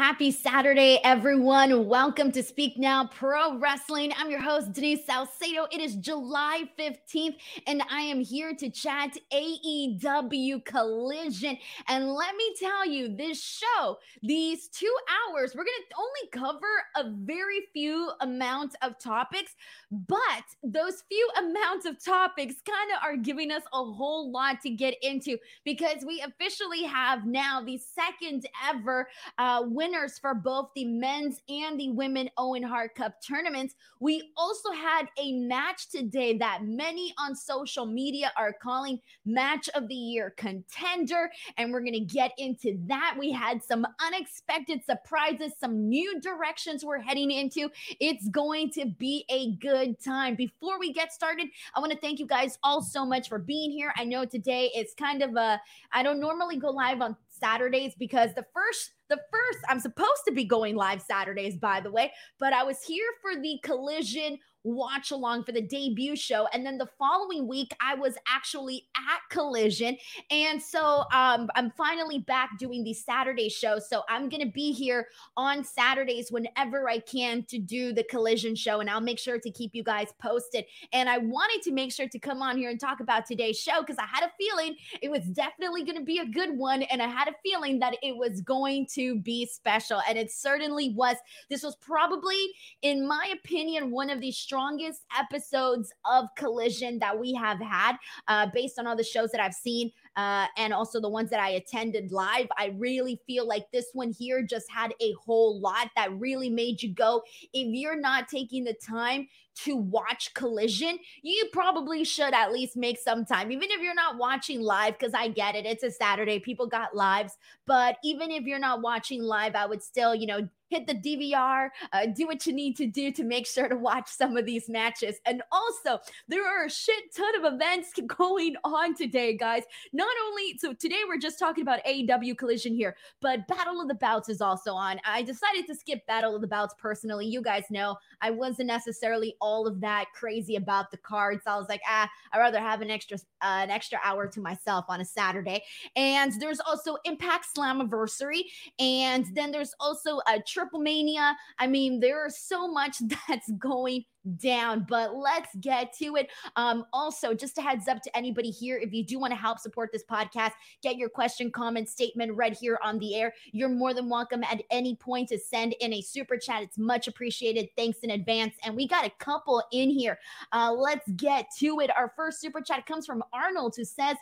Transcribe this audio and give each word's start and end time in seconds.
Happy 0.00 0.30
Saturday, 0.30 0.98
everyone. 1.04 1.86
Welcome 1.86 2.32
to 2.32 2.42
Speak 2.42 2.78
Now 2.78 3.06
Pro 3.06 3.58
Wrestling. 3.58 4.14
I'm 4.16 4.30
your 4.30 4.40
host, 4.40 4.72
Denise 4.72 5.04
Salcedo. 5.04 5.66
It 5.70 5.78
is 5.78 5.94
July 5.96 6.62
15th, 6.78 7.36
and 7.66 7.82
I 7.90 8.00
am 8.00 8.20
here 8.22 8.54
to 8.54 8.70
chat 8.70 9.18
AEW 9.30 10.64
Collision. 10.64 11.58
And 11.86 12.14
let 12.14 12.34
me 12.34 12.54
tell 12.58 12.86
you, 12.86 13.14
this 13.14 13.44
show, 13.44 13.98
these 14.22 14.68
two 14.68 14.90
hours, 15.28 15.54
we're 15.54 15.64
going 15.64 15.76
to 15.90 15.96
only 15.98 16.48
cover 16.48 16.66
a 16.96 17.10
very 17.22 17.66
few 17.74 18.10
amount 18.22 18.76
of 18.80 18.98
topics, 18.98 19.54
but 19.90 20.44
those 20.62 21.02
few 21.10 21.28
amounts 21.38 21.84
of 21.84 22.02
topics 22.02 22.54
kind 22.66 22.90
of 22.96 23.04
are 23.04 23.18
giving 23.18 23.50
us 23.50 23.64
a 23.74 23.84
whole 23.84 24.32
lot 24.32 24.62
to 24.62 24.70
get 24.70 24.94
into 25.02 25.36
because 25.66 26.06
we 26.06 26.22
officially 26.22 26.84
have 26.84 27.26
now 27.26 27.62
the 27.62 27.76
second 27.76 28.46
ever 28.66 29.06
uh, 29.36 29.62
winners 29.90 30.18
for 30.18 30.34
both 30.34 30.68
the 30.74 30.84
men's 30.84 31.40
and 31.48 31.78
the 31.78 31.90
women 31.90 32.30
Owen 32.36 32.62
Hart 32.62 32.94
Cup 32.94 33.14
tournaments. 33.26 33.74
We 33.98 34.32
also 34.36 34.70
had 34.72 35.08
a 35.18 35.32
match 35.32 35.88
today 35.90 36.38
that 36.38 36.64
many 36.64 37.12
on 37.18 37.34
social 37.34 37.86
media 37.86 38.32
are 38.36 38.52
calling 38.52 39.00
match 39.24 39.68
of 39.74 39.88
the 39.88 39.94
year 39.94 40.34
contender. 40.36 41.30
And 41.56 41.72
we're 41.72 41.80
going 41.80 41.94
to 41.94 42.00
get 42.00 42.32
into 42.38 42.78
that. 42.86 43.16
We 43.18 43.32
had 43.32 43.62
some 43.62 43.86
unexpected 44.04 44.84
surprises, 44.84 45.52
some 45.58 45.88
new 45.88 46.20
directions 46.20 46.84
we're 46.84 47.00
heading 47.00 47.30
into. 47.30 47.70
It's 48.00 48.28
going 48.28 48.70
to 48.72 48.86
be 48.98 49.24
a 49.28 49.52
good 49.56 50.02
time. 50.02 50.34
Before 50.34 50.78
we 50.78 50.92
get 50.92 51.12
started, 51.12 51.48
I 51.74 51.80
want 51.80 51.92
to 51.92 51.98
thank 51.98 52.20
you 52.20 52.26
guys 52.26 52.58
all 52.62 52.82
so 52.82 53.04
much 53.04 53.28
for 53.28 53.38
being 53.38 53.70
here. 53.70 53.92
I 53.96 54.04
know 54.04 54.24
today 54.24 54.70
is 54.76 54.94
kind 54.96 55.22
of 55.22 55.34
a, 55.34 55.60
I 55.92 56.02
don't 56.02 56.20
normally 56.20 56.58
go 56.58 56.70
live 56.70 57.00
on 57.00 57.16
Saturdays 57.40 57.94
because 57.98 58.34
the 58.34 58.44
first 58.54 58.90
the 59.08 59.18
first 59.30 59.58
I'm 59.68 59.80
supposed 59.80 60.22
to 60.28 60.32
be 60.32 60.44
going 60.44 60.76
live 60.76 61.02
Saturdays 61.02 61.56
by 61.56 61.80
the 61.80 61.90
way, 61.90 62.12
but 62.38 62.52
I 62.52 62.62
was 62.62 62.82
here 62.82 63.08
for 63.20 63.40
the 63.40 63.58
collision 63.62 64.38
watch 64.64 65.10
along 65.10 65.44
for 65.44 65.52
the 65.52 65.62
debut 65.62 66.16
show. 66.16 66.46
And 66.52 66.64
then 66.64 66.78
the 66.78 66.88
following 66.98 67.46
week, 67.46 67.74
I 67.80 67.94
was 67.94 68.16
actually 68.26 68.86
at 68.96 69.20
Collision. 69.30 69.96
And 70.30 70.62
so 70.62 71.04
um, 71.12 71.48
I'm 71.54 71.70
finally 71.76 72.18
back 72.18 72.58
doing 72.58 72.84
the 72.84 72.94
Saturday 72.94 73.48
show. 73.48 73.78
So 73.78 74.02
I'm 74.08 74.28
going 74.28 74.42
to 74.42 74.50
be 74.50 74.72
here 74.72 75.08
on 75.36 75.64
Saturdays 75.64 76.30
whenever 76.30 76.88
I 76.88 76.98
can 76.98 77.44
to 77.44 77.58
do 77.58 77.92
the 77.92 78.04
Collision 78.04 78.54
show. 78.54 78.80
And 78.80 78.90
I'll 78.90 79.00
make 79.00 79.18
sure 79.18 79.38
to 79.38 79.50
keep 79.50 79.74
you 79.74 79.82
guys 79.82 80.08
posted. 80.20 80.64
And 80.92 81.08
I 81.08 81.18
wanted 81.18 81.62
to 81.62 81.72
make 81.72 81.92
sure 81.92 82.08
to 82.08 82.18
come 82.18 82.42
on 82.42 82.56
here 82.56 82.70
and 82.70 82.78
talk 82.78 83.00
about 83.00 83.26
today's 83.26 83.58
show 83.58 83.80
because 83.80 83.98
I 83.98 84.06
had 84.06 84.24
a 84.24 84.32
feeling 84.38 84.76
it 85.00 85.10
was 85.10 85.24
definitely 85.24 85.84
going 85.84 85.98
to 85.98 86.04
be 86.04 86.18
a 86.18 86.26
good 86.26 86.56
one. 86.56 86.82
And 86.82 87.02
I 87.02 87.06
had 87.06 87.28
a 87.28 87.34
feeling 87.42 87.78
that 87.80 87.94
it 88.02 88.16
was 88.16 88.40
going 88.42 88.86
to 88.94 89.18
be 89.20 89.46
special. 89.46 90.00
And 90.08 90.18
it 90.18 90.30
certainly 90.30 90.90
was. 90.90 91.16
This 91.48 91.62
was 91.62 91.76
probably, 91.76 92.52
in 92.82 93.06
my 93.06 93.32
opinion, 93.32 93.90
one 93.90 94.10
of 94.10 94.20
these 94.20 94.36
strongest 94.50 95.02
episodes 95.16 95.92
of 96.04 96.26
Collision 96.36 96.98
that 96.98 97.20
we 97.20 97.32
have 97.34 97.60
had, 97.60 97.94
uh, 98.26 98.48
based 98.52 98.80
on 98.80 98.86
all 98.88 98.96
the 98.96 99.04
shows 99.04 99.30
that 99.30 99.40
I've 99.40 99.54
seen 99.54 99.92
uh, 100.16 100.46
and 100.56 100.72
also 100.72 101.00
the 101.00 101.08
ones 101.08 101.30
that 101.30 101.38
I 101.38 101.50
attended 101.50 102.10
live. 102.10 102.48
I 102.58 102.74
really 102.76 103.20
feel 103.28 103.46
like 103.46 103.70
this 103.70 103.86
one 103.92 104.10
here 104.10 104.42
just 104.42 104.68
had 104.68 104.92
a 105.00 105.12
whole 105.24 105.60
lot 105.60 105.90
that 105.94 106.12
really 106.18 106.50
made 106.50 106.82
you 106.82 106.92
go. 106.92 107.22
If 107.52 107.68
you're 107.68 108.00
not 108.00 108.26
taking 108.26 108.64
the 108.64 108.74
time 108.74 109.28
to 109.62 109.76
watch 109.76 110.34
Collision, 110.34 110.98
you 111.22 111.48
probably 111.52 112.02
should 112.02 112.34
at 112.34 112.50
least 112.50 112.76
make 112.76 112.98
some 112.98 113.24
time, 113.24 113.52
even 113.52 113.70
if 113.70 113.80
you're 113.80 113.94
not 113.94 114.18
watching 114.18 114.60
live, 114.60 114.98
because 114.98 115.14
I 115.14 115.28
get 115.28 115.54
it. 115.54 115.64
It's 115.64 115.84
a 115.84 115.92
Saturday, 115.92 116.40
people 116.40 116.66
got 116.66 116.96
lives. 116.96 117.36
But 117.68 117.98
even 118.02 118.32
if 118.32 118.44
you're 118.46 118.58
not 118.58 118.82
watching 118.82 119.22
live, 119.22 119.54
I 119.54 119.66
would 119.66 119.82
still, 119.82 120.12
you 120.12 120.26
know, 120.26 120.48
hit 120.70 120.86
the 120.86 120.94
DVR, 120.94 121.68
uh, 121.92 122.06
do 122.06 122.26
what 122.26 122.46
you 122.46 122.52
need 122.52 122.76
to 122.76 122.86
do 122.86 123.12
to 123.12 123.24
make 123.24 123.46
sure 123.46 123.68
to 123.68 123.76
watch 123.76 124.08
some 124.08 124.36
of 124.36 124.46
these 124.46 124.68
matches. 124.68 125.16
And 125.26 125.42
also, 125.52 125.98
there 126.28 126.46
are 126.46 126.66
a 126.66 126.70
shit 126.70 127.14
ton 127.14 127.44
of 127.44 127.52
events 127.54 127.92
going 128.06 128.54
on 128.64 128.94
today, 128.94 129.36
guys. 129.36 129.64
Not 129.92 130.08
only, 130.26 130.56
so 130.58 130.72
today 130.72 131.00
we're 131.08 131.18
just 131.18 131.38
talking 131.38 131.62
about 131.62 131.84
AEW 131.84 132.38
Collision 132.38 132.74
here, 132.74 132.96
but 133.20 133.46
Battle 133.48 133.80
of 133.80 133.88
the 133.88 133.94
Belts 133.94 134.28
is 134.28 134.40
also 134.40 134.72
on. 134.72 135.00
I 135.04 135.22
decided 135.22 135.66
to 135.66 135.74
skip 135.74 136.06
Battle 136.06 136.34
of 136.34 136.40
the 136.40 136.46
Belts 136.46 136.74
personally. 136.78 137.26
You 137.26 137.42
guys 137.42 137.64
know 137.70 137.96
I 138.20 138.30
wasn't 138.30 138.68
necessarily 138.68 139.34
all 139.40 139.66
of 139.66 139.80
that 139.80 140.06
crazy 140.14 140.56
about 140.56 140.90
the 140.90 140.96
cards. 140.98 141.42
I 141.46 141.56
was 141.56 141.68
like, 141.68 141.82
ah, 141.88 142.08
I'd 142.32 142.38
rather 142.38 142.60
have 142.60 142.80
an 142.80 142.90
extra 142.90 143.18
uh, 143.42 143.60
an 143.62 143.70
extra 143.70 143.98
hour 144.04 144.28
to 144.28 144.40
myself 144.40 144.84
on 144.88 145.00
a 145.00 145.04
Saturday. 145.04 145.62
And 145.96 146.32
there's 146.40 146.60
also 146.60 146.96
Impact 147.04 147.46
Slammiversary, 147.56 148.42
and 148.78 149.26
then 149.34 149.50
there's 149.50 149.74
also 149.80 150.20
a 150.28 150.40
Triple 150.60 150.80
Mania. 150.80 151.36
I 151.58 151.66
mean, 151.66 152.00
there's 152.00 152.36
so 152.38 152.68
much 152.68 152.98
that's 153.28 153.50
going 153.58 154.04
down, 154.36 154.86
but 154.88 155.14
let's 155.14 155.54
get 155.60 155.92
to 155.94 156.16
it. 156.16 156.28
Um, 156.56 156.84
also, 156.92 157.34
just 157.34 157.58
a 157.58 157.62
heads 157.62 157.88
up 157.88 158.02
to 158.02 158.16
anybody 158.16 158.50
here 158.50 158.78
if 158.78 158.92
you 158.92 159.04
do 159.04 159.18
want 159.18 159.32
to 159.32 159.36
help 159.36 159.58
support 159.58 159.90
this 159.92 160.04
podcast, 160.04 160.52
get 160.82 160.96
your 160.96 161.08
question, 161.08 161.50
comment, 161.50 161.88
statement 161.88 162.32
read 162.32 162.56
here 162.56 162.78
on 162.82 162.98
the 162.98 163.14
air. 163.14 163.34
You're 163.52 163.68
more 163.68 163.94
than 163.94 164.08
welcome 164.08 164.44
at 164.44 164.62
any 164.70 164.96
point 164.96 165.28
to 165.30 165.38
send 165.38 165.74
in 165.80 165.92
a 165.94 166.00
super 166.00 166.36
chat. 166.36 166.62
It's 166.62 166.78
much 166.78 167.08
appreciated. 167.08 167.68
Thanks 167.76 167.98
in 168.00 168.10
advance. 168.10 168.54
And 168.64 168.76
we 168.76 168.86
got 168.86 169.06
a 169.06 169.10
couple 169.18 169.62
in 169.72 169.90
here. 169.90 170.18
Uh, 170.52 170.72
let's 170.76 171.08
get 171.16 171.46
to 171.58 171.80
it. 171.80 171.90
Our 171.96 172.12
first 172.16 172.40
super 172.40 172.60
chat 172.60 172.86
comes 172.86 173.06
from 173.06 173.22
Arnold, 173.32 173.74
who 173.76 173.84
says, 173.84 174.16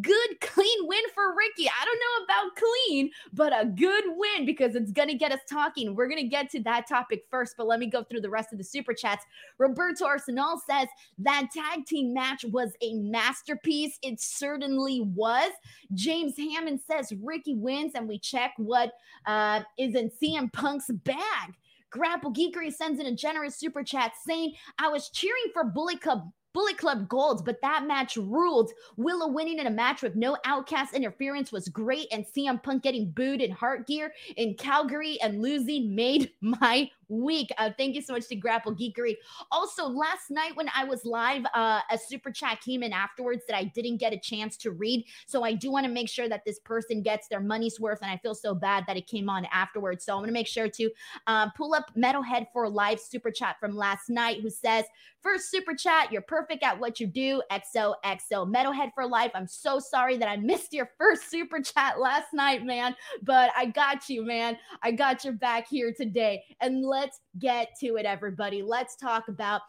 Good, 0.00 0.40
clean 0.40 0.86
win 0.86 1.02
for 1.14 1.34
Ricky. 1.36 1.68
I 1.68 1.84
don't 1.84 2.00
know 2.00 2.24
about 2.24 2.56
clean, 2.56 3.10
but 3.32 3.52
a 3.52 3.66
good 3.66 4.04
win 4.08 4.46
because 4.46 4.74
it's 4.74 4.90
going 4.90 5.08
to 5.08 5.14
get 5.14 5.32
us 5.32 5.40
talking. 5.48 5.94
We're 5.94 6.08
going 6.08 6.22
to 6.22 6.28
get 6.28 6.50
to 6.50 6.62
that 6.62 6.88
topic 6.88 7.24
first, 7.30 7.56
but 7.56 7.66
let 7.66 7.80
me 7.80 7.86
go 7.86 8.02
through 8.02 8.20
the 8.20 8.30
rest 8.30 8.52
of 8.52 8.58
the 8.58 8.64
super 8.64 8.94
chats. 8.94 9.24
Roberto 9.58 10.04
Arsenal 10.04 10.60
says 10.68 10.88
that 11.18 11.48
tag 11.52 11.86
team 11.86 12.12
match 12.12 12.44
was 12.50 12.72
a 12.82 12.94
masterpiece. 12.94 13.98
It 14.02 14.20
certainly 14.20 15.00
was. 15.00 15.50
James 15.94 16.36
Hammond 16.36 16.80
says 16.80 17.12
Ricky 17.22 17.54
wins, 17.54 17.92
and 17.94 18.08
we 18.08 18.18
check 18.18 18.52
what 18.56 18.92
uh, 19.26 19.60
is 19.78 19.94
in 19.94 20.10
CM 20.10 20.52
Punk's 20.52 20.90
bag. 21.04 21.54
Grapple 21.90 22.32
Geekery 22.32 22.72
sends 22.72 22.98
in 22.98 23.06
a 23.06 23.14
generous 23.14 23.56
super 23.56 23.84
chat 23.84 24.12
saying, 24.26 24.54
I 24.78 24.88
was 24.88 25.10
cheering 25.10 25.44
for 25.52 25.64
Bullet 25.64 26.00
Club 26.00 26.32
Bullet 26.54 26.78
Club 26.78 27.08
Gold, 27.08 27.44
but 27.44 27.60
that 27.62 27.84
match 27.84 28.16
ruled. 28.16 28.70
Willow 28.96 29.26
winning 29.26 29.58
in 29.58 29.66
a 29.66 29.70
match 29.70 30.02
with 30.02 30.14
no 30.14 30.36
outcast 30.44 30.94
interference 30.94 31.50
was 31.50 31.68
great, 31.68 32.06
and 32.12 32.24
CM 32.24 32.62
Punk 32.62 32.84
getting 32.84 33.10
booed 33.10 33.42
in 33.42 33.50
heart 33.50 33.88
gear 33.88 34.14
in 34.36 34.54
Calgary 34.54 35.20
and 35.20 35.42
losing 35.42 35.94
made 35.94 36.30
my 36.40 36.88
week. 37.08 37.50
Uh, 37.58 37.70
thank 37.76 37.94
you 37.94 38.02
so 38.02 38.12
much 38.12 38.28
to 38.28 38.36
Grapple 38.36 38.74
Geekery. 38.74 39.16
Also, 39.50 39.86
last 39.86 40.30
night 40.30 40.56
when 40.56 40.68
I 40.74 40.84
was 40.84 41.04
live, 41.04 41.44
uh, 41.54 41.80
a 41.90 41.98
super 41.98 42.30
chat 42.30 42.60
came 42.60 42.82
in 42.82 42.92
afterwards 42.92 43.44
that 43.48 43.56
I 43.56 43.64
didn't 43.64 43.98
get 43.98 44.12
a 44.12 44.18
chance 44.18 44.56
to 44.58 44.70
read. 44.70 45.04
So 45.26 45.44
I 45.44 45.52
do 45.52 45.70
want 45.70 45.86
to 45.86 45.92
make 45.92 46.08
sure 46.08 46.28
that 46.28 46.44
this 46.44 46.58
person 46.60 47.02
gets 47.02 47.28
their 47.28 47.40
money's 47.40 47.80
worth. 47.80 48.00
And 48.02 48.10
I 48.10 48.16
feel 48.18 48.34
so 48.34 48.54
bad 48.54 48.84
that 48.86 48.96
it 48.96 49.06
came 49.06 49.28
on 49.28 49.46
afterwards. 49.46 50.04
So 50.04 50.14
I'm 50.14 50.20
going 50.20 50.28
to 50.28 50.32
make 50.32 50.46
sure 50.46 50.68
to 50.68 50.90
uh, 51.26 51.50
pull 51.50 51.74
up 51.74 51.90
Metalhead 51.96 52.46
for 52.52 52.64
a 52.64 52.68
live 52.68 53.00
super 53.00 53.30
chat 53.30 53.56
from 53.60 53.76
last 53.76 54.08
night 54.08 54.40
who 54.40 54.50
says, 54.50 54.84
First 55.24 55.50
super 55.50 55.74
chat, 55.74 56.12
you're 56.12 56.20
perfect 56.20 56.62
at 56.62 56.78
what 56.78 57.00
you 57.00 57.06
do. 57.06 57.42
XOXO 57.50 58.46
Metalhead 58.46 58.92
for 58.94 59.06
life. 59.06 59.30
I'm 59.34 59.46
so 59.46 59.78
sorry 59.78 60.18
that 60.18 60.28
I 60.28 60.36
missed 60.36 60.74
your 60.74 60.90
first 60.98 61.30
super 61.30 61.62
chat 61.62 61.98
last 61.98 62.34
night, 62.34 62.62
man. 62.62 62.94
But 63.22 63.50
I 63.56 63.64
got 63.64 64.10
you, 64.10 64.22
man. 64.22 64.58
I 64.82 64.92
got 64.92 65.24
your 65.24 65.32
back 65.32 65.66
here 65.66 65.94
today. 65.96 66.44
And 66.60 66.84
let's 66.94 67.18
get 67.40 67.74
to 67.80 67.96
it, 67.96 68.06
everybody. 68.06 68.62
Let's 68.62 68.94
talk 68.94 69.26
about 69.26 69.62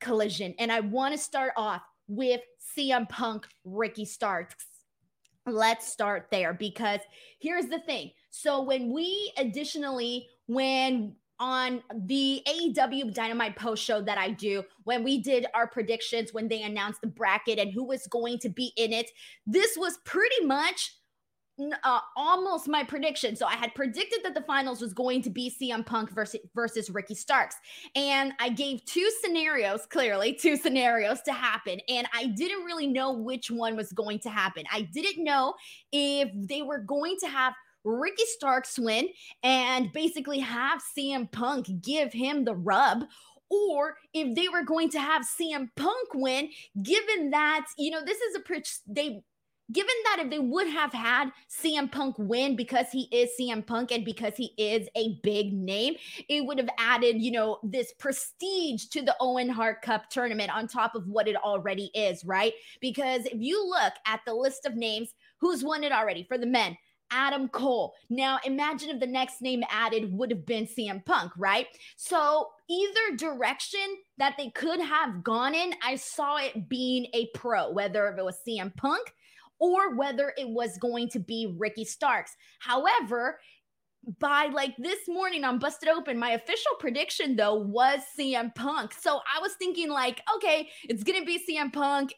collision. 0.00 0.54
And 0.60 0.70
I 0.70 0.78
want 0.78 1.12
to 1.12 1.18
start 1.18 1.52
off 1.56 1.82
with 2.06 2.40
CM 2.78 3.08
Punk, 3.08 3.48
Ricky 3.64 4.04
Starks. 4.04 4.64
Let's 5.44 5.88
start 5.88 6.28
there 6.30 6.54
because 6.54 7.00
here's 7.40 7.66
the 7.66 7.80
thing. 7.80 8.12
So, 8.30 8.62
when 8.62 8.92
we 8.92 9.32
additionally, 9.36 10.28
when 10.46 11.16
on 11.40 11.82
the 12.04 12.40
AEW 12.46 13.12
Dynamite 13.12 13.56
post 13.56 13.82
show 13.82 14.00
that 14.00 14.18
I 14.18 14.30
do, 14.30 14.62
when 14.84 15.02
we 15.02 15.20
did 15.20 15.46
our 15.52 15.66
predictions, 15.66 16.32
when 16.32 16.46
they 16.46 16.62
announced 16.62 17.00
the 17.00 17.08
bracket 17.08 17.58
and 17.58 17.72
who 17.72 17.82
was 17.82 18.06
going 18.06 18.38
to 18.38 18.48
be 18.48 18.72
in 18.76 18.92
it, 18.92 19.10
this 19.48 19.76
was 19.76 19.98
pretty 20.04 20.44
much 20.44 20.94
uh, 21.84 22.00
almost 22.16 22.68
my 22.68 22.82
prediction. 22.84 23.36
So 23.36 23.46
I 23.46 23.54
had 23.54 23.74
predicted 23.74 24.20
that 24.24 24.34
the 24.34 24.42
finals 24.42 24.80
was 24.80 24.92
going 24.92 25.22
to 25.22 25.30
be 25.30 25.50
CM 25.50 25.84
Punk 25.84 26.10
versus 26.10 26.40
versus 26.54 26.90
Ricky 26.90 27.14
Starks, 27.14 27.56
and 27.94 28.32
I 28.40 28.48
gave 28.50 28.84
two 28.84 29.08
scenarios, 29.22 29.86
clearly 29.86 30.32
two 30.34 30.56
scenarios 30.56 31.20
to 31.22 31.32
happen, 31.32 31.80
and 31.88 32.06
I 32.14 32.26
didn't 32.26 32.64
really 32.64 32.86
know 32.86 33.12
which 33.12 33.50
one 33.50 33.76
was 33.76 33.92
going 33.92 34.18
to 34.20 34.30
happen. 34.30 34.64
I 34.72 34.82
didn't 34.82 35.22
know 35.22 35.54
if 35.92 36.30
they 36.34 36.62
were 36.62 36.80
going 36.80 37.16
to 37.20 37.28
have 37.28 37.54
Ricky 37.84 38.24
Starks 38.26 38.78
win 38.78 39.08
and 39.42 39.92
basically 39.92 40.38
have 40.40 40.82
CM 40.96 41.30
Punk 41.30 41.68
give 41.82 42.12
him 42.12 42.44
the 42.44 42.54
rub 42.54 43.04
or 43.52 43.96
if 44.14 44.34
they 44.34 44.48
were 44.48 44.64
going 44.64 44.88
to 44.90 45.00
have 45.00 45.22
CM 45.22 45.68
Punk 45.76 46.14
win, 46.14 46.48
given 46.82 47.30
that, 47.30 47.66
you 47.76 47.90
know, 47.90 48.02
this 48.02 48.18
is 48.18 48.36
a 48.36 48.62
they 48.86 49.22
given 49.72 49.94
that 50.04 50.20
if 50.20 50.30
they 50.30 50.38
would 50.38 50.68
have 50.68 50.92
had 50.92 51.30
CM 51.50 51.90
Punk 51.90 52.16
win 52.18 52.56
because 52.56 52.86
he 52.92 53.08
is 53.10 53.30
CM 53.38 53.66
Punk 53.66 53.90
and 53.90 54.04
because 54.04 54.34
he 54.36 54.52
is 54.56 54.88
a 54.94 55.18
big 55.22 55.52
name, 55.52 55.94
it 56.28 56.44
would 56.44 56.58
have 56.58 56.68
added, 56.78 57.20
you 57.20 57.30
know, 57.30 57.58
this 57.62 57.92
prestige 57.98 58.86
to 58.86 59.02
the 59.02 59.16
Owen 59.20 59.48
Hart 59.48 59.82
Cup 59.82 60.10
tournament 60.10 60.54
on 60.54 60.68
top 60.68 60.94
of 60.94 61.06
what 61.08 61.28
it 61.28 61.36
already 61.36 61.90
is, 61.94 62.24
right? 62.24 62.52
Because 62.80 63.26
if 63.26 63.40
you 63.40 63.66
look 63.66 63.94
at 64.06 64.20
the 64.26 64.34
list 64.34 64.66
of 64.66 64.76
names, 64.76 65.14
who's 65.38 65.64
won 65.64 65.84
it 65.84 65.92
already 65.92 66.24
for 66.24 66.38
the 66.38 66.46
men? 66.46 66.76
Adam 67.12 67.48
Cole. 67.48 67.92
Now, 68.08 68.38
imagine 68.44 68.88
if 68.88 68.98
the 68.98 69.06
next 69.06 69.42
name 69.42 69.62
added 69.70 70.12
would 70.12 70.30
have 70.30 70.46
been 70.46 70.66
CM 70.66 71.04
Punk, 71.04 71.32
right? 71.36 71.66
So, 71.96 72.48
either 72.70 73.16
direction 73.16 73.80
that 74.16 74.36
they 74.38 74.48
could 74.48 74.80
have 74.80 75.22
gone 75.22 75.54
in, 75.54 75.74
I 75.84 75.96
saw 75.96 76.38
it 76.38 76.70
being 76.70 77.06
a 77.12 77.28
pro, 77.34 77.70
whether 77.70 78.06
it 78.06 78.24
was 78.24 78.38
CM 78.48 78.74
Punk 78.76 79.12
or 79.62 79.94
whether 79.94 80.34
it 80.36 80.48
was 80.48 80.76
going 80.78 81.08
to 81.08 81.20
be 81.20 81.54
Ricky 81.56 81.84
Starks. 81.84 82.36
However, 82.58 83.38
by 84.18 84.46
like 84.46 84.74
this 84.76 85.06
morning 85.06 85.44
on 85.44 85.60
Busted 85.60 85.88
Open, 85.88 86.18
my 86.18 86.30
official 86.32 86.72
prediction 86.80 87.36
though 87.36 87.54
was 87.54 88.00
CM 88.18 88.52
Punk. 88.56 88.92
So 88.92 89.20
I 89.32 89.40
was 89.40 89.52
thinking, 89.60 89.88
like, 89.88 90.20
okay, 90.34 90.68
it's 90.88 91.04
gonna 91.04 91.24
be 91.24 91.40
CM 91.48 91.72
Punk. 91.72 92.12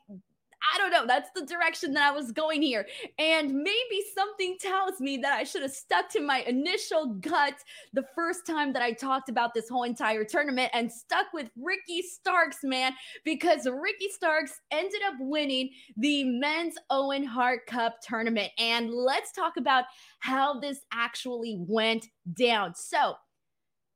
I 0.73 0.79
don't 0.79 0.91
know. 0.91 1.07
That's 1.07 1.31
the 1.35 1.45
direction 1.45 1.93
that 1.95 2.11
I 2.11 2.15
was 2.15 2.33
going 2.33 2.63
here. 2.63 2.87
And 3.19 3.53
maybe 3.53 4.03
something 4.15 4.57
tells 4.61 5.01
me 5.01 5.17
that 5.19 5.33
I 5.33 5.45
should 5.45 5.63
have 5.63 5.73
stuck 5.73 6.09
to 6.11 6.21
my 6.21 6.41
initial 6.41 7.15
gut 7.21 7.55
the 7.93 8.05
first 8.15 8.47
time 8.47 8.73
that 8.73 8.83
I 8.83 8.93
talked 8.93 9.29
about 9.29 9.55
this 9.55 9.69
whole 9.69 9.85
entire 9.85 10.25
tournament 10.25 10.71
and 10.73 10.91
stuck 10.91 11.27
with 11.33 11.51
Ricky 11.57 12.03
Starks, 12.03 12.59
man, 12.63 12.93
because 13.25 13.67
Ricky 13.67 14.09
Starks 14.11 14.61
ended 14.71 15.03
up 15.07 15.15
winning 15.21 15.71
the 15.97 16.25
men's 16.25 16.75
Owen 16.91 17.25
Hart 17.25 17.67
Cup 17.67 17.97
tournament. 18.03 18.51
And 18.59 18.91
let's 18.91 19.33
talk 19.33 19.57
about 19.57 19.85
how 20.21 20.61
this 20.61 20.81
actually 20.93 21.57
went 21.61 22.07
down. 22.35 22.75
So, 22.75 23.15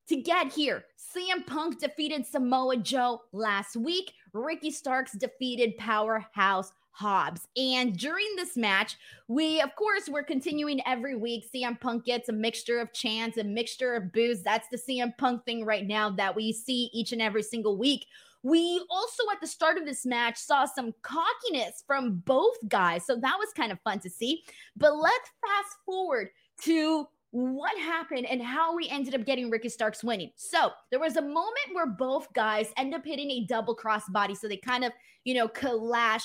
to 0.09 0.17
get 0.17 0.51
here, 0.53 0.85
CM 1.15 1.47
Punk 1.47 1.81
defeated 1.81 2.27
Samoa 2.27 2.79
Joe 2.79 3.21
last 3.33 3.77
week. 3.77 4.13
Ricky 4.33 4.71
Starks 4.71 5.13
defeated 5.13 5.77
Powerhouse 5.79 6.73
Hobbs. 6.91 7.47
And 7.57 7.97
during 7.97 8.27
this 8.37 8.57
match, 8.57 8.97
we, 9.29 9.61
of 9.61 9.75
course, 9.77 10.09
we're 10.09 10.25
continuing 10.25 10.81
every 10.85 11.15
week. 11.15 11.49
CM 11.55 11.81
Punk 11.81 12.05
gets 12.05 12.29
a 12.29 12.33
mixture 12.33 12.81
of 12.81 12.93
chants, 12.93 13.39
a 13.39 13.45
mixture 13.45 13.95
of 13.95 14.13
boos. 14.13 14.43
That's 14.43 14.67
the 14.69 14.79
CM 14.79 15.17
Punk 15.17 15.45
thing 15.45 15.65
right 15.65 15.87
now 15.87 16.11
that 16.11 16.35
we 16.35 16.53
see 16.53 16.91
each 16.93 17.13
and 17.13 17.23
every 17.23 17.43
single 17.43 17.79
week. 17.79 18.07
We 18.43 18.85
also, 18.91 19.23
at 19.33 19.41
the 19.41 19.47
start 19.47 19.79
of 19.79 19.85
this 19.85 20.07
match, 20.07 20.39
saw 20.39 20.65
some 20.65 20.93
cockiness 21.03 21.85
from 21.87 22.23
both 22.25 22.57
guys. 22.69 23.05
So 23.07 23.17
that 23.17 23.37
was 23.39 23.49
kind 23.57 23.73
of 23.73 23.81
fun 23.81 24.01
to 24.01 24.11
see. 24.11 24.43
But 24.77 24.97
let's 24.97 25.31
fast 25.47 25.77
forward 25.85 26.31
to 26.63 27.07
what 27.31 27.77
happened 27.79 28.27
and 28.27 28.43
how 28.43 28.75
we 28.75 28.89
ended 28.89 29.15
up 29.15 29.25
getting 29.27 29.51
Ricky 29.51 29.69
Starks 29.69 30.03
winning. 30.03 30.31
So 30.37 30.71
there 30.91 31.01
was 31.01 31.17
a 31.17 31.23
moment 31.23 31.75
where 31.75 31.87
both 31.87 32.33
guys 32.33 32.73
end 32.77 32.95
up 32.95 33.05
hitting 33.05 33.31
a 33.31 33.45
double 33.45 33.75
cross 33.75 34.05
body. 34.09 34.35
So 34.35 34.49
they 34.49 34.57
kind 34.57 34.85
of, 34.85 34.93
you 35.25 35.35
know, 35.35 35.49
clash, 35.49 36.25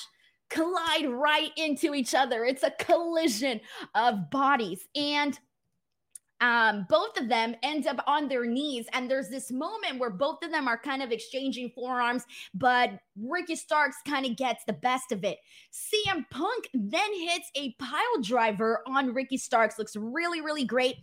collide 0.50 1.08
right 1.08 1.50
into 1.56 1.94
each 1.94 2.14
other. 2.14 2.44
It's 2.44 2.62
a 2.62 2.72
collision 2.78 3.60
of 3.94 4.30
bodies. 4.30 4.86
And 4.94 5.38
um, 6.40 6.86
both 6.88 7.18
of 7.18 7.28
them 7.28 7.54
end 7.62 7.86
up 7.86 8.02
on 8.06 8.28
their 8.28 8.44
knees. 8.44 8.86
And 8.92 9.10
there's 9.10 9.28
this 9.28 9.50
moment 9.50 9.98
where 9.98 10.10
both 10.10 10.42
of 10.42 10.50
them 10.50 10.68
are 10.68 10.78
kind 10.78 11.02
of 11.02 11.12
exchanging 11.12 11.70
forearms, 11.70 12.24
but 12.54 12.90
Ricky 13.16 13.56
Starks 13.56 13.96
kind 14.06 14.26
of 14.26 14.36
gets 14.36 14.64
the 14.64 14.72
best 14.72 15.12
of 15.12 15.24
it. 15.24 15.38
CM 15.72 16.24
Punk 16.30 16.68
then 16.74 17.14
hits 17.14 17.50
a 17.54 17.72
pile 17.78 18.20
driver 18.22 18.82
on 18.86 19.14
Ricky 19.14 19.36
Starks, 19.36 19.78
looks 19.78 19.96
really, 19.96 20.40
really 20.40 20.64
great. 20.64 20.96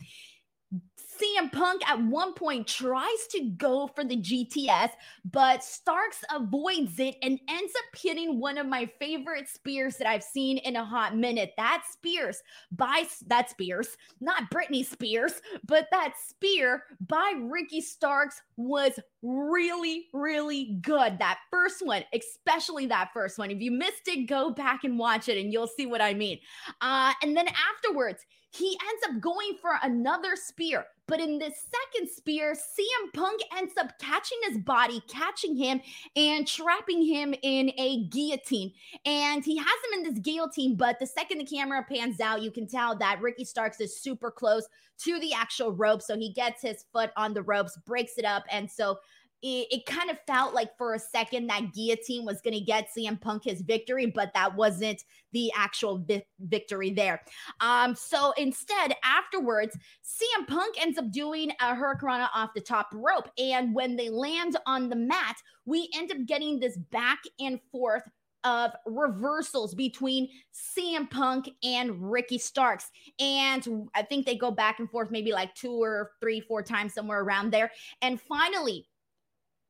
CM 1.22 1.52
Punk 1.52 1.88
at 1.88 2.02
one 2.02 2.34
point 2.34 2.68
tries 2.68 3.28
to 3.32 3.52
go 3.58 3.88
for 3.88 4.04
the 4.04 4.18
GTS, 4.18 4.90
but 5.30 5.64
Starks 5.64 6.24
avoids 6.34 7.00
it 7.00 7.16
and 7.22 7.40
ends 7.48 7.74
up 7.78 8.00
hitting 8.00 8.40
one 8.40 8.58
of 8.58 8.66
my 8.66 8.90
favorite 9.00 9.48
spears 9.48 9.98
that 9.98 10.08
I've 10.08 10.24
seen 10.24 10.58
in 10.60 10.76
a 10.76 10.86
hot 10.86 11.16
minute. 11.16 11.54
That 11.58 11.84
Spears 11.92 12.42
by 12.72 13.06
that 13.28 13.50
Spears, 13.50 13.98
not 14.20 14.50
Britney 14.50 14.86
Spears, 14.86 15.42
but 15.68 15.88
that 15.92 16.14
spear 16.18 16.84
by 17.08 17.34
Ricky 17.40 17.82
Starks 17.82 18.42
was 18.58 19.00
really, 19.22 20.08
really 20.14 20.80
good. 20.82 21.20
That 21.20 21.40
first 21.52 21.86
one, 21.86 22.04
especially 22.14 22.88
that 22.88 23.10
first 23.14 23.38
one. 23.38 23.52
If 23.52 23.62
you 23.62 23.72
missed 23.72 24.08
it, 24.08 24.28
go 24.28 24.52
back 24.52 24.84
and 24.84 24.98
watch 24.98 25.30
it 25.30 25.38
and 25.38 25.54
you'll 25.54 25.68
see 25.68 25.86
what 25.86 26.02
I 26.02 26.14
mean. 26.14 26.40
Uh, 26.82 27.14
and 27.22 27.36
then 27.38 27.48
afterwards, 27.48 28.26
he 28.52 28.68
ends 28.68 29.04
up 29.08 29.22
going 29.22 29.58
for 29.62 29.72
another 29.82 30.36
spear. 30.36 30.86
But 31.08 31.20
in 31.20 31.40
this 31.40 31.56
second 31.70 32.10
spear, 32.10 32.54
CM 32.54 33.14
Punk 33.14 33.42
ends 33.58 33.74
up 33.78 33.98
catching 34.00 34.38
his 34.48 34.58
body, 34.60 35.02
catching 35.08 35.58
him, 35.58 35.82
and 36.16 36.48
trapping 36.48 37.02
him 37.06 37.34
in 37.42 37.72
a 37.78 38.06
guillotine. 38.08 38.72
And 39.06 39.44
he 39.44 39.58
has 39.58 39.68
him 39.68 40.00
in 40.00 40.04
this 40.04 40.22
guillotine, 40.22 40.76
but 40.76 41.00
the 41.00 41.08
second 41.08 41.40
the 41.40 41.46
camera 41.46 41.86
pans 41.90 42.20
out, 42.20 42.42
you 42.42 42.52
can 42.52 42.68
tell 42.68 42.96
that 42.98 43.22
Ricky 43.22 43.46
Starks 43.46 43.82
is 43.82 44.00
super 44.00 44.32
close 44.32 44.68
to 45.00 45.20
the 45.20 45.34
actual 45.34 45.72
rope. 45.72 46.02
So 46.02 46.18
he 46.18 46.32
gets 46.32 46.62
his 46.62 46.86
foot 46.94 47.12
on 47.18 47.34
the 47.34 47.44
ropes, 47.44 47.78
breaks 47.86 48.18
it 48.18 48.26
up. 48.26 48.44
And 48.50 48.70
so 48.70 49.00
it, 49.42 49.68
it 49.72 49.86
kind 49.86 50.10
of 50.10 50.18
felt 50.28 50.54
like 50.54 50.78
for 50.78 50.94
a 50.94 51.00
second 51.00 51.48
that 51.48 51.74
guillotine 51.74 52.26
was 52.26 52.42
going 52.42 52.54
to 52.54 52.62
get 52.64 52.90
CM 52.96 53.20
Punk 53.20 53.44
his 53.44 53.62
victory, 53.62 54.06
but 54.06 54.34
that 54.34 54.56
wasn't 54.56 55.04
the 55.34 55.52
actual 55.56 56.00
vi- 56.00 56.26
victory 56.40 56.92
there. 56.92 57.22
Um, 57.60 57.96
so 57.96 58.34
instead, 58.38 58.96
afterwards, 59.04 59.78
CM 60.04 60.48
Punk 60.48 60.82
ends 60.82 60.98
up 60.98 61.12
doing 61.12 61.52
a 61.60 61.76
hurricanrana 61.76 62.30
off 62.34 62.54
the 62.54 62.62
top 62.62 62.90
rope, 62.94 63.30
and 63.38 63.74
when 63.74 63.96
they 63.96 64.10
land 64.10 64.58
on 64.66 64.90
the 64.90 64.96
mat, 64.96 65.38
we 65.66 65.90
end 65.96 66.12
up 66.12 66.26
getting 66.26 66.60
this 66.60 66.78
back 66.92 67.20
and 67.40 67.60
forth 67.72 68.04
of 68.44 68.72
reversals 68.86 69.76
between 69.76 70.28
CM 70.54 71.10
Punk 71.10 71.50
and 71.64 72.12
Ricky 72.12 72.38
Starks. 72.38 72.90
And 73.20 73.90
I 73.94 74.02
think 74.02 74.26
they 74.26 74.36
go 74.36 74.52
back 74.52 74.80
and 74.80 74.90
forth 74.90 75.12
maybe 75.12 75.32
like 75.32 75.54
two 75.54 75.72
or 75.72 76.12
three, 76.20 76.40
four 76.40 76.64
times, 76.64 76.94
somewhere 76.94 77.22
around 77.22 77.52
there. 77.52 77.72
And 78.02 78.20
finally, 78.20 78.88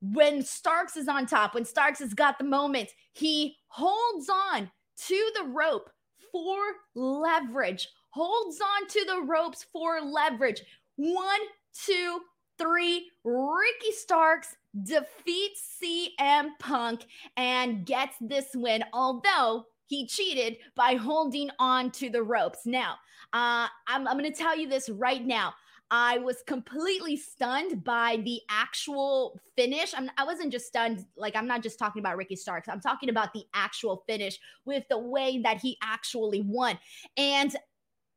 when 0.02 0.42
Starks 0.42 0.98
is 0.98 1.08
on 1.08 1.26
top, 1.26 1.54
when 1.54 1.66
Starks 1.66 2.00
has 2.00 2.14
got 2.14 2.38
the 2.38 2.44
moment, 2.44 2.90
he 3.14 3.56
holds 3.68 4.30
on 4.30 4.72
to 5.08 5.32
the 5.36 5.46
rope 5.46 5.90
for 6.32 6.58
leverage, 6.96 7.88
holds 8.10 8.60
on 8.60 8.88
to 8.88 9.06
the 9.06 9.22
ropes 9.22 9.66
for 9.72 10.02
leverage. 10.02 10.62
One, 10.96 11.40
two, 11.86 12.22
three. 12.58 13.10
Ricky 13.24 13.92
Starks 13.92 14.56
defeats 14.84 15.78
CM 15.82 16.50
Punk 16.60 17.06
and 17.38 17.86
gets 17.86 18.16
this 18.22 18.48
win, 18.56 18.84
although 18.94 19.66
he 19.88 20.08
cheated 20.08 20.58
by 20.76 20.96
holding 20.96 21.50
on 21.60 21.92
to 21.92 22.10
the 22.10 22.24
ropes. 22.24 22.66
Now, 22.66 22.94
uh, 23.34 23.68
I'm, 23.88 24.08
I'm 24.08 24.18
going 24.18 24.32
to 24.32 24.32
tell 24.32 24.58
you 24.58 24.68
this 24.68 24.90
right 24.90 25.26
now. 25.26 25.54
I 25.94 26.20
was 26.20 26.38
completely 26.48 27.18
stunned 27.18 27.84
by 27.84 28.22
the 28.24 28.40
actual 28.50 29.38
finish. 29.58 29.94
I'm, 29.96 30.10
I 30.18 30.24
wasn't 30.24 30.54
just 30.54 30.66
stunned, 30.66 31.06
like, 31.18 31.36
I'm 31.36 31.48
not 31.48 31.62
just 31.62 31.78
talking 31.78 32.00
about 32.00 32.16
Ricky 32.16 32.38
Starks. 32.38 32.70
I'm 32.70 32.80
talking 32.80 33.10
about 33.10 33.34
the 33.34 33.44
actual 33.54 34.04
finish 34.08 34.40
with 34.64 34.86
the 34.90 34.98
way 34.98 35.42
that 35.44 35.58
he 35.58 35.78
actually 35.84 36.42
won. 36.42 36.80
And 37.18 37.54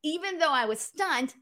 even 0.04 0.38
though 0.38 0.52
I 0.52 0.66
was 0.66 0.78
stunned, 0.78 1.34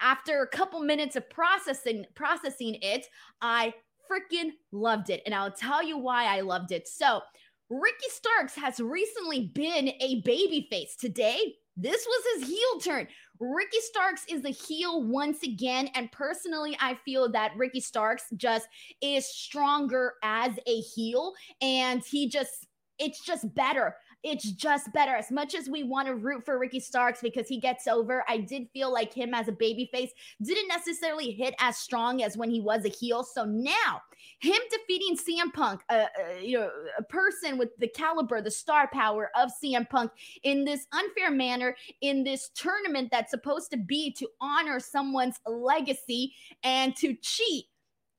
after 0.00 0.42
a 0.42 0.48
couple 0.48 0.80
minutes 0.80 1.16
of 1.16 1.28
processing 1.30 2.04
processing 2.14 2.76
it, 2.82 3.06
I 3.40 3.72
freaking 4.10 4.50
loved 4.72 5.10
it. 5.10 5.22
And 5.26 5.34
I'll 5.34 5.50
tell 5.50 5.82
you 5.82 5.98
why 5.98 6.24
I 6.24 6.40
loved 6.40 6.72
it. 6.72 6.88
So, 6.88 7.20
Ricky 7.68 8.08
Starks 8.10 8.54
has 8.54 8.78
recently 8.78 9.50
been 9.54 9.88
a 10.00 10.22
babyface. 10.22 10.96
Today, 10.98 11.54
this 11.76 12.06
was 12.06 12.40
his 12.40 12.48
heel 12.48 12.80
turn. 12.80 13.06
Ricky 13.38 13.80
Starks 13.80 14.24
is 14.28 14.42
the 14.42 14.50
heel 14.50 15.02
once 15.02 15.42
again. 15.42 15.88
And 15.94 16.10
personally, 16.10 16.76
I 16.80 16.94
feel 17.04 17.30
that 17.32 17.52
Ricky 17.56 17.80
Starks 17.80 18.24
just 18.36 18.66
is 19.02 19.26
stronger 19.26 20.14
as 20.22 20.52
a 20.66 20.80
heel. 20.80 21.34
And 21.60 22.02
he 22.02 22.28
just, 22.28 22.66
it's 22.98 23.24
just 23.24 23.54
better 23.54 23.94
it's 24.26 24.50
just 24.50 24.92
better. 24.92 25.14
As 25.14 25.30
much 25.30 25.54
as 25.54 25.68
we 25.68 25.84
want 25.84 26.08
to 26.08 26.16
root 26.16 26.44
for 26.44 26.58
Ricky 26.58 26.80
Starks 26.80 27.20
because 27.22 27.46
he 27.46 27.60
gets 27.60 27.86
over, 27.86 28.24
I 28.28 28.38
did 28.38 28.68
feel 28.72 28.92
like 28.92 29.12
him 29.12 29.32
as 29.34 29.46
a 29.46 29.52
babyface 29.52 30.10
didn't 30.42 30.66
necessarily 30.68 31.30
hit 31.30 31.54
as 31.60 31.76
strong 31.76 32.22
as 32.22 32.36
when 32.36 32.50
he 32.50 32.60
was 32.60 32.84
a 32.84 32.88
heel. 32.88 33.22
So 33.22 33.44
now, 33.44 34.02
him 34.40 34.58
defeating 34.70 35.16
CM 35.16 35.52
Punk, 35.52 35.82
uh, 35.88 36.06
uh, 36.18 36.38
you 36.40 36.58
know, 36.58 36.70
a 36.98 37.04
person 37.04 37.56
with 37.56 37.70
the 37.78 37.86
caliber, 37.86 38.42
the 38.42 38.50
star 38.50 38.88
power 38.92 39.30
of 39.36 39.50
CM 39.62 39.88
Punk 39.88 40.10
in 40.42 40.64
this 40.64 40.86
unfair 40.92 41.30
manner 41.30 41.76
in 42.00 42.24
this 42.24 42.50
tournament 42.54 43.10
that's 43.12 43.30
supposed 43.30 43.70
to 43.70 43.76
be 43.76 44.12
to 44.14 44.28
honor 44.40 44.80
someone's 44.80 45.38
legacy 45.46 46.34
and 46.64 46.96
to 46.96 47.14
cheat 47.22 47.66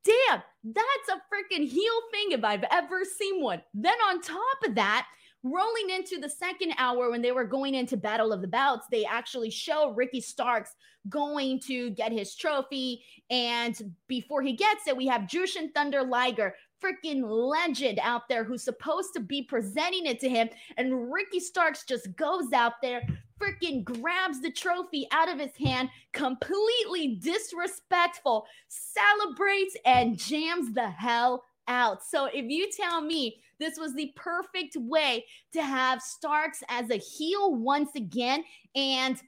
damn, 0.05 0.41
that's 0.63 1.09
a 1.09 1.15
freaking 1.27 1.67
heel 1.67 1.93
thing 2.13 2.31
if 2.31 2.41
I've 2.41 2.63
ever 2.71 3.03
seen 3.03 3.41
one. 3.41 3.61
Then 3.73 3.97
on 4.07 4.21
top 4.21 4.39
of 4.65 4.75
that, 4.75 5.05
rolling 5.51 5.89
into 5.89 6.19
the 6.19 6.29
second 6.29 6.73
hour 6.77 7.09
when 7.09 7.21
they 7.21 7.31
were 7.31 7.45
going 7.45 7.75
into 7.75 7.97
Battle 7.97 8.31
of 8.31 8.41
the 8.41 8.47
Belts, 8.47 8.87
they 8.91 9.05
actually 9.05 9.49
show 9.49 9.91
Ricky 9.91 10.21
Starks 10.21 10.75
going 11.09 11.59
to 11.61 11.91
get 11.91 12.11
his 12.11 12.35
trophy. 12.35 13.03
And 13.29 13.95
before 14.07 14.41
he 14.41 14.53
gets 14.53 14.87
it, 14.87 14.97
we 14.97 15.07
have 15.07 15.21
Jushin 15.21 15.73
Thunder 15.73 16.03
Liger, 16.03 16.55
freaking 16.83 17.23
legend 17.23 17.99
out 18.01 18.29
there 18.29 18.43
who's 18.43 18.63
supposed 18.63 19.13
to 19.13 19.19
be 19.19 19.43
presenting 19.43 20.05
it 20.05 20.19
to 20.19 20.29
him. 20.29 20.49
And 20.77 21.11
Ricky 21.11 21.39
Starks 21.39 21.83
just 21.85 22.15
goes 22.15 22.53
out 22.53 22.73
there, 22.81 23.01
freaking 23.41 23.83
grabs 23.83 24.41
the 24.41 24.51
trophy 24.51 25.07
out 25.11 25.29
of 25.29 25.39
his 25.39 25.55
hand, 25.57 25.89
completely 26.13 27.15
disrespectful, 27.15 28.45
celebrates 28.67 29.75
and 29.85 30.17
jams 30.17 30.73
the 30.73 30.89
hell 30.89 31.43
out. 31.67 32.03
So 32.03 32.25
if 32.25 32.45
you 32.45 32.69
tell 32.71 33.01
me 33.01 33.41
this 33.59 33.77
was 33.77 33.93
the 33.95 34.11
perfect 34.15 34.75
way 34.77 35.25
to 35.53 35.61
have 35.61 36.01
Starks 36.01 36.63
as 36.69 36.89
a 36.89 36.97
heel 36.97 37.55
once 37.55 37.95
again 37.95 38.43
and 38.75 39.21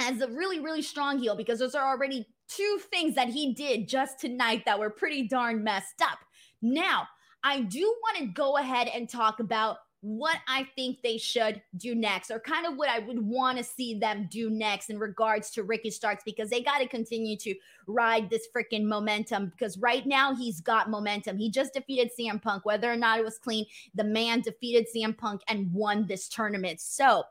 as 0.00 0.20
a 0.20 0.28
really, 0.28 0.60
really 0.60 0.82
strong 0.82 1.18
heel, 1.18 1.36
because 1.36 1.58
those 1.58 1.74
are 1.74 1.88
already 1.88 2.26
two 2.48 2.80
things 2.90 3.14
that 3.14 3.28
he 3.28 3.52
did 3.52 3.88
just 3.88 4.18
tonight 4.18 4.62
that 4.64 4.78
were 4.78 4.90
pretty 4.90 5.28
darn 5.28 5.62
messed 5.62 6.00
up. 6.02 6.18
Now, 6.62 7.06
I 7.44 7.60
do 7.60 7.80
want 8.02 8.18
to 8.18 8.26
go 8.26 8.56
ahead 8.56 8.88
and 8.88 9.08
talk 9.08 9.40
about 9.40 9.78
what 10.00 10.36
I 10.46 10.68
think 10.76 11.02
they 11.02 11.18
should 11.18 11.60
do 11.76 11.94
next, 11.94 12.30
or 12.30 12.38
kind 12.38 12.66
of 12.66 12.76
what 12.76 12.88
I 12.88 13.00
would 13.00 13.20
want 13.20 13.58
to 13.58 13.64
see 13.64 13.98
them 13.98 14.28
do 14.30 14.48
next 14.48 14.90
in 14.90 14.98
regards 14.98 15.50
to 15.52 15.64
Ricky 15.64 15.90
Starks, 15.90 16.22
because 16.24 16.50
they 16.50 16.62
got 16.62 16.78
to 16.78 16.86
continue 16.86 17.36
to 17.38 17.54
ride 17.86 18.30
this 18.30 18.46
freaking 18.54 18.84
momentum. 18.84 19.46
Because 19.46 19.76
right 19.78 20.06
now 20.06 20.34
he's 20.34 20.60
got 20.60 20.90
momentum. 20.90 21.36
He 21.36 21.50
just 21.50 21.74
defeated 21.74 22.10
CM 22.18 22.40
Punk, 22.40 22.64
whether 22.64 22.90
or 22.90 22.96
not 22.96 23.18
it 23.18 23.24
was 23.24 23.38
clean. 23.38 23.66
The 23.94 24.04
man 24.04 24.40
defeated 24.40 24.86
CM 24.94 25.16
Punk 25.16 25.42
and 25.48 25.72
won 25.72 26.06
this 26.06 26.28
tournament. 26.28 26.80
So 26.80 27.24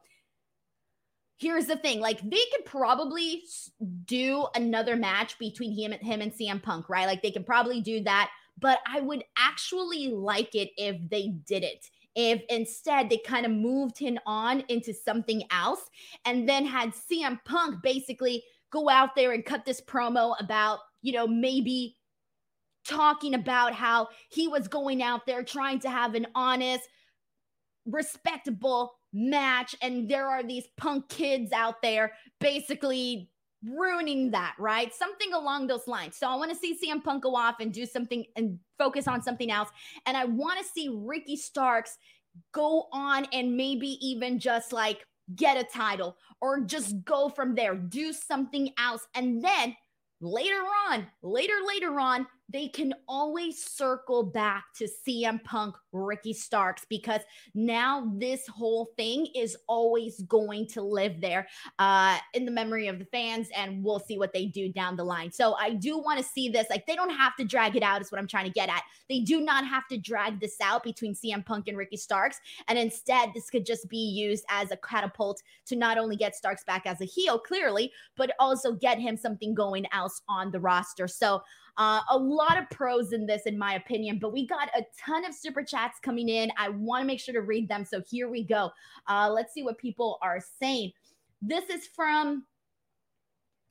here's 1.38 1.68
the 1.68 1.78
thing 1.78 2.00
like 2.00 2.20
they 2.22 2.44
could 2.52 2.66
probably 2.66 3.44
do 4.06 4.48
another 4.56 4.96
match 4.96 5.38
between 5.40 5.72
him 5.72 5.94
and 5.94 6.02
him 6.02 6.20
and 6.20 6.34
CM 6.34 6.62
Punk, 6.62 6.90
right? 6.90 7.06
Like 7.06 7.22
they 7.22 7.32
could 7.32 7.46
probably 7.46 7.80
do 7.80 8.04
that, 8.04 8.30
but 8.60 8.80
I 8.88 9.02
would 9.02 9.24
actually 9.38 10.10
like 10.10 10.56
it 10.56 10.72
if 10.78 10.98
they 11.10 11.30
did 11.46 11.64
it 11.64 11.90
if 12.18 12.42
instead 12.50 13.10
they 13.10 13.20
kind 13.20 13.46
of 13.46 13.52
moved 13.52 13.98
him 13.98 14.18
on 14.26 14.64
into 14.70 14.92
something 14.92 15.44
else 15.52 15.82
and 16.26 16.50
then 16.50 16.66
had 16.66 16.90
CM 16.90 17.40
Punk 17.46 17.84
basically 17.84 18.44
go 18.72 18.90
out 18.90 19.16
there 19.16 19.34
and 19.34 19.46
cut 19.46 19.66
this 19.66 19.80
promo 19.80 20.36
about, 20.40 20.80
you 21.04 21.14
know, 21.14 21.28
maybe 21.28 21.96
talking 22.84 23.36
about 23.36 23.72
how 23.74 24.08
he 24.30 24.48
was 24.48 24.68
going 24.68 25.04
out 25.04 25.28
there 25.28 25.44
trying 25.44 25.80
to 25.80 25.92
have 25.92 26.16
an 26.16 26.26
honest, 26.34 26.90
respectable 27.86 28.94
match. 29.14 29.76
And 29.84 30.10
there 30.10 30.28
are 30.28 30.42
these 30.42 30.66
punk 30.76 31.08
kids 31.10 31.52
out 31.52 31.84
there 31.84 32.14
basically 32.40 33.30
ruining 33.64 34.32
that, 34.32 34.56
right? 34.58 34.92
Something 34.92 35.34
along 35.34 35.68
those 35.68 35.88
lines. 35.88 36.18
So 36.18 36.28
I 36.28 36.36
want 36.36 36.50
to 36.50 36.58
see 36.58 36.76
CM 36.84 37.04
Punk 37.04 37.22
go 37.22 37.36
off 37.36 37.60
and 37.60 37.72
do 37.72 37.86
something 37.86 38.26
and 38.36 38.58
focus 38.78 39.08
on 39.08 39.22
something 39.22 39.52
else. 39.52 39.70
And 40.06 40.16
I 40.16 40.26
want 40.26 40.60
to 40.60 40.66
see 40.66 40.90
Ricky 40.94 41.36
Starks 41.36 41.98
go 42.54 42.88
on 42.92 43.26
and 43.34 43.56
maybe 43.58 43.98
even 44.06 44.40
just 44.40 44.72
like 44.72 45.06
get 45.36 45.58
a 45.58 45.64
title 45.64 46.16
or 46.42 46.62
just 46.62 47.04
go 47.04 47.30
from 47.30 47.56
there, 47.56 47.76
do 47.76 48.14
something 48.14 48.72
else. 48.80 49.08
And 49.16 49.44
then 49.44 49.76
later 50.22 50.62
on, 50.90 51.08
later, 51.22 51.54
later 51.66 52.00
on, 52.00 52.28
they 52.50 52.68
can 52.70 52.94
always 53.08 53.62
circle 53.62 54.24
back 54.24 54.66
to 54.76 54.88
CM 54.88 55.44
Punk, 55.44 55.76
Ricky 55.92 56.34
Starks, 56.34 56.86
because 56.90 57.22
now 57.54 58.12
this 58.16 58.48
whole 58.48 58.92
thing 58.96 59.28
is 59.36 59.58
always 59.68 60.22
going 60.24 60.68
to 60.68 60.82
live 60.82 61.20
there 61.20 61.48
uh, 61.80 62.18
in 62.34 62.46
the 62.46 62.52
memory 62.52 62.88
of 62.88 63.00
the 63.00 63.06
fans, 63.06 63.50
and 63.56 63.84
we'll 63.84 64.00
see 64.00 64.18
what 64.18 64.32
they 64.32 64.46
do 64.46 64.72
down 64.72 64.96
the 64.96 65.04
line. 65.04 65.32
So 65.32 65.56
I 65.56 65.72
do 65.72 65.98
want 65.98 66.20
to 66.20 66.24
see 66.24 66.48
this. 66.48 66.68
Like, 66.70 66.86
they 66.88 66.96
don't 66.96 67.10
have 67.10 67.36
to 67.36 67.44
drag 67.44 67.76
it 67.76 67.84
out, 67.84 68.02
is 68.02 68.12
what 68.12 68.20
I'm 68.20 68.28
trying 68.28 68.46
to 68.46 68.52
get 68.52 68.70
at. 68.70 68.84
They 69.10 69.20
do 69.20 69.42
not 69.42 69.66
have 69.66 69.88
to 69.90 69.98
drag 69.98 70.40
this 70.40 70.56
out 70.62 70.84
between 70.84 71.16
CM 71.16 71.46
Punk 71.46 71.68
and 71.68 71.78
Ricky 71.78 71.98
Starks. 71.98 72.40
And 72.70 72.80
instead, 72.80 73.32
this 73.34 73.50
could 73.50 73.66
just 73.66 73.90
be 73.90 73.98
used 73.98 74.46
as 74.50 74.72
a 74.72 74.78
catapult 74.78 75.42
to 75.66 75.76
not 75.76 75.98
only 75.98 76.16
get 76.16 76.36
Starks 76.36 76.64
back 76.64 76.86
as 76.86 77.02
a 77.02 77.06
heel, 77.06 77.40
clearly, 77.40 77.92
but 78.16 78.32
also 78.40 78.72
get 78.72 79.00
him 79.00 79.18
something 79.18 79.54
going 79.54 79.86
else 79.92 80.22
on 80.30 80.52
the 80.52 80.60
roster. 80.60 81.10
So, 81.10 81.42
uh, 81.78 82.02
a 82.10 82.18
lot 82.18 82.58
of 82.58 82.70
pros 82.70 83.14
in 83.14 83.26
this, 83.26 83.44
in 83.44 83.58
my 83.58 83.76
opinion, 83.76 84.18
but 84.20 84.34
we 84.34 84.48
got 84.48 84.70
a 84.76 84.84
ton 85.00 85.26
of 85.26 85.34
super 85.34 85.64
chats 85.64 86.00
coming 86.00 86.28
in. 86.28 86.50
I 86.58 86.70
want 86.70 87.04
to 87.04 87.08
make 87.08 87.20
sure 87.20 87.34
to 87.34 87.42
read 87.42 87.70
them. 87.70 87.86
So 87.86 88.02
here 88.10 88.30
we 88.30 88.44
go. 88.44 88.72
Uh, 89.08 89.30
let's 89.32 89.54
see 89.54 89.64
what 89.64 89.78
people 89.78 90.18
are 90.22 90.40
saying. 90.60 90.92
This 91.42 91.70
is 91.70 91.86
from 91.86 92.46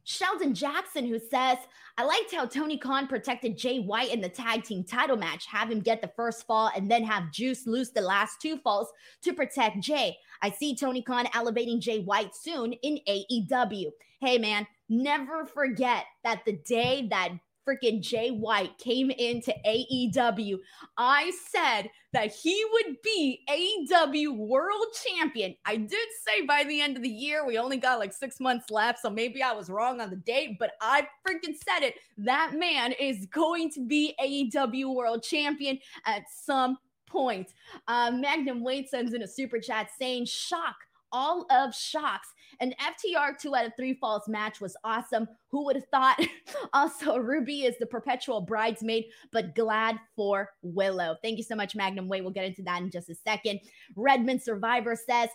Sheldon 0.04 0.54
Jackson, 0.54 1.04
who 1.04 1.18
says, 1.18 1.58
I 1.98 2.04
liked 2.04 2.32
how 2.32 2.46
Tony 2.46 2.78
Khan 2.78 3.08
protected 3.08 3.58
Jay 3.58 3.80
White 3.80 4.12
in 4.12 4.20
the 4.20 4.28
tag 4.28 4.62
team 4.62 4.84
title 4.84 5.16
match, 5.16 5.46
have 5.46 5.68
him 5.68 5.80
get 5.80 6.00
the 6.00 6.12
first 6.14 6.46
fall 6.46 6.70
and 6.76 6.88
then 6.88 7.02
have 7.02 7.32
Juice 7.32 7.66
lose 7.66 7.90
the 7.90 8.02
last 8.02 8.40
two 8.40 8.56
falls 8.58 8.86
to 9.22 9.32
protect 9.32 9.80
Jay. 9.80 10.16
I 10.42 10.50
see 10.50 10.76
Tony 10.76 11.02
Khan 11.02 11.26
elevating 11.34 11.80
Jay 11.80 12.02
White 12.02 12.36
soon 12.36 12.72
in 12.72 13.00
AEW. 13.08 13.90
Hey, 14.20 14.38
man, 14.38 14.64
never 14.88 15.44
forget 15.44 16.04
that 16.22 16.44
the 16.46 16.52
day 16.52 17.08
that 17.10 17.30
freaking 17.66 18.00
Jay 18.00 18.30
White 18.30 18.76
came 18.78 19.10
into 19.10 19.54
AEW, 19.66 20.58
I 20.96 21.32
said 21.50 21.90
that 22.12 22.32
he 22.32 22.64
would 22.72 22.96
be 23.02 23.42
AEW 23.48 24.36
world 24.36 24.86
champion. 25.04 25.54
I 25.64 25.76
did 25.76 26.08
say 26.26 26.46
by 26.46 26.64
the 26.64 26.80
end 26.80 26.96
of 26.96 27.02
the 27.02 27.08
year, 27.08 27.46
we 27.46 27.58
only 27.58 27.76
got 27.76 27.98
like 27.98 28.12
six 28.12 28.40
months 28.40 28.70
left. 28.70 29.00
So 29.00 29.10
maybe 29.10 29.42
I 29.42 29.52
was 29.52 29.68
wrong 29.68 30.00
on 30.00 30.10
the 30.10 30.16
date, 30.16 30.56
but 30.58 30.72
I 30.80 31.06
freaking 31.26 31.54
said 31.68 31.82
it. 31.82 31.94
That 32.18 32.54
man 32.54 32.92
is 32.92 33.26
going 33.26 33.70
to 33.72 33.86
be 33.86 34.14
AEW 34.22 34.94
world 34.94 35.22
champion 35.22 35.78
at 36.06 36.22
some 36.30 36.78
point. 37.06 37.52
Uh, 37.88 38.10
Magnum 38.12 38.62
Wade 38.62 38.88
sends 38.88 39.14
in 39.14 39.22
a 39.22 39.28
super 39.28 39.58
chat 39.58 39.88
saying, 39.98 40.26
shock 40.26 40.76
all 41.12 41.46
of 41.50 41.74
shocks. 41.74 42.28
An 42.60 42.74
FTR 42.80 43.38
two 43.38 43.54
out 43.54 43.66
of 43.66 43.72
three 43.76 43.94
falls 43.94 44.28
match 44.28 44.60
was 44.60 44.76
awesome. 44.84 45.28
Who 45.50 45.64
would 45.64 45.76
have 45.76 45.88
thought? 45.90 46.18
also, 46.72 47.18
Ruby 47.18 47.64
is 47.64 47.76
the 47.78 47.86
perpetual 47.86 48.40
bridesmaid, 48.40 49.06
but 49.32 49.54
glad 49.54 49.98
for 50.14 50.50
Willow. 50.62 51.16
Thank 51.22 51.38
you 51.38 51.44
so 51.44 51.56
much, 51.56 51.74
Magnum 51.74 52.08
Way. 52.08 52.20
We'll 52.20 52.30
get 52.30 52.44
into 52.44 52.62
that 52.62 52.82
in 52.82 52.90
just 52.90 53.10
a 53.10 53.14
second. 53.14 53.60
Redmond 53.94 54.42
Survivor 54.42 54.96
says, 54.96 55.28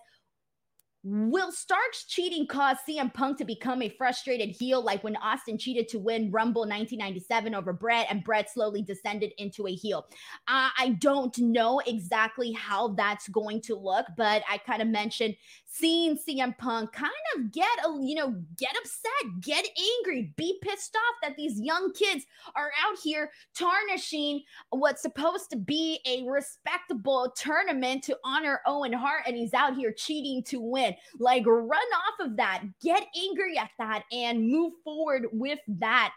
Will 1.04 1.52
Starks 1.52 2.04
cheating 2.06 2.46
cause 2.46 2.78
CM 2.88 3.12
Punk 3.12 3.40
to 3.40 3.46
become 3.46 3.82
a 3.82 3.90
frustrated 3.90 4.50
heel 4.50 4.84
like 4.84 5.04
when 5.04 5.16
Austin 5.16 5.58
cheated 5.58 5.88
to 5.90 6.00
win 6.00 6.30
Rumble 6.30 6.62
1997 6.62 7.56
over 7.56 7.74
Bret 7.74 8.06
and 8.12 8.24
Bret 8.24 8.52
slowly 8.52 8.84
descended 8.84 9.32
into 9.40 9.66
a 9.66 9.72
heel? 9.72 10.06
Uh, 10.48 10.70
I 10.78 10.98
don't 11.00 11.36
know 11.40 11.82
exactly 11.88 12.52
how 12.52 12.90
that's 12.90 13.28
going 13.30 13.62
to 13.62 13.76
look, 13.76 14.06
but 14.16 14.44
I 14.48 14.60
kind 14.60 14.84
of 14.84 14.90
mentioned 14.90 15.36
seeing 15.66 16.18
CM 16.18 16.56
Punk 16.60 16.92
kind 16.92 17.12
of 17.36 17.52
get 17.52 17.68
a, 17.84 17.98
you 18.00 18.14
know, 18.14 18.36
get 18.58 18.76
upset, 18.78 19.42
get 19.42 19.66
angry, 20.00 20.34
be 20.36 20.60
pissed 20.62 20.96
off 20.96 21.16
that 21.24 21.36
these 21.36 21.60
young 21.60 21.94
kids 21.94 22.26
are 22.56 22.72
out 22.86 22.98
here 23.02 23.32
tarnishing 23.56 24.44
what's 24.70 25.02
supposed 25.02 25.50
to 25.50 25.58
be 25.58 26.00
a 26.06 26.24
respectable 26.30 27.34
tournament 27.36 28.04
to 28.04 28.18
honor 28.24 28.60
Owen 28.68 28.94
Hart 28.94 29.24
and 29.26 29.36
he's 29.36 29.56
out 29.56 29.76
here 29.76 29.92
cheating 29.92 30.44
to 30.44 30.62
win. 30.62 30.91
Like 31.20 31.46
run 31.46 31.70
off 31.72 32.26
of 32.28 32.38
that, 32.38 32.64
get 32.82 33.08
angry 33.16 33.58
at 33.58 33.72
that 33.78 34.04
and 34.12 34.48
move 34.48 34.74
forward 34.84 35.28
with 35.32 35.60
that 35.68 36.14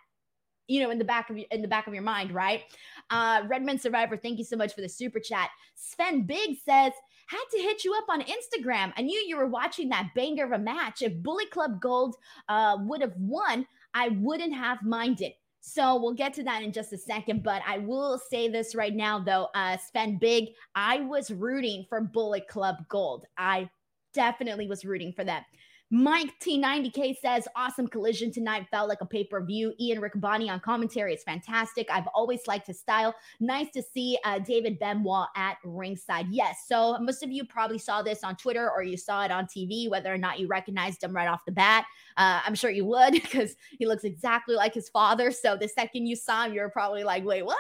you 0.67 0.83
know 0.83 0.91
in 0.91 0.99
the 0.99 1.05
back 1.05 1.29
of 1.29 1.37
your 1.37 1.47
in 1.51 1.61
the 1.61 1.69
back 1.69 1.87
of 1.87 1.93
your 1.93 2.03
mind 2.03 2.33
right 2.33 2.63
uh 3.11 3.43
redmond 3.49 3.79
survivor 3.79 4.17
thank 4.17 4.39
you 4.39 4.45
so 4.47 4.57
much 4.57 4.75
for 4.75 4.81
the 4.81 4.89
super 4.89 5.21
chat 5.21 5.51
sven 5.75 6.23
big 6.23 6.57
says 6.65 6.95
had 7.27 7.45
to 7.53 7.59
hit 7.59 7.85
you 7.85 7.95
up 7.95 8.05
on 8.09 8.23
Instagram. 8.23 8.93
I 8.97 9.03
knew 9.03 9.19
you 9.27 9.37
were 9.37 9.47
watching 9.47 9.89
that 9.91 10.11
banger 10.15 10.45
of 10.45 10.53
a 10.53 10.59
match. 10.59 11.03
If 11.03 11.23
Bullet 11.23 11.51
Club 11.51 11.81
Gold 11.81 12.17
uh, 12.49 12.79
would 12.81 13.01
have 13.01 13.15
won, 13.19 13.67
I 13.95 14.09
wouldn't 14.21 14.55
have 14.55 14.83
minded. 14.83 15.33
So 15.61 15.97
we'll 15.97 16.13
get 16.13 16.35
to 16.35 16.43
that 16.45 16.63
in 16.63 16.73
just 16.73 16.93
a 16.93 16.99
second. 16.99 17.43
But 17.43 17.63
I 17.67 17.79
will 17.79 18.19
say 18.19 18.49
this 18.49 18.75
right 18.75 18.95
now, 18.95 19.19
though, 19.19 19.49
uh, 19.55 19.79
Sven 19.79 20.19
Big, 20.19 20.51
I 20.75 21.01
was 21.01 21.31
rooting 21.31 21.87
for 21.89 22.03
Bullet 22.03 22.47
Club 22.49 22.77
Gold. 22.91 23.25
I 23.39 23.71
definitely 24.15 24.67
was 24.69 24.85
rooting 24.85 25.13
for 25.13 25.25
that. 25.25 25.47
Mike 25.95 26.37
T90K 26.41 27.21
says, 27.21 27.47
awesome 27.55 27.87
collision 27.87 28.33
tonight. 28.33 28.67
Felt 28.69 28.89
like 28.89 29.01
a 29.01 29.07
pay 29.07 29.23
per 29.23 29.41
view. 29.45 29.73
Ian 29.79 30.01
Riccaboni 30.01 30.51
on 30.51 30.59
commentary 30.59 31.15
is 31.15 31.23
fantastic. 31.23 31.87
I've 31.89 32.09
always 32.09 32.49
liked 32.49 32.67
his 32.67 32.81
style. 32.81 33.15
Nice 33.39 33.71
to 33.75 33.81
see 33.81 34.19
uh, 34.25 34.41
David 34.41 34.81
Benoit 34.81 35.29
at 35.37 35.59
ringside. 35.63 36.27
Yes. 36.31 36.65
So 36.67 36.99
most 36.99 37.23
of 37.23 37.31
you 37.31 37.45
probably 37.45 37.79
saw 37.79 38.03
this 38.03 38.25
on 38.25 38.35
Twitter 38.35 38.69
or 38.69 38.83
you 38.83 38.97
saw 38.97 39.25
it 39.25 39.31
on 39.31 39.47
TV, 39.47 39.89
whether 39.89 40.13
or 40.13 40.19
not 40.19 40.41
you 40.41 40.49
recognized 40.49 41.05
him 41.05 41.15
right 41.15 41.29
off 41.29 41.45
the 41.45 41.53
bat. 41.53 41.85
Uh, 42.17 42.41
I'm 42.45 42.57
sure 42.57 42.71
you 42.71 42.87
would 42.87 43.13
because 43.13 43.55
he 43.79 43.87
looks 43.87 44.03
exactly 44.03 44.57
like 44.57 44.75
his 44.75 44.89
father. 44.89 45.31
So 45.31 45.57
the 45.57 45.69
second 45.69 46.09
you 46.09 46.17
saw 46.17 46.47
him, 46.47 46.55
you're 46.55 46.71
probably 46.71 47.05
like, 47.05 47.25
wait, 47.25 47.47
what? 47.47 47.57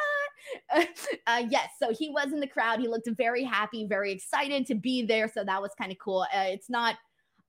uh, 1.28 1.44
yes, 1.48 1.68
so 1.78 1.92
he 1.92 2.10
was 2.10 2.32
in 2.32 2.40
the 2.40 2.48
crowd. 2.48 2.80
He 2.80 2.88
looked 2.88 3.08
very 3.16 3.44
happy, 3.44 3.86
very 3.86 4.10
excited 4.10 4.66
to 4.66 4.74
be 4.74 5.06
there. 5.06 5.30
So 5.32 5.44
that 5.44 5.62
was 5.62 5.70
kind 5.78 5.92
of 5.92 5.98
cool. 5.98 6.22
Uh, 6.34 6.46
it's 6.48 6.68
not 6.68 6.96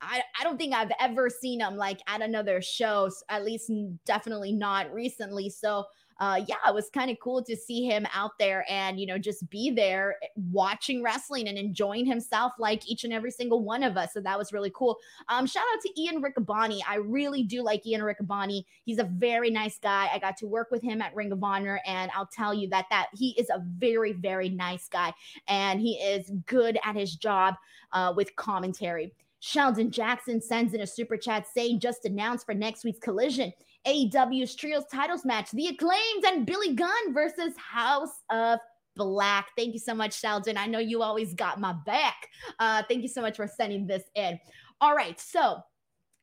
I, 0.02 0.22
I 0.40 0.44
don't 0.44 0.58
think 0.58 0.74
I've 0.74 0.92
ever 1.00 1.30
seen 1.30 1.62
him 1.62 1.76
like 1.76 2.00
at 2.08 2.22
another 2.22 2.62
show, 2.62 3.10
at 3.30 3.46
least 3.46 3.72
definitely 4.06 4.52
not 4.52 4.94
recently. 4.94 5.50
So 5.50 5.86
uh, 6.20 6.42
yeah, 6.48 6.56
it 6.68 6.74
was 6.74 6.90
kind 6.90 7.12
of 7.12 7.18
cool 7.20 7.44
to 7.44 7.56
see 7.56 7.86
him 7.86 8.08
out 8.14 8.32
there 8.40 8.66
and, 8.70 9.00
you 9.00 9.06
know, 9.06 9.18
just 9.18 9.50
be 9.50 9.70
there 9.70 10.16
eh, 10.24 10.28
watching 10.52 11.04
wrestling 11.04 11.50
and 11.50 11.58
enjoying 11.58 12.06
himself 12.06 12.54
like 12.58 12.90
each 12.90 13.04
and 13.04 13.12
every 13.12 13.32
single 13.32 13.64
one 13.64 13.84
of 13.84 13.98
us. 13.98 14.14
So 14.14 14.22
that 14.22 14.38
was 14.38 14.54
really 14.54 14.72
cool. 14.74 14.98
Um, 15.28 15.46
shout 15.46 15.66
out 15.74 15.82
to 15.82 16.02
Ian 16.02 16.24
Riccaboni. 16.24 16.80
I 16.88 16.96
really 16.96 17.44
do 17.44 17.62
like 17.62 17.86
Ian 17.86 18.02
Riccaboni. 18.02 18.64
He's 18.86 19.00
a 19.00 19.04
very 19.04 19.50
nice 19.50 19.78
guy. 19.78 20.10
I 20.14 20.20
got 20.20 20.38
to 20.38 20.48
work 20.48 20.72
with 20.72 20.82
him 20.82 21.02
at 21.02 21.14
Ring 21.14 21.34
of 21.34 21.44
Honor, 21.44 21.82
and 21.86 22.10
I'll 22.16 22.30
tell 22.32 22.54
you 22.54 22.70
that 22.70 22.86
that 22.90 23.08
he 23.14 23.32
is 23.38 23.50
a 23.50 23.62
very, 23.78 24.14
very 24.14 24.50
nice 24.50 24.88
guy, 24.88 25.14
and 25.50 25.82
he 25.82 25.96
is 25.96 26.32
good 26.46 26.78
at 26.84 26.96
his 26.96 27.16
job 27.16 27.56
uh, 27.92 28.14
with 28.16 28.34
commentary. 28.38 29.12
Sheldon 29.46 29.92
Jackson 29.92 30.42
sends 30.42 30.74
in 30.74 30.82
a 30.82 30.88
super 30.88 31.18
chat 31.18 31.46
saying 31.54 31.80
just 31.80 32.04
announced 32.06 32.48
for 32.48 32.56
next 32.56 32.84
week's 32.84 32.98
collision 32.98 33.54
AEW's 33.86 34.56
Trios 34.56 34.86
titles 34.92 35.24
match, 35.24 35.52
The 35.52 35.68
Acclaimed 35.68 36.26
and 36.26 36.48
Billy 36.48 36.74
Gunn 36.74 37.14
versus 37.14 37.54
House 37.56 38.24
of 38.32 38.58
Black. 38.96 39.50
Thank 39.56 39.74
you 39.74 39.80
so 39.80 39.94
much, 39.94 40.20
Sheldon. 40.20 40.58
I 40.58 40.66
know 40.66 40.80
you 40.80 41.04
always 41.04 41.36
got 41.36 41.60
my 41.60 41.74
back. 41.86 42.28
Uh, 42.58 42.82
thank 42.90 43.04
you 43.04 43.08
so 43.08 43.22
much 43.22 43.36
for 43.36 43.46
sending 43.46 43.86
this 43.86 44.06
in. 44.16 44.40
All 44.82 44.96
right, 44.96 45.20
so 45.20 45.60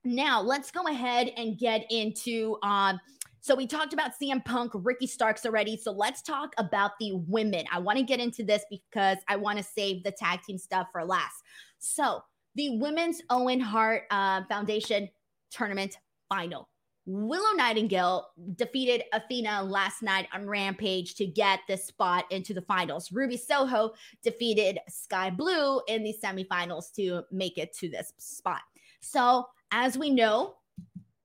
now 0.02 0.42
let's 0.42 0.72
go 0.72 0.88
ahead 0.88 1.30
and 1.36 1.56
get 1.56 1.86
into 1.90 2.56
um, 2.64 2.98
so 3.40 3.54
we 3.54 3.68
talked 3.68 3.92
about 3.92 4.12
CM 4.20 4.44
Punk, 4.44 4.72
Ricky 4.74 5.06
Starks 5.06 5.46
already. 5.46 5.76
So 5.76 5.92
let's 5.92 6.22
talk 6.22 6.54
about 6.58 6.92
the 6.98 7.12
women. 7.28 7.66
I 7.72 7.78
want 7.78 7.98
to 7.98 8.04
get 8.04 8.20
into 8.20 8.44
this 8.44 8.64
because 8.68 9.18
I 9.28 9.34
want 9.34 9.58
to 9.58 9.64
save 9.64 10.02
the 10.02 10.12
tag 10.12 10.42
team 10.42 10.58
stuff 10.58 10.88
for 10.92 11.04
last. 11.04 11.42
So 11.80 12.22
the 12.54 12.78
Women's 12.78 13.22
Owen 13.30 13.60
Hart 13.60 14.04
uh, 14.10 14.42
Foundation 14.48 15.08
tournament 15.50 15.96
final. 16.28 16.68
Willow 17.04 17.56
Nightingale 17.56 18.28
defeated 18.54 19.02
Athena 19.12 19.64
last 19.64 20.02
night 20.02 20.28
on 20.32 20.46
Rampage 20.46 21.16
to 21.16 21.26
get 21.26 21.60
this 21.66 21.84
spot 21.84 22.24
into 22.30 22.54
the 22.54 22.62
finals. 22.62 23.10
Ruby 23.10 23.36
Soho 23.36 23.92
defeated 24.22 24.78
Skye 24.88 25.30
Blue 25.30 25.80
in 25.88 26.04
the 26.04 26.14
semifinals 26.22 26.92
to 26.94 27.22
make 27.32 27.58
it 27.58 27.76
to 27.78 27.88
this 27.88 28.12
spot. 28.18 28.60
So, 29.00 29.48
as 29.72 29.98
we 29.98 30.10
know, 30.10 30.54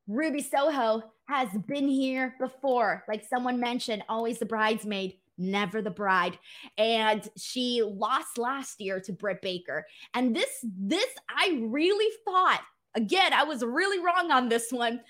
Ruby 0.08 0.42
Soho 0.42 1.04
has 1.28 1.50
been 1.68 1.88
here 1.88 2.36
before. 2.40 3.04
Like 3.08 3.24
someone 3.24 3.60
mentioned, 3.60 4.04
always 4.10 4.40
the 4.40 4.46
bridesmaid, 4.46 5.18
never 5.38 5.82
the 5.82 5.92
bride. 5.92 6.38
And 6.78 7.28
she 7.38 7.84
lost 7.84 8.38
last 8.38 8.80
year 8.82 9.00
to 9.02 9.14
Britt 9.14 9.42
Baker. 9.42 9.86
And 10.14 10.36
this, 10.36 10.50
this, 10.64 11.10
I 11.30 11.60
really 11.64 12.14
thought, 12.26 12.62
again, 12.96 13.34
I 13.34 13.44
was 13.44 13.64
really 13.64 14.00
wrong 14.00 14.32
on 14.32 14.50
this 14.50 14.72
one. 14.72 15.02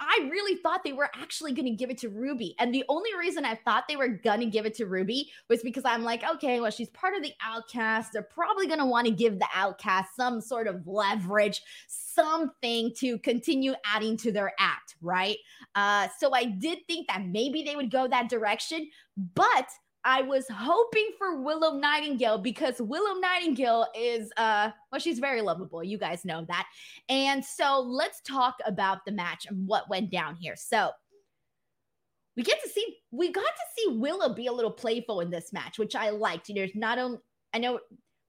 I 0.00 0.28
really 0.30 0.56
thought 0.56 0.82
they 0.82 0.94
were 0.94 1.10
actually 1.14 1.52
going 1.52 1.66
to 1.66 1.72
give 1.72 1.90
it 1.90 1.98
to 1.98 2.08
Ruby. 2.08 2.54
And 2.58 2.74
the 2.74 2.84
only 2.88 3.14
reason 3.18 3.44
I 3.44 3.54
thought 3.54 3.84
they 3.86 3.96
were 3.96 4.08
going 4.08 4.40
to 4.40 4.46
give 4.46 4.64
it 4.64 4.74
to 4.76 4.86
Ruby 4.86 5.30
was 5.48 5.62
because 5.62 5.84
I'm 5.84 6.02
like, 6.02 6.24
okay, 6.36 6.58
well, 6.58 6.70
she's 6.70 6.88
part 6.90 7.14
of 7.14 7.22
the 7.22 7.32
outcast. 7.42 8.12
They're 8.12 8.22
probably 8.22 8.66
going 8.66 8.78
to 8.78 8.86
want 8.86 9.06
to 9.06 9.12
give 9.12 9.38
the 9.38 9.48
outcast 9.54 10.16
some 10.16 10.40
sort 10.40 10.66
of 10.66 10.86
leverage, 10.86 11.60
something 11.86 12.92
to 12.96 13.18
continue 13.18 13.74
adding 13.84 14.16
to 14.18 14.32
their 14.32 14.52
act, 14.58 14.96
right? 15.02 15.36
Uh, 15.74 16.08
so 16.18 16.34
I 16.34 16.46
did 16.46 16.78
think 16.86 17.06
that 17.08 17.26
maybe 17.26 17.62
they 17.62 17.76
would 17.76 17.90
go 17.90 18.08
that 18.08 18.30
direction. 18.30 18.88
But 19.34 19.68
I 20.04 20.22
was 20.22 20.46
hoping 20.48 21.10
for 21.18 21.40
Willow 21.42 21.76
Nightingale 21.76 22.38
because 22.38 22.80
Willow 22.80 23.18
Nightingale 23.20 23.86
is 23.94 24.30
uh 24.36 24.70
well 24.90 25.00
she's 25.00 25.18
very 25.18 25.42
lovable. 25.42 25.84
You 25.84 25.98
guys 25.98 26.24
know 26.24 26.44
that. 26.48 26.66
And 27.08 27.44
so 27.44 27.80
let's 27.80 28.20
talk 28.22 28.56
about 28.66 29.04
the 29.04 29.12
match 29.12 29.46
and 29.48 29.66
what 29.66 29.90
went 29.90 30.10
down 30.10 30.36
here. 30.36 30.56
So 30.56 30.90
we 32.36 32.42
get 32.42 32.62
to 32.62 32.68
see 32.68 32.96
we 33.10 33.30
got 33.30 33.42
to 33.42 33.64
see 33.76 33.98
Willow 33.98 34.34
be 34.34 34.46
a 34.46 34.52
little 34.52 34.70
playful 34.70 35.20
in 35.20 35.30
this 35.30 35.52
match, 35.52 35.78
which 35.78 35.94
I 35.94 36.10
liked. 36.10 36.48
You 36.48 36.54
know, 36.54 36.66
not 36.74 36.98
only 36.98 37.18
I 37.52 37.58
know 37.58 37.80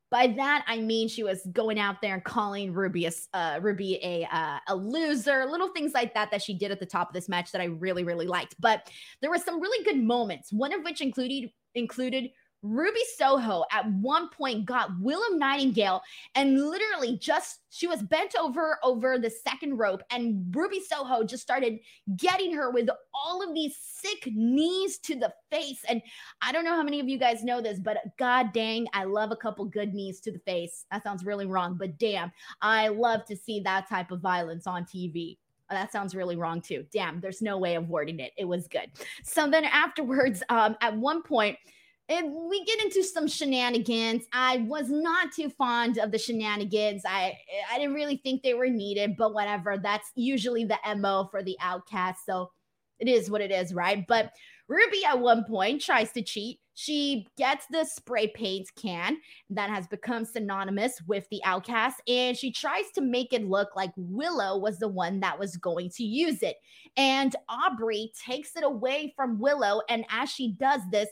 by 0.10 0.28
that 0.28 0.66
I 0.68 0.78
mean 0.78 1.08
she 1.08 1.24
was 1.24 1.48
going 1.54 1.80
out 1.80 2.02
there 2.02 2.16
and 2.16 2.24
calling 2.24 2.74
Ruby 2.74 3.06
a 3.06 3.12
uh, 3.34 3.60
Ruby 3.62 3.98
a 4.04 4.28
uh, 4.30 4.58
a 4.68 4.76
loser, 4.76 5.46
little 5.46 5.70
things 5.70 5.94
like 5.94 6.14
that 6.16 6.32
that 6.32 6.42
she 6.42 6.54
did 6.54 6.72
at 6.72 6.82
the 6.82 6.86
top 6.86 7.08
of 7.08 7.14
this 7.14 7.30
match 7.30 7.54
that 7.54 7.62
I 7.62 7.66
really 7.66 8.04
really 8.04 8.28
liked. 8.28 8.56
But 8.60 8.92
there 9.22 9.30
were 9.30 9.38
some 9.38 9.62
really 9.62 9.86
good 9.86 10.04
moments. 10.04 10.52
One 10.52 10.74
of 10.74 10.84
which 10.84 11.00
included 11.00 11.50
included 11.76 12.30
Ruby 12.64 13.02
Soho 13.18 13.66
at 13.72 13.92
one 13.92 14.30
point 14.30 14.66
got 14.66 14.92
Willow 15.00 15.36
Nightingale 15.36 16.02
and 16.36 16.70
literally 16.70 17.18
just 17.18 17.62
she 17.72 17.88
was 17.88 18.04
bent 18.04 18.36
over 18.40 18.78
over 18.84 19.18
the 19.18 19.32
second 19.32 19.78
rope 19.78 20.04
and 20.12 20.56
Ruby 20.56 20.80
Soho 20.80 21.24
just 21.24 21.42
started 21.42 21.80
getting 22.18 22.54
her 22.54 22.70
with 22.70 22.88
all 23.16 23.42
of 23.42 23.56
these 23.56 23.76
sick 23.78 24.28
knees 24.28 25.00
to 25.00 25.16
the 25.16 25.34
face 25.50 25.84
and 25.90 26.04
I 26.42 26.52
don't 26.52 26.64
know 26.64 26.76
how 26.76 26.84
many 26.84 27.00
of 27.00 27.10
you 27.10 27.18
guys 27.18 27.44
know 27.44 27.62
this 27.62 27.80
but 27.80 27.98
god 28.20 28.54
dang 28.54 28.86
I 28.94 29.06
love 29.06 29.32
a 29.32 29.38
couple 29.38 29.66
good 29.66 29.94
knees 29.94 30.20
to 30.22 30.32
the 30.32 30.40
face. 30.40 30.86
That 30.92 31.04
sounds 31.04 31.26
really 31.26 31.48
wrong 31.48 31.78
but 31.80 31.98
damn 31.98 32.32
I 32.62 32.90
love 32.90 33.26
to 33.26 33.36
see 33.36 33.62
that 33.62 33.90
type 33.90 34.12
of 34.12 34.22
violence 34.22 34.68
on 34.68 34.86
TV. 34.86 35.38
That 35.72 35.92
sounds 35.92 36.16
really 36.16 36.36
wrong 36.36 36.62
too. 36.62 36.86
Damn, 36.94 37.20
there's 37.20 37.42
no 37.42 37.58
way 37.58 37.76
of 37.76 37.90
wording 37.90 38.20
it. 38.20 38.32
It 38.38 38.46
was 38.46 38.68
good. 38.68 38.92
So 39.24 39.50
then 39.50 39.66
afterwards, 39.66 40.44
um, 40.50 40.76
at 40.82 40.96
one 40.96 41.24
point, 41.24 41.58
we 42.10 42.66
get 42.66 42.84
into 42.84 43.04
some 43.04 43.28
shenanigans. 43.28 44.26
I 44.34 44.58
was 44.68 44.90
not 44.90 45.32
too 45.32 45.50
fond 45.50 45.98
of 45.98 46.12
the 46.12 46.18
shenanigans. 46.18 47.04
I 47.08 47.38
I 47.72 47.78
didn't 47.78 47.94
really 47.94 48.18
think 48.18 48.44
they 48.44 48.54
were 48.54 48.70
needed, 48.70 49.16
but 49.18 49.34
whatever. 49.34 49.78
That's 49.78 50.12
usually 50.16 50.66
the 50.66 50.78
MO 50.98 51.30
for 51.32 51.42
the 51.42 51.58
outcast. 51.62 52.26
So 52.26 52.52
it 53.00 53.08
is 53.08 53.32
what 53.32 53.42
it 53.42 53.52
is, 53.52 53.74
right? 53.74 54.06
But 54.08 54.32
Ruby 54.72 55.04
at 55.04 55.20
one 55.20 55.44
point 55.44 55.82
tries 55.82 56.14
to 56.14 56.22
cheat. 56.22 56.60
She 56.76 57.28
gets 57.38 57.66
the 57.70 57.84
spray 57.84 58.28
paint 58.28 58.70
can 58.82 59.18
that 59.50 59.70
has 59.70 59.86
become 59.86 60.24
synonymous 60.24 61.02
with 61.08 61.28
the 61.30 61.44
outcast, 61.44 62.02
and 62.08 62.38
she 62.38 62.54
tries 62.54 62.86
to 62.96 63.02
make 63.02 63.34
it 63.34 63.46
look 63.46 63.76
like 63.76 63.92
Willow 63.98 64.58
was 64.58 64.80
the 64.80 64.88
one 64.88 65.20
that 65.20 65.38
was 65.38 65.58
going 65.58 65.90
to 65.98 66.04
use 66.06 66.42
it. 66.42 66.56
And 66.96 67.36
Aubrey 67.50 68.14
takes 68.26 68.56
it 68.56 68.64
away 68.64 69.14
from 69.14 69.40
Willow. 69.40 69.82
And 69.90 70.06
as 70.10 70.30
she 70.30 70.54
does 70.54 70.80
this, 70.90 71.10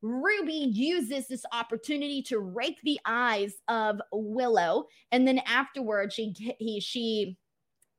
Ruby 0.00 0.70
uses 0.72 1.26
this 1.26 1.44
opportunity 1.52 2.22
to 2.22 2.38
rake 2.38 2.78
the 2.84 3.00
eyes 3.04 3.54
of 3.66 4.00
Willow, 4.12 4.86
and 5.10 5.26
then 5.26 5.40
afterwards 5.40 6.14
she 6.14 6.34
he 6.60 6.78
she 6.78 7.36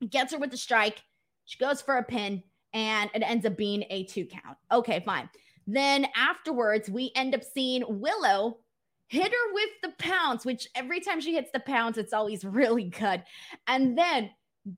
gets 0.10 0.32
her 0.32 0.40
with 0.40 0.52
the 0.52 0.58
strike. 0.58 1.04
She 1.44 1.58
goes 1.58 1.82
for 1.82 1.98
a 1.98 2.04
pin, 2.04 2.42
and 2.74 3.10
it 3.14 3.24
ends 3.24 3.46
up 3.46 3.58
being 3.58 3.84
a 3.90 4.04
two 4.06 4.26
count. 4.26 4.58
Okay, 4.72 5.02
fine. 5.06 5.30
Then 5.68 6.08
afterwards, 6.16 6.90
we 6.90 7.12
end 7.16 7.36
up 7.36 7.44
seeing 7.44 7.84
Willow 7.88 8.60
hit 9.08 9.32
her 9.32 9.54
with 9.54 9.70
the 9.84 9.94
pounce, 10.00 10.46
which 10.46 10.68
every 10.76 11.00
time 11.00 11.22
she 11.22 11.34
hits 11.34 11.52
the 11.54 11.60
pounce, 11.60 11.98
it's 11.98 12.14
always 12.14 12.44
really 12.46 12.86
good. 12.86 13.24
And 13.68 13.98
then 13.98 14.32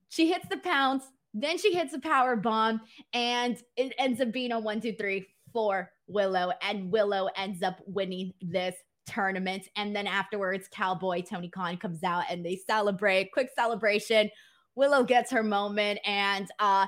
she 0.09 0.27
hits 0.27 0.47
the 0.49 0.57
pounce, 0.57 1.05
then 1.33 1.57
she 1.57 1.73
hits 1.73 1.93
a 1.93 1.99
power 1.99 2.35
bomb, 2.35 2.81
and 3.13 3.57
it 3.77 3.93
ends 3.97 4.21
up 4.21 4.31
being 4.31 4.51
a 4.51 4.59
one, 4.59 4.81
two, 4.81 4.93
three, 4.93 5.27
for 5.53 5.89
Willow, 6.07 6.51
and 6.61 6.91
Willow 6.91 7.29
ends 7.37 7.63
up 7.63 7.79
winning 7.87 8.33
this 8.41 8.75
tournament. 9.05 9.67
And 9.77 9.95
then 9.95 10.05
afterwards, 10.05 10.67
Cowboy 10.69 11.21
Tony 11.21 11.49
Khan 11.49 11.77
comes 11.77 12.03
out 12.03 12.25
and 12.29 12.45
they 12.45 12.59
celebrate. 12.67 13.31
Quick 13.31 13.51
celebration. 13.55 14.29
Willow 14.75 15.03
gets 15.03 15.31
her 15.31 15.43
moment, 15.43 15.99
and 16.05 16.49
uh, 16.59 16.87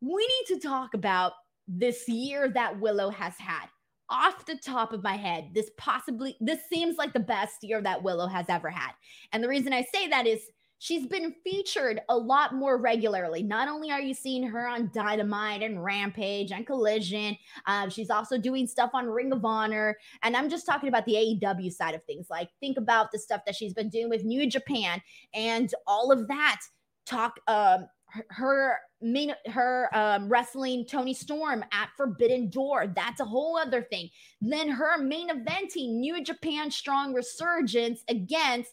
we 0.00 0.26
need 0.26 0.54
to 0.54 0.60
talk 0.60 0.94
about 0.94 1.32
this 1.68 2.08
year 2.08 2.48
that 2.50 2.80
Willow 2.80 3.10
has 3.10 3.34
had. 3.38 3.66
Off 4.12 4.44
the 4.44 4.56
top 4.56 4.92
of 4.92 5.04
my 5.04 5.16
head, 5.16 5.50
this 5.54 5.70
possibly 5.78 6.36
this 6.40 6.68
seems 6.68 6.96
like 6.96 7.12
the 7.12 7.20
best 7.20 7.62
year 7.62 7.80
that 7.80 8.02
Willow 8.02 8.26
has 8.26 8.46
ever 8.48 8.68
had. 8.68 8.90
And 9.32 9.42
the 9.42 9.48
reason 9.48 9.72
I 9.72 9.86
say 9.94 10.08
that 10.08 10.26
is 10.26 10.40
she's 10.80 11.06
been 11.06 11.32
featured 11.44 12.00
a 12.08 12.16
lot 12.16 12.54
more 12.54 12.78
regularly. 12.78 13.42
Not 13.42 13.68
only 13.68 13.92
are 13.92 14.00
you 14.00 14.14
seeing 14.14 14.42
her 14.42 14.66
on 14.66 14.90
Dynamite 14.92 15.62
and 15.62 15.84
Rampage 15.84 16.50
and 16.50 16.66
Collision, 16.66 17.36
um, 17.66 17.88
she's 17.88 18.10
also 18.10 18.36
doing 18.36 18.66
stuff 18.66 18.90
on 18.94 19.06
Ring 19.06 19.30
of 19.30 19.44
Honor. 19.44 19.96
And 20.24 20.36
I'm 20.36 20.48
just 20.48 20.66
talking 20.66 20.88
about 20.88 21.04
the 21.04 21.14
AEW 21.14 21.70
side 21.70 21.94
of 21.94 22.02
things. 22.04 22.26
Like, 22.30 22.48
think 22.58 22.78
about 22.78 23.12
the 23.12 23.18
stuff 23.18 23.42
that 23.46 23.54
she's 23.54 23.74
been 23.74 23.90
doing 23.90 24.08
with 24.08 24.24
New 24.24 24.48
Japan 24.50 25.00
and 25.34 25.72
all 25.86 26.10
of 26.10 26.26
that. 26.28 26.60
Talk, 27.06 27.38
um, 27.46 27.86
her, 28.30 28.78
main 29.00 29.34
her 29.46 29.88
um, 29.92 30.28
wrestling 30.28 30.86
Toni 30.86 31.14
Storm 31.14 31.64
at 31.72 31.90
Forbidden 31.96 32.50
Door. 32.50 32.92
That's 32.94 33.20
a 33.20 33.24
whole 33.24 33.56
other 33.56 33.82
thing. 33.82 34.10
Then 34.40 34.68
her 34.68 34.98
main 34.98 35.28
eventing 35.28 35.98
New 35.98 36.22
Japan 36.22 36.70
Strong 36.70 37.14
Resurgence 37.14 38.02
against 38.08 38.72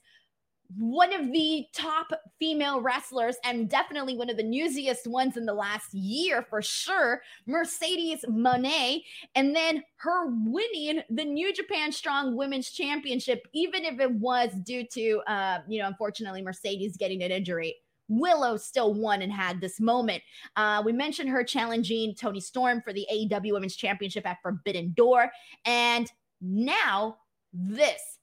one 0.75 1.13
of 1.13 1.31
the 1.31 1.65
top 1.73 2.07
female 2.39 2.81
wrestlers 2.81 3.37
and 3.43 3.69
definitely 3.69 4.17
one 4.17 4.29
of 4.29 4.37
the 4.37 4.43
newsiest 4.43 5.07
ones 5.07 5.37
in 5.37 5.45
the 5.45 5.53
last 5.53 5.93
year 5.93 6.45
for 6.49 6.61
sure, 6.61 7.21
Mercedes 7.45 8.25
Moné. 8.29 9.03
And 9.35 9.55
then 9.55 9.83
her 9.97 10.27
winning 10.27 11.03
the 11.09 11.23
New 11.23 11.53
Japan 11.53 11.91
Strong 11.91 12.35
Women's 12.35 12.71
Championship, 12.71 13.47
even 13.53 13.85
if 13.85 13.99
it 13.99 14.11
was 14.11 14.51
due 14.63 14.85
to, 14.93 15.21
uh, 15.27 15.59
you 15.67 15.81
know, 15.81 15.87
unfortunately, 15.87 16.41
Mercedes 16.41 16.97
getting 16.97 17.23
an 17.23 17.31
injury. 17.31 17.77
Willow 18.07 18.57
still 18.57 18.93
won 18.93 19.21
and 19.21 19.31
had 19.31 19.59
this 19.61 19.79
moment. 19.79 20.23
Uh, 20.55 20.81
we 20.85 20.93
mentioned 20.93 21.29
her 21.29 21.43
challenging 21.43 22.15
Toni 22.15 22.39
Storm 22.39 22.81
for 22.81 22.93
the 22.93 23.05
AEW 23.11 23.53
Women's 23.53 23.75
Championship 23.75 24.25
at 24.25 24.37
Forbidden 24.41 24.93
Door. 24.95 25.31
And 25.65 26.11
now 26.41 27.17
this 27.53 28.17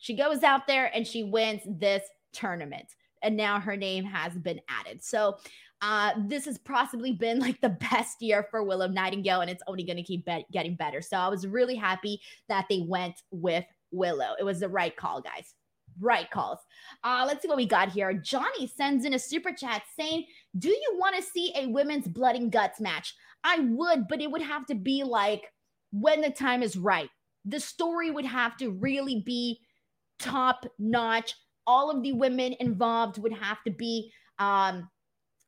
she 0.00 0.14
goes 0.14 0.42
out 0.42 0.66
there 0.66 0.90
and 0.94 1.06
she 1.06 1.22
wins 1.22 1.60
this 1.66 2.02
tournament. 2.32 2.96
And 3.22 3.36
now 3.36 3.60
her 3.60 3.76
name 3.76 4.04
has 4.04 4.32
been 4.32 4.60
added. 4.68 5.04
So 5.04 5.36
uh, 5.82 6.12
this 6.26 6.46
has 6.46 6.58
possibly 6.58 7.12
been 7.12 7.38
like 7.38 7.60
the 7.60 7.68
best 7.92 8.20
year 8.20 8.46
for 8.50 8.64
Willow 8.64 8.88
Nightingale, 8.88 9.42
and 9.42 9.50
it's 9.50 9.62
only 9.66 9.84
going 9.84 9.98
to 9.98 10.02
keep 10.02 10.24
be- 10.24 10.46
getting 10.50 10.74
better. 10.74 11.02
So 11.02 11.18
I 11.18 11.28
was 11.28 11.46
really 11.46 11.76
happy 11.76 12.20
that 12.48 12.66
they 12.68 12.84
went 12.88 13.22
with 13.30 13.64
Willow. 13.90 14.34
It 14.38 14.44
was 14.44 14.60
the 14.60 14.68
right 14.68 14.96
call, 14.96 15.20
guys. 15.20 15.54
Right 16.00 16.30
calls. 16.30 16.58
Uh, 17.04 17.24
let's 17.26 17.42
see 17.42 17.48
what 17.48 17.56
we 17.56 17.66
got 17.66 17.90
here. 17.90 18.12
Johnny 18.14 18.66
sends 18.66 19.04
in 19.04 19.14
a 19.14 19.18
super 19.18 19.52
chat 19.52 19.82
saying, 19.98 20.24
Do 20.58 20.68
you 20.68 20.96
want 20.98 21.16
to 21.16 21.22
see 21.22 21.52
a 21.54 21.66
women's 21.66 22.08
blood 22.08 22.36
and 22.36 22.50
guts 22.50 22.80
match? 22.80 23.14
I 23.44 23.60
would, 23.60 24.08
but 24.08 24.20
it 24.20 24.30
would 24.30 24.42
have 24.42 24.66
to 24.66 24.74
be 24.74 25.04
like 25.04 25.52
when 25.92 26.20
the 26.20 26.30
time 26.30 26.62
is 26.62 26.76
right. 26.76 27.10
The 27.44 27.60
story 27.60 28.10
would 28.10 28.26
have 28.26 28.56
to 28.58 28.70
really 28.70 29.22
be 29.24 29.60
top 30.18 30.66
notch. 30.78 31.34
All 31.66 31.90
of 31.90 32.02
the 32.02 32.12
women 32.12 32.54
involved 32.60 33.18
would 33.18 33.32
have 33.32 33.62
to 33.64 33.70
be 33.70 34.12
um 34.38 34.88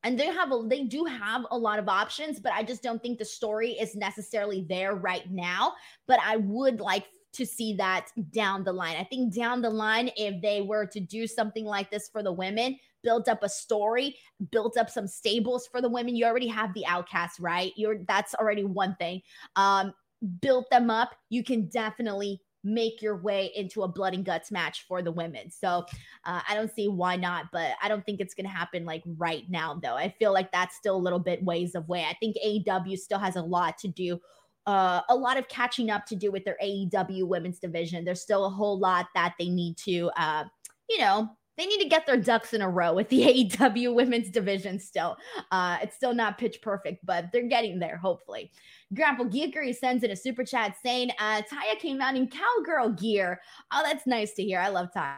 and 0.04 0.18
they 0.18 0.26
have 0.26 0.52
a 0.52 0.62
they 0.68 0.84
do 0.84 1.04
have 1.04 1.46
a 1.50 1.56
lot 1.56 1.78
of 1.78 1.88
options 1.88 2.38
but 2.38 2.52
i 2.52 2.62
just 2.62 2.82
don't 2.82 3.02
think 3.02 3.18
the 3.18 3.24
story 3.24 3.70
is 3.70 3.94
necessarily 3.94 4.66
there 4.68 4.94
right 4.94 5.30
now 5.30 5.72
but 6.06 6.18
i 6.24 6.36
would 6.36 6.80
like 6.80 7.06
to 7.32 7.46
see 7.46 7.74
that 7.74 8.08
down 8.30 8.64
the 8.64 8.72
line 8.72 8.96
i 8.96 9.04
think 9.04 9.34
down 9.34 9.62
the 9.62 9.70
line 9.70 10.10
if 10.16 10.40
they 10.42 10.60
were 10.60 10.86
to 10.86 11.00
do 11.00 11.26
something 11.26 11.64
like 11.64 11.90
this 11.90 12.08
for 12.08 12.22
the 12.22 12.32
women 12.32 12.78
build 13.02 13.28
up 13.28 13.42
a 13.42 13.48
story 13.48 14.16
build 14.50 14.76
up 14.76 14.88
some 14.88 15.06
stables 15.06 15.66
for 15.66 15.80
the 15.80 15.88
women 15.88 16.14
you 16.14 16.24
already 16.24 16.48
have 16.48 16.72
the 16.74 16.86
outcasts 16.86 17.40
right 17.40 17.72
you're 17.76 17.98
that's 18.06 18.34
already 18.34 18.64
one 18.64 18.94
thing 18.96 19.20
um 19.56 19.92
build 20.40 20.66
them 20.70 20.90
up 20.90 21.14
you 21.30 21.42
can 21.42 21.68
definitely 21.68 22.40
make 22.64 23.02
your 23.02 23.16
way 23.16 23.50
into 23.56 23.82
a 23.82 23.88
blood 23.88 24.14
and 24.14 24.24
guts 24.24 24.50
match 24.50 24.84
for 24.86 25.02
the 25.02 25.10
women. 25.10 25.50
So 25.50 25.84
uh, 26.24 26.40
I 26.48 26.54
don't 26.54 26.72
see 26.72 26.88
why 26.88 27.16
not, 27.16 27.46
but 27.52 27.72
I 27.82 27.88
don't 27.88 28.04
think 28.06 28.20
it's 28.20 28.34
going 28.34 28.46
to 28.46 28.52
happen 28.52 28.84
like 28.84 29.02
right 29.16 29.44
now, 29.48 29.78
though. 29.82 29.96
I 29.96 30.14
feel 30.18 30.32
like 30.32 30.52
that's 30.52 30.76
still 30.76 30.96
a 30.96 30.98
little 30.98 31.18
bit 31.18 31.42
ways 31.44 31.74
of 31.74 31.88
way. 31.88 32.04
I 32.04 32.16
think 32.20 32.36
AEW 32.44 32.98
still 32.98 33.18
has 33.18 33.36
a 33.36 33.42
lot 33.42 33.78
to 33.78 33.88
do. 33.88 34.20
Uh, 34.66 35.00
a 35.08 35.14
lot 35.14 35.36
of 35.36 35.48
catching 35.48 35.90
up 35.90 36.06
to 36.06 36.16
do 36.16 36.30
with 36.30 36.44
their 36.44 36.56
AEW 36.62 37.26
women's 37.26 37.58
division. 37.58 38.04
There's 38.04 38.20
still 38.20 38.44
a 38.44 38.50
whole 38.50 38.78
lot 38.78 39.06
that 39.14 39.34
they 39.38 39.48
need 39.48 39.76
to, 39.78 40.10
uh, 40.16 40.44
you 40.88 40.98
know, 40.98 41.30
they 41.58 41.66
need 41.66 41.80
to 41.82 41.88
get 41.88 42.06
their 42.06 42.16
ducks 42.16 42.54
in 42.54 42.62
a 42.62 42.68
row 42.68 42.94
with 42.94 43.08
the 43.08 43.20
AEW 43.50 43.94
women's 43.94 44.30
division 44.30 44.78
still. 44.78 45.16
Uh, 45.50 45.78
it's 45.82 45.96
still 45.96 46.14
not 46.14 46.38
pitch 46.38 46.60
perfect, 46.62 47.04
but 47.04 47.26
they're 47.32 47.48
getting 47.48 47.78
there, 47.78 47.96
hopefully. 47.96 48.50
Grapple 48.94 49.26
Geekery 49.26 49.74
sends 49.74 50.04
in 50.04 50.10
a 50.10 50.16
super 50.16 50.44
chat 50.44 50.76
saying, 50.82 51.10
uh, 51.18 51.42
Taya 51.42 51.78
came 51.78 52.00
out 52.00 52.16
in 52.16 52.28
cowgirl 52.28 52.90
gear. 52.90 53.40
Oh, 53.72 53.82
that's 53.84 54.06
nice 54.06 54.32
to 54.34 54.42
hear. 54.42 54.60
I 54.60 54.68
love 54.68 54.88
Taya. 54.94 55.16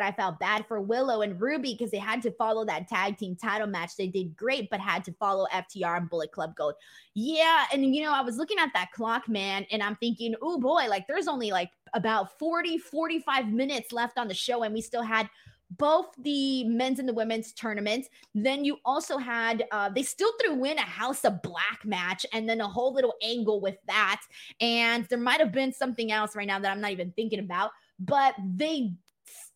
But 0.00 0.06
I 0.06 0.12
felt 0.12 0.38
bad 0.38 0.64
for 0.66 0.80
Willow 0.80 1.20
and 1.20 1.38
Ruby 1.38 1.74
because 1.74 1.90
they 1.90 1.98
had 1.98 2.22
to 2.22 2.30
follow 2.30 2.64
that 2.64 2.88
tag 2.88 3.18
team 3.18 3.36
title 3.36 3.66
match. 3.66 3.96
They 3.98 4.06
did 4.06 4.34
great, 4.34 4.70
but 4.70 4.80
had 4.80 5.04
to 5.04 5.12
follow 5.12 5.46
FTR 5.52 5.98
and 5.98 6.08
Bullet 6.08 6.32
Club 6.32 6.56
Gold. 6.56 6.74
Yeah. 7.14 7.66
And, 7.70 7.94
you 7.94 8.02
know, 8.02 8.12
I 8.12 8.22
was 8.22 8.38
looking 8.38 8.58
at 8.58 8.70
that 8.72 8.92
clock, 8.92 9.28
man, 9.28 9.66
and 9.70 9.82
I'm 9.82 9.96
thinking, 9.96 10.34
oh 10.40 10.58
boy, 10.58 10.86
like 10.88 11.06
there's 11.06 11.28
only 11.28 11.50
like 11.50 11.70
about 11.92 12.38
40, 12.38 12.78
45 12.78 13.48
minutes 13.48 13.92
left 13.92 14.16
on 14.16 14.26
the 14.26 14.32
show, 14.32 14.62
and 14.62 14.72
we 14.72 14.80
still 14.80 15.02
had 15.02 15.28
both 15.76 16.06
the 16.18 16.64
men's 16.64 16.98
and 16.98 17.08
the 17.08 17.12
women's 17.12 17.52
tournaments. 17.52 18.08
Then 18.34 18.64
you 18.64 18.78
also 18.86 19.18
had, 19.18 19.64
uh, 19.70 19.90
they 19.90 20.02
still 20.02 20.32
threw 20.42 20.64
in 20.64 20.78
a 20.78 20.80
House 20.80 21.26
of 21.26 21.42
Black 21.42 21.84
match 21.84 22.24
and 22.32 22.48
then 22.48 22.62
a 22.62 22.66
whole 22.66 22.94
little 22.94 23.14
angle 23.22 23.60
with 23.60 23.76
that. 23.86 24.22
And 24.62 25.06
there 25.10 25.18
might 25.18 25.40
have 25.40 25.52
been 25.52 25.74
something 25.74 26.10
else 26.10 26.34
right 26.34 26.46
now 26.46 26.58
that 26.58 26.72
I'm 26.72 26.80
not 26.80 26.90
even 26.90 27.12
thinking 27.12 27.38
about, 27.38 27.70
but 28.00 28.34
they 28.56 28.94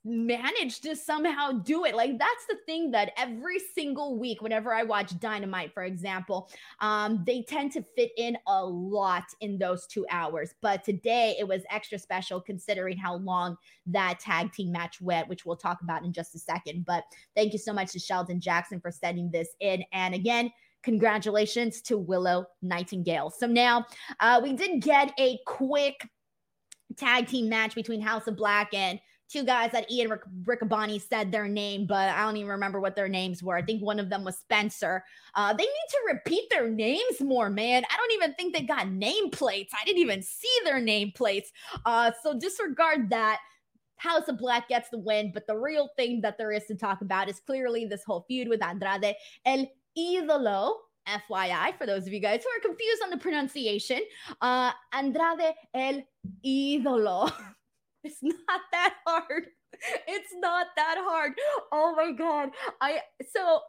managed 0.05 0.83
to 0.83 0.95
somehow 0.95 1.53
do 1.53 1.85
it. 1.85 1.95
Like 1.95 2.19
that's 2.19 2.47
the 2.49 2.57
thing 2.67 2.91
that 2.91 3.13
every 3.17 3.59
single 3.59 4.19
week, 4.19 4.43
whenever 4.43 4.75
I 4.75 4.83
watch 4.83 5.19
Dynamite, 5.19 5.73
for 5.73 5.85
example, 5.85 6.51
um, 6.81 7.23
they 7.27 7.43
tend 7.43 7.73
to 7.73 7.83
fit 7.83 8.13
in 8.19 8.37
a 8.47 8.65
lot 8.65 9.25
in 9.41 9.59
those 9.59 9.87
two 9.87 10.05
hours. 10.11 10.55
But 10.61 10.85
today 10.85 11.37
it 11.39 11.49
was 11.49 11.63
extra 11.71 11.99
special 11.99 12.41
considering 12.41 12.99
how 12.99 13.17
long 13.17 13.57
that 13.87 14.21
tag 14.21 14.53
team 14.53 14.73
match 14.73 15.01
went, 15.01 15.29
which 15.29 15.47
we'll 15.47 15.57
talk 15.57 15.81
about 15.83 16.05
in 16.05 16.13
just 16.13 16.35
a 16.35 16.39
second. 16.39 16.85
But 16.85 17.05
thank 17.35 17.53
you 17.53 17.59
so 17.59 17.73
much 17.73 17.93
to 17.93 17.99
Sheldon 17.99 18.41
Jackson 18.41 18.81
for 18.81 18.91
sending 18.91 19.31
this 19.31 19.49
in. 19.61 19.85
And 19.93 20.15
again, 20.15 20.51
congratulations 20.83 21.81
to 21.81 21.97
Willow 21.97 22.45
Nightingale. 22.61 23.31
So 23.31 23.47
now 23.47 23.87
uh, 24.21 24.41
we 24.43 24.53
did 24.53 24.83
get 24.83 25.13
a 25.19 25.39
quick 25.47 26.07
tag 26.97 27.27
team 27.27 27.49
match 27.49 27.75
between 27.75 28.01
House 28.01 28.27
of 28.27 28.37
Black 28.37 28.73
and 28.75 29.01
two 29.31 29.45
guys 29.45 29.73
that 29.73 29.91
Ian 29.91 30.11
Rick- 30.11 30.23
Riccaboni 30.45 31.01
said 31.01 31.33
their 31.33 31.49
name, 31.49 31.87
but 31.87 32.11
I 32.11 32.25
don't 32.25 32.37
even 32.37 32.51
remember 32.51 32.81
what 32.81 32.97
their 32.97 33.09
names 33.09 33.43
were. 33.43 33.57
I 33.57 33.63
think 33.63 33.83
one 33.83 33.99
of 33.99 34.11
them 34.11 34.25
was 34.25 34.39
Spencer. 34.39 35.05
Uh, 35.35 35.53
they 35.53 35.65
need 35.65 35.89
to 35.91 35.99
repeat 36.13 36.45
their 36.51 36.69
names 36.69 37.21
more, 37.21 37.51
man. 37.51 37.85
I 37.91 37.97
don't 37.97 38.13
even 38.13 38.35
think 38.35 38.55
they 38.55 38.63
got 38.63 38.87
nameplates. 38.87 39.69
I 39.73 39.85
didn't 39.85 40.03
even 40.03 40.23
see 40.23 40.49
their 40.65 40.81
nameplates. 40.81 41.47
Uh, 41.85 42.13
so 42.23 42.39
disregard 42.39 43.11
that. 43.11 43.41
House 43.97 44.29
of 44.29 44.37
Black 44.39 44.69
gets 44.69 44.91
the 44.91 44.99
win, 44.99 45.31
but 45.33 45.47
the 45.47 45.57
real 45.57 45.89
thing 45.97 46.21
that 46.21 46.37
there 46.37 46.51
is 46.51 46.67
to 46.67 46.75
talk 46.75 47.01
about 47.01 47.29
is 47.29 47.41
clearly 47.41 47.87
this 47.87 48.03
whole 48.05 48.25
feud 48.29 48.49
with 48.49 48.63
Andrade 48.63 49.15
El 49.45 49.67
Idolo. 49.97 50.75
FYI, 51.07 51.77
for 51.77 51.87
those 51.87 52.07
of 52.07 52.15
you 52.15 52.21
guys 52.21 52.43
who 52.43 52.49
are 52.49 52.67
confused 52.67 53.03
on 53.03 53.11
the 53.11 53.19
pronunciation, 53.19 54.01
uh, 54.41 54.73
Andrade 54.93 55.55
El 55.75 56.03
Idolo. 56.45 57.31
It's 58.05 58.19
not 58.23 58.61
that 58.73 58.95
hard. 59.07 59.47
It's 60.07 60.33
not 60.35 60.69
that 60.77 60.97
hard. 60.99 61.33
Oh 61.73 61.95
my 61.97 62.13
god. 62.13 62.51
I 62.81 63.01
so 63.35 63.61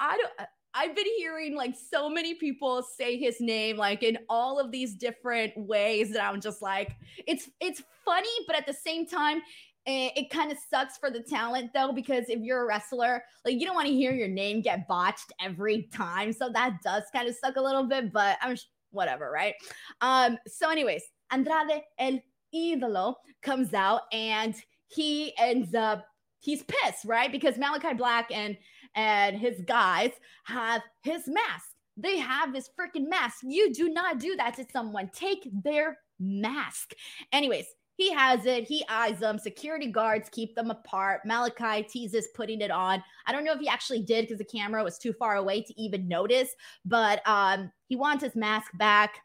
I 0.00 0.16
don't 0.16 0.48
I've 0.74 0.96
been 0.96 1.06
hearing 1.18 1.54
like 1.54 1.74
so 1.76 2.08
many 2.08 2.34
people 2.34 2.82
say 2.82 3.18
his 3.18 3.40
name 3.40 3.76
like 3.76 4.02
in 4.02 4.18
all 4.28 4.58
of 4.58 4.70
these 4.70 4.94
different 4.94 5.52
ways 5.56 6.12
that 6.12 6.24
I'm 6.24 6.40
just 6.40 6.62
like 6.62 6.96
it's 7.26 7.50
it's 7.60 7.82
funny 8.04 8.28
but 8.46 8.56
at 8.56 8.66
the 8.66 8.72
same 8.72 9.06
time 9.06 9.42
it, 9.84 10.12
it 10.16 10.30
kind 10.30 10.50
of 10.50 10.58
sucks 10.70 10.96
for 10.96 11.10
the 11.10 11.20
talent 11.20 11.72
though 11.74 11.92
because 11.92 12.28
if 12.28 12.40
you're 12.40 12.62
a 12.62 12.66
wrestler 12.66 13.22
like 13.44 13.60
you 13.60 13.66
don't 13.66 13.74
want 13.74 13.88
to 13.88 13.92
hear 13.92 14.12
your 14.12 14.28
name 14.28 14.62
get 14.62 14.88
botched 14.88 15.32
every 15.40 15.88
time 15.92 16.32
so 16.32 16.50
that 16.50 16.78
does 16.82 17.02
kind 17.12 17.28
of 17.28 17.34
suck 17.34 17.56
a 17.56 17.60
little 17.62 17.84
bit 17.84 18.12
but 18.12 18.38
I'm 18.40 18.56
whatever 18.92 19.30
right 19.30 19.54
um 20.00 20.38
so 20.46 20.70
anyways 20.70 21.02
Andrade 21.30 21.82
El 21.98 22.20
Idolo 22.54 23.14
comes 23.42 23.74
out 23.74 24.02
and 24.12 24.54
he 24.88 25.36
ends 25.38 25.74
up 25.74 26.06
he's 26.40 26.62
pissed, 26.64 27.04
right? 27.04 27.32
Because 27.32 27.56
Malakai 27.56 27.96
Black 27.96 28.30
and 28.32 28.56
and 28.94 29.38
his 29.38 29.60
guys 29.66 30.10
have 30.44 30.82
his 31.02 31.26
mask. 31.26 31.70
They 31.96 32.18
have 32.18 32.52
this 32.52 32.70
freaking 32.78 33.08
mask. 33.08 33.38
You 33.42 33.72
do 33.72 33.88
not 33.88 34.18
do 34.18 34.36
that 34.36 34.56
to 34.56 34.66
someone. 34.72 35.10
Take 35.14 35.48
their 35.62 35.98
mask. 36.18 36.94
Anyways, 37.32 37.66
he 37.96 38.10
has 38.12 38.46
it. 38.46 38.64
He 38.64 38.84
eyes 38.88 39.18
them. 39.18 39.38
Security 39.38 39.86
guards 39.86 40.28
keep 40.30 40.54
them 40.54 40.70
apart. 40.70 41.20
Malakai 41.28 41.86
teases 41.88 42.28
putting 42.34 42.60
it 42.60 42.70
on. 42.70 43.02
I 43.26 43.32
don't 43.32 43.44
know 43.44 43.52
if 43.52 43.60
he 43.60 43.68
actually 43.68 44.02
did 44.02 44.22
because 44.22 44.38
the 44.38 44.44
camera 44.44 44.82
was 44.82 44.98
too 44.98 45.12
far 45.12 45.36
away 45.36 45.62
to 45.62 45.80
even 45.80 46.08
notice, 46.08 46.50
but 46.84 47.26
um, 47.28 47.70
he 47.88 47.96
wants 47.96 48.24
his 48.24 48.34
mask 48.34 48.70
back. 48.78 49.18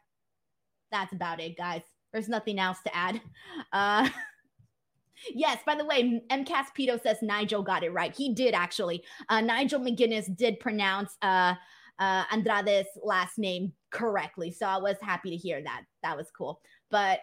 That's 0.92 1.12
about 1.12 1.40
it, 1.40 1.56
guys. 1.56 1.82
There's 2.12 2.28
nothing 2.28 2.58
else 2.58 2.78
to 2.84 2.94
add. 2.96 3.20
Uh, 3.72 4.08
yes, 5.34 5.58
by 5.66 5.74
the 5.74 5.84
way, 5.84 6.22
MCAS 6.30 6.66
Pito 6.78 7.00
says 7.00 7.18
Nigel 7.22 7.62
got 7.62 7.82
it 7.82 7.92
right. 7.92 8.14
He 8.14 8.32
did 8.32 8.54
actually. 8.54 9.04
Uh, 9.28 9.40
Nigel 9.40 9.80
McGuinness 9.80 10.34
did 10.36 10.60
pronounce 10.60 11.16
uh, 11.22 11.54
uh, 11.98 12.24
Andrade's 12.32 12.88
last 13.02 13.38
name 13.38 13.72
correctly. 13.90 14.50
So 14.50 14.66
I 14.66 14.78
was 14.78 14.96
happy 15.02 15.30
to 15.30 15.36
hear 15.36 15.62
that. 15.62 15.82
That 16.02 16.16
was 16.16 16.30
cool. 16.36 16.60
But. 16.90 17.20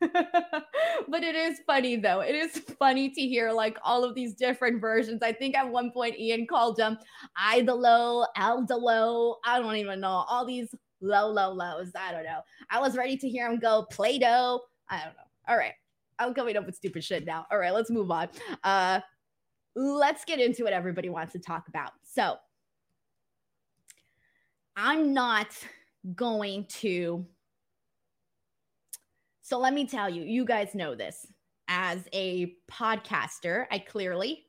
but 0.00 1.24
it 1.24 1.34
is 1.34 1.58
funny 1.66 1.96
though. 1.96 2.20
It 2.20 2.36
is 2.36 2.56
funny 2.78 3.10
to 3.10 3.20
hear 3.20 3.50
like 3.50 3.76
all 3.82 4.04
of 4.04 4.14
these 4.14 4.32
different 4.34 4.80
versions. 4.80 5.24
I 5.24 5.32
think 5.32 5.56
at 5.56 5.68
one 5.68 5.90
point 5.90 6.16
Ian 6.16 6.46
called 6.46 6.76
them 6.76 6.98
Idolo, 7.36 8.24
Eldolo. 8.38 9.34
I 9.44 9.58
don't 9.58 9.74
even 9.74 9.98
know. 9.98 10.24
All 10.28 10.46
these 10.46 10.72
low, 11.00 11.28
low 11.28 11.52
lows. 11.52 11.92
I 11.94 12.12
don't 12.12 12.24
know. 12.24 12.40
I 12.70 12.80
was 12.80 12.96
ready 12.96 13.16
to 13.16 13.28
hear 13.28 13.50
him 13.50 13.58
go 13.58 13.86
Play 13.90 14.18
Doh. 14.18 14.60
I 14.88 14.98
don't 14.98 15.14
know. 15.14 15.28
All 15.48 15.56
right. 15.56 15.74
I'm 16.18 16.34
coming 16.34 16.56
up 16.56 16.66
with 16.66 16.74
stupid 16.74 17.04
shit 17.04 17.24
now. 17.24 17.46
All 17.50 17.58
right, 17.58 17.72
let's 17.72 17.90
move 17.90 18.10
on. 18.10 18.28
Uh 18.64 19.00
let's 19.76 20.24
get 20.24 20.40
into 20.40 20.64
what 20.64 20.72
everybody 20.72 21.08
wants 21.08 21.32
to 21.32 21.38
talk 21.38 21.68
about. 21.68 21.92
So 22.02 22.36
I'm 24.76 25.12
not 25.12 25.48
going 26.14 26.66
to. 26.80 27.26
So 29.40 29.58
let 29.58 29.72
me 29.72 29.86
tell 29.86 30.10
you, 30.10 30.22
you 30.22 30.44
guys 30.44 30.74
know 30.74 30.94
this. 30.94 31.26
As 31.68 32.08
a 32.12 32.54
podcaster, 32.70 33.66
I 33.70 33.78
clearly 33.78 34.46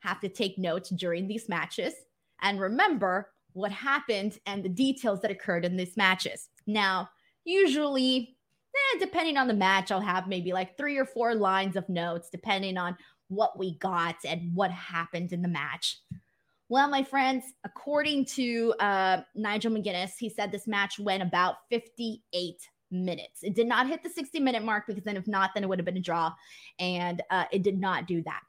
have 0.00 0.20
to 0.20 0.28
take 0.28 0.58
notes 0.58 0.90
during 0.90 1.26
these 1.26 1.48
matches 1.48 1.94
and 2.42 2.60
remember 2.60 3.30
what 3.56 3.72
happened 3.72 4.38
and 4.44 4.62
the 4.62 4.68
details 4.68 5.20
that 5.22 5.30
occurred 5.30 5.64
in 5.64 5.76
these 5.76 5.96
matches. 5.96 6.50
Now, 6.66 7.08
usually, 7.44 8.36
eh, 8.74 8.98
depending 8.98 9.38
on 9.38 9.48
the 9.48 9.54
match, 9.54 9.90
I'll 9.90 10.00
have 10.00 10.28
maybe 10.28 10.52
like 10.52 10.76
three 10.76 10.98
or 10.98 11.06
four 11.06 11.34
lines 11.34 11.74
of 11.74 11.88
notes, 11.88 12.28
depending 12.30 12.76
on 12.76 12.96
what 13.28 13.58
we 13.58 13.78
got 13.78 14.16
and 14.26 14.54
what 14.54 14.70
happened 14.70 15.32
in 15.32 15.40
the 15.40 15.48
match. 15.48 16.00
Well, 16.68 16.88
my 16.88 17.02
friends, 17.02 17.44
according 17.64 18.26
to 18.26 18.74
uh, 18.78 19.22
Nigel 19.34 19.72
McGuinness, 19.72 20.12
he 20.18 20.28
said 20.28 20.52
this 20.52 20.66
match 20.66 20.98
went 20.98 21.22
about 21.22 21.56
58 21.70 22.56
minutes. 22.90 23.42
It 23.42 23.54
did 23.54 23.68
not 23.68 23.88
hit 23.88 24.02
the 24.02 24.10
60 24.10 24.38
minute 24.38 24.64
mark 24.64 24.84
because 24.86 25.04
then, 25.04 25.16
if 25.16 25.26
not, 25.26 25.52
then 25.54 25.62
it 25.62 25.68
would 25.68 25.78
have 25.78 25.86
been 25.86 25.96
a 25.96 26.00
draw. 26.00 26.32
And 26.78 27.22
uh, 27.30 27.44
it 27.52 27.62
did 27.62 27.80
not 27.80 28.06
do 28.06 28.22
that. 28.24 28.40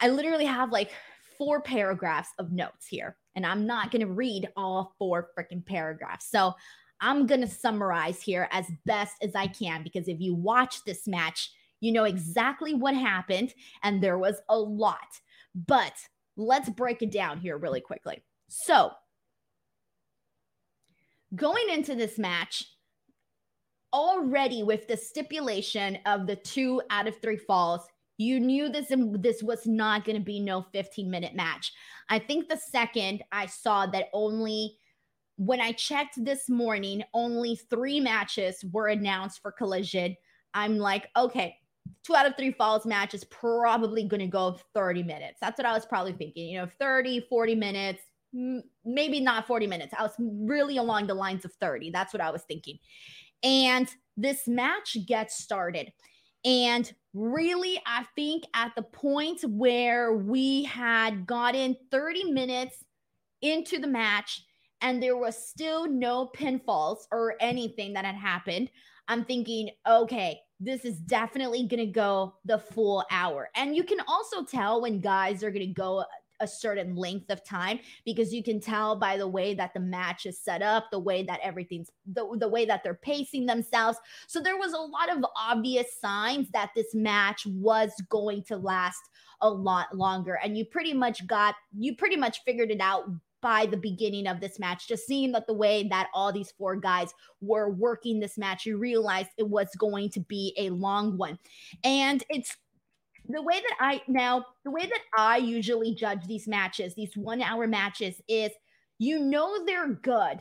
I 0.00 0.08
literally 0.08 0.46
have 0.46 0.72
like 0.72 0.90
four 1.36 1.60
paragraphs 1.60 2.30
of 2.38 2.52
notes 2.52 2.86
here, 2.86 3.16
and 3.36 3.46
I'm 3.46 3.66
not 3.66 3.90
going 3.92 4.00
to 4.00 4.12
read 4.12 4.48
all 4.56 4.94
four 4.98 5.28
freaking 5.38 5.64
paragraphs. 5.64 6.28
So 6.30 6.54
I'm 7.00 7.26
going 7.26 7.42
to 7.42 7.46
summarize 7.46 8.22
here 8.22 8.48
as 8.50 8.66
best 8.86 9.16
as 9.22 9.34
I 9.34 9.46
can 9.46 9.82
because 9.82 10.08
if 10.08 10.18
you 10.18 10.34
watch 10.34 10.82
this 10.84 11.06
match, 11.06 11.52
you 11.80 11.92
know 11.92 12.04
exactly 12.04 12.72
what 12.72 12.94
happened, 12.94 13.52
and 13.82 14.02
there 14.02 14.18
was 14.18 14.40
a 14.48 14.58
lot. 14.58 15.20
But 15.54 15.92
let's 16.36 16.70
break 16.70 17.02
it 17.02 17.12
down 17.12 17.38
here 17.38 17.58
really 17.58 17.82
quickly. 17.82 18.22
So, 18.48 18.92
going 21.34 21.68
into 21.70 21.94
this 21.94 22.18
match, 22.18 22.64
already 23.92 24.62
with 24.62 24.88
the 24.88 24.96
stipulation 24.96 25.98
of 26.06 26.26
the 26.26 26.36
two 26.36 26.80
out 26.88 27.06
of 27.06 27.20
three 27.20 27.36
falls, 27.36 27.86
you 28.18 28.40
knew 28.40 28.68
this 28.68 28.92
this 29.18 29.42
was 29.42 29.66
not 29.66 30.04
going 30.04 30.16
to 30.16 30.24
be 30.24 30.40
no 30.40 30.62
15 30.72 31.10
minute 31.10 31.34
match. 31.34 31.72
I 32.08 32.18
think 32.18 32.48
the 32.48 32.56
second 32.56 33.22
I 33.32 33.46
saw 33.46 33.86
that 33.86 34.08
only 34.12 34.76
when 35.36 35.60
I 35.60 35.72
checked 35.72 36.24
this 36.24 36.48
morning, 36.48 37.04
only 37.12 37.56
three 37.68 38.00
matches 38.00 38.64
were 38.72 38.88
announced 38.88 39.42
for 39.42 39.52
Collision. 39.52 40.16
I'm 40.54 40.78
like, 40.78 41.08
okay, 41.16 41.56
two 42.04 42.14
out 42.14 42.26
of 42.26 42.36
three 42.36 42.52
falls 42.52 42.86
match 42.86 43.12
is 43.12 43.24
probably 43.24 44.04
going 44.04 44.20
to 44.20 44.26
go 44.26 44.58
30 44.74 45.02
minutes. 45.02 45.38
That's 45.40 45.58
what 45.58 45.66
I 45.66 45.72
was 45.72 45.84
probably 45.84 46.12
thinking, 46.12 46.48
you 46.48 46.58
know, 46.58 46.68
30, 46.78 47.26
40 47.28 47.54
minutes, 47.54 48.02
maybe 48.84 49.20
not 49.20 49.46
40 49.46 49.66
minutes. 49.66 49.92
I 49.98 50.02
was 50.02 50.14
really 50.18 50.78
along 50.78 51.06
the 51.06 51.14
lines 51.14 51.44
of 51.44 51.52
30. 51.60 51.90
That's 51.90 52.14
what 52.14 52.22
I 52.22 52.30
was 52.30 52.42
thinking. 52.42 52.78
And 53.42 53.88
this 54.16 54.48
match 54.48 54.96
gets 55.06 55.36
started. 55.36 55.92
And 56.44 56.92
really, 57.14 57.80
I 57.86 58.04
think 58.14 58.44
at 58.54 58.72
the 58.76 58.82
point 58.82 59.40
where 59.42 60.14
we 60.14 60.64
had 60.64 61.26
gotten 61.26 61.76
30 61.90 62.32
minutes 62.32 62.84
into 63.42 63.78
the 63.78 63.86
match 63.86 64.44
and 64.80 65.02
there 65.02 65.16
was 65.16 65.48
still 65.48 65.88
no 65.88 66.30
pinfalls 66.36 67.06
or 67.10 67.34
anything 67.40 67.94
that 67.94 68.04
had 68.04 68.14
happened, 68.14 68.70
I'm 69.08 69.24
thinking, 69.24 69.70
okay, 69.88 70.40
this 70.60 70.84
is 70.84 70.98
definitely 70.98 71.66
going 71.66 71.84
to 71.84 71.92
go 71.92 72.34
the 72.44 72.58
full 72.58 73.04
hour. 73.10 73.48
And 73.56 73.76
you 73.76 73.84
can 73.84 74.00
also 74.06 74.44
tell 74.44 74.80
when 74.82 75.00
guys 75.00 75.42
are 75.42 75.50
going 75.50 75.66
to 75.66 75.74
go 75.74 76.04
a 76.40 76.48
certain 76.48 76.94
length 76.94 77.30
of 77.30 77.44
time 77.44 77.78
because 78.04 78.32
you 78.32 78.42
can 78.42 78.60
tell 78.60 78.96
by 78.96 79.16
the 79.16 79.28
way 79.28 79.54
that 79.54 79.72
the 79.74 79.80
match 79.80 80.26
is 80.26 80.38
set 80.38 80.62
up, 80.62 80.86
the 80.90 80.98
way 80.98 81.22
that 81.22 81.40
everything's 81.42 81.90
the, 82.06 82.36
the 82.38 82.48
way 82.48 82.64
that 82.64 82.82
they're 82.82 82.94
pacing 82.94 83.46
themselves. 83.46 83.98
So 84.26 84.40
there 84.40 84.56
was 84.56 84.72
a 84.72 84.78
lot 84.78 85.10
of 85.14 85.24
obvious 85.36 85.86
signs 86.00 86.48
that 86.50 86.70
this 86.74 86.94
match 86.94 87.46
was 87.46 87.92
going 88.08 88.44
to 88.44 88.56
last 88.56 89.00
a 89.40 89.50
lot 89.50 89.96
longer. 89.96 90.38
And 90.42 90.56
you 90.56 90.64
pretty 90.64 90.94
much 90.94 91.26
got 91.26 91.54
you 91.76 91.96
pretty 91.96 92.16
much 92.16 92.42
figured 92.44 92.70
it 92.70 92.80
out 92.80 93.04
by 93.42 93.66
the 93.66 93.76
beginning 93.76 94.26
of 94.26 94.40
this 94.40 94.58
match. 94.58 94.88
Just 94.88 95.06
seeing 95.06 95.32
that 95.32 95.46
the 95.46 95.54
way 95.54 95.86
that 95.88 96.08
all 96.14 96.32
these 96.32 96.52
four 96.58 96.76
guys 96.76 97.12
were 97.40 97.70
working 97.70 98.18
this 98.18 98.38
match, 98.38 98.66
you 98.66 98.76
realized 98.76 99.30
it 99.36 99.48
was 99.48 99.68
going 99.78 100.10
to 100.10 100.20
be 100.20 100.54
a 100.58 100.70
long 100.70 101.16
one. 101.16 101.38
And 101.84 102.24
it's 102.28 102.56
the 103.28 103.42
way 103.42 103.60
that 103.60 103.76
I 103.80 104.02
now, 104.08 104.44
the 104.64 104.70
way 104.70 104.82
that 104.82 105.00
I 105.16 105.38
usually 105.38 105.94
judge 105.94 106.26
these 106.26 106.46
matches, 106.46 106.94
these 106.94 107.16
one 107.16 107.42
hour 107.42 107.66
matches, 107.66 108.20
is 108.28 108.50
you 108.98 109.20
know 109.20 109.64
they're 109.64 109.94
good, 109.94 110.38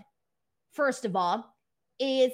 first 0.73 1.05
of 1.05 1.15
all, 1.15 1.55
is 1.99 2.31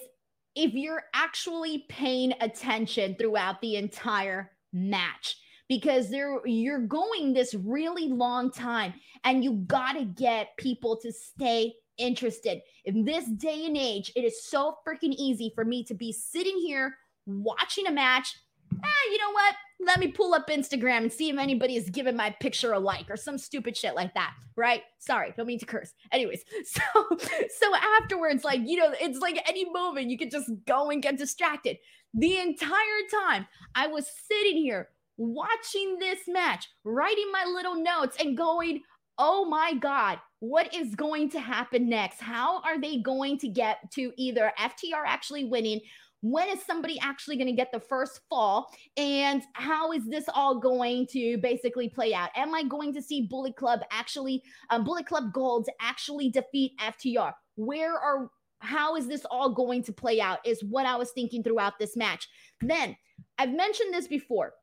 if 0.56 0.74
you're 0.74 1.04
actually 1.14 1.86
paying 1.90 2.34
attention 2.42 3.16
throughout 3.16 3.62
the 3.62 3.76
entire 3.78 4.52
match 4.74 5.38
because 5.70 6.10
they're 6.10 6.46
you're 6.46 6.86
going 6.86 7.34
this 7.34 7.54
really 7.54 8.10
long 8.10 8.52
time 8.52 8.94
and 9.24 9.44
you 9.44 9.54
got 9.68 9.94
to 9.94 10.04
get 10.04 10.50
people 10.58 10.98
to 10.98 11.12
stay 11.12 11.74
interested. 11.98 12.62
In 12.86 13.06
this 13.06 13.26
day 13.38 13.66
and 13.66 13.78
age, 13.78 14.12
it 14.16 14.24
is 14.26 14.44
so 14.44 14.76
freaking 14.86 15.14
easy 15.18 15.52
for 15.56 15.64
me 15.64 15.84
to 15.86 15.94
be 15.94 16.12
sitting 16.12 16.58
here 16.58 16.96
watching 17.26 17.88
a 17.88 17.92
match. 17.92 18.36
Ah, 18.84 19.12
you 19.12 19.18
know 19.18 19.32
what? 19.32 19.56
Let 19.86 20.00
me 20.00 20.08
pull 20.10 20.34
up 20.34 20.48
Instagram 20.48 20.98
and 20.98 21.14
see 21.14 21.30
if 21.30 21.38
anybody 21.38 21.76
has 21.76 21.90
given 21.90 22.16
my 22.16 22.30
picture 22.40 22.74
a 22.74 22.80
like 22.80 23.10
or 23.10 23.18
some 23.18 23.38
stupid 23.38 23.76
shit 23.76 23.96
like 23.96 24.14
that, 24.14 24.34
right? 24.56 24.84
Sorry, 25.00 25.34
don't 25.36 25.48
mean 25.48 25.60
to 25.60 25.66
curse. 25.66 25.94
Anyways, 26.12 26.44
so 26.66 26.82
so 27.18 27.76
afterwards, 28.02 28.44
like 28.44 28.62
you 28.64 28.78
know, 28.78 28.94
it's 29.00 29.20
like 29.20 29.42
any 29.48 29.70
moment 29.70 30.10
you 30.10 30.18
could 30.18 30.32
just 30.32 30.52
go 30.68 30.90
and 30.92 31.02
get 31.02 31.18
distracted. 31.18 31.78
The 32.14 32.38
entire 32.38 33.02
time 33.26 33.48
I 33.74 33.88
was 33.88 34.08
sitting 34.28 34.58
here 34.58 34.90
watching 35.18 35.98
this 36.00 36.22
match, 36.28 36.68
writing 36.84 37.32
my 37.32 37.46
little 37.46 37.76
notes 37.76 38.18
and 38.20 38.36
going, 38.36 38.82
oh 39.18 39.46
my 39.46 39.74
God, 39.76 40.20
what 40.40 40.74
is 40.74 40.96
going 40.96 41.30
to 41.30 41.40
happen 41.40 41.88
next? 41.88 42.20
How 42.20 42.62
are 42.64 42.80
they 42.80 42.98
going 42.98 43.38
to 43.40 43.48
get 43.48 43.92
to 43.92 44.12
either 44.18 44.52
FTR 44.60 45.04
actually 45.06 45.46
winning? 45.46 45.80
When 46.22 46.50
is 46.50 46.64
somebody 46.64 47.00
actually 47.02 47.36
going 47.36 47.48
to 47.48 47.54
get 47.54 47.72
the 47.72 47.80
first 47.80 48.22
fall? 48.30 48.68
And 48.96 49.42
how 49.54 49.92
is 49.92 50.08
this 50.08 50.26
all 50.34 50.60
going 50.60 51.08
to 51.12 51.38
basically 51.38 51.90
play 51.90 52.14
out? 52.14 52.30
Am 52.36 52.54
I 52.54 52.64
going 52.64 52.94
to 52.94 53.02
see 53.02 53.28
Bullet 53.28 53.56
Club 53.56 53.82
actually, 53.92 54.44
um, 54.70 54.84
Bullet 54.84 55.08
Club 55.08 55.34
Gold 55.34 55.68
actually 55.82 56.30
defeat 56.30 56.74
FTR? 56.80 57.34
Where 57.56 57.94
are, 57.94 58.30
how 58.60 58.96
is 58.96 59.08
this 59.08 59.26
all 59.32 59.54
going 59.54 59.84
to 59.84 59.94
play 59.94 60.22
out? 60.22 60.40
Is 60.46 60.64
what 60.64 60.86
I 60.86 60.96
was 60.96 61.12
thinking 61.12 61.44
throughout 61.44 61.80
this 61.80 61.98
match. 61.98 62.28
Then 62.62 62.96
I've 63.40 63.54
mentioned 63.54 63.94
this 63.94 64.08
before 64.08 64.54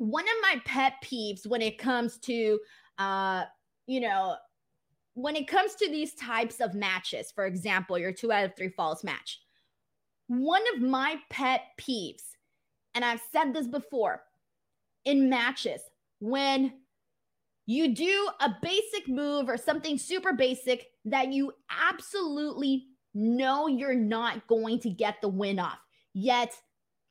one 0.00 0.24
of 0.24 0.34
my 0.40 0.58
pet 0.64 0.94
peeves 1.04 1.46
when 1.46 1.60
it 1.60 1.76
comes 1.76 2.16
to 2.16 2.58
uh 2.96 3.44
you 3.86 4.00
know 4.00 4.34
when 5.12 5.36
it 5.36 5.46
comes 5.46 5.74
to 5.74 5.90
these 5.90 6.14
types 6.14 6.58
of 6.58 6.74
matches 6.74 7.30
for 7.34 7.44
example 7.44 7.98
your 7.98 8.10
two 8.10 8.32
out 8.32 8.46
of 8.46 8.56
three 8.56 8.70
falls 8.70 9.04
match 9.04 9.42
one 10.30 10.62
of 10.76 10.80
my 10.80 11.16
pet 11.28 11.62
peeves 11.76 12.22
and 12.94 13.04
i've 13.04 13.20
said 13.32 13.52
this 13.52 13.66
before 13.66 14.22
in 15.04 15.28
matches 15.28 15.80
when 16.20 16.72
you 17.66 17.92
do 17.92 18.28
a 18.40 18.54
basic 18.62 19.08
move 19.08 19.48
or 19.48 19.56
something 19.56 19.98
super 19.98 20.32
basic 20.32 20.86
that 21.04 21.32
you 21.32 21.52
absolutely 21.68 22.86
know 23.12 23.66
you're 23.66 23.92
not 23.92 24.46
going 24.46 24.78
to 24.78 24.88
get 24.88 25.20
the 25.20 25.28
win 25.28 25.58
off 25.58 25.80
yet 26.14 26.54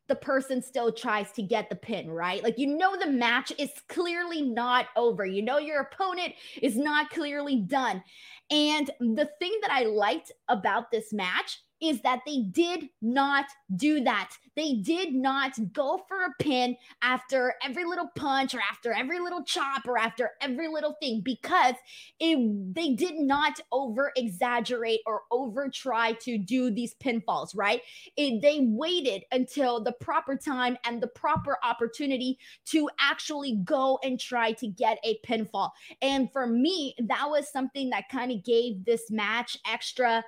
the 0.07 0.15
person 0.15 0.61
still 0.61 0.91
tries 0.91 1.31
to 1.33 1.43
get 1.43 1.69
the 1.69 1.75
pin, 1.75 2.09
right? 2.09 2.43
Like, 2.43 2.57
you 2.57 2.65
know, 2.65 2.97
the 2.97 3.11
match 3.11 3.53
is 3.59 3.69
clearly 3.89 4.41
not 4.41 4.87
over. 4.95 5.23
You 5.23 5.43
know, 5.43 5.59
your 5.59 5.81
opponent 5.81 6.33
is 6.63 6.75
not 6.75 7.11
clearly 7.11 7.57
done. 7.57 8.03
And 8.49 8.89
the 8.99 9.29
thing 9.37 9.55
that 9.61 9.69
I 9.69 9.83
liked 9.83 10.31
about 10.47 10.89
this 10.89 11.13
match 11.13 11.59
is 11.81 12.01
that 12.01 12.21
they 12.25 12.41
did 12.51 12.89
not 13.01 13.45
do 13.75 14.03
that. 14.03 14.31
They 14.55 14.75
did 14.75 15.13
not 15.13 15.53
go 15.73 16.01
for 16.07 16.23
a 16.23 16.33
pin 16.39 16.75
after 17.01 17.55
every 17.63 17.85
little 17.85 18.09
punch 18.15 18.53
or 18.53 18.59
after 18.69 18.91
every 18.91 19.19
little 19.19 19.43
chop 19.43 19.87
or 19.87 19.97
after 19.97 20.31
every 20.41 20.67
little 20.67 20.95
thing 21.01 21.21
because 21.23 21.75
it, 22.19 22.75
they 22.75 22.93
did 22.93 23.15
not 23.15 23.59
over 23.71 24.11
exaggerate 24.17 24.99
or 25.05 25.21
over 25.31 25.69
try 25.69 26.13
to 26.13 26.37
do 26.37 26.71
these 26.71 26.95
pinfalls, 26.95 27.55
right? 27.55 27.81
It, 28.17 28.41
they 28.41 28.59
waited 28.61 29.23
until 29.31 29.83
the 29.83 29.93
proper 29.93 30.35
time 30.35 30.77
and 30.85 31.01
the 31.01 31.07
proper 31.07 31.57
opportunity 31.63 32.37
to 32.65 32.89
actually 32.99 33.55
go 33.63 33.99
and 34.03 34.19
try 34.19 34.51
to 34.53 34.67
get 34.67 34.99
a 35.03 35.19
pinfall. 35.25 35.71
And 36.01 36.31
for 36.31 36.47
me, 36.47 36.95
that 36.99 37.29
was 37.29 37.51
something 37.51 37.89
that 37.91 38.09
kind 38.09 38.31
of 38.31 38.43
gave 38.43 38.83
this 38.85 39.09
match 39.09 39.57
extra 39.65 40.23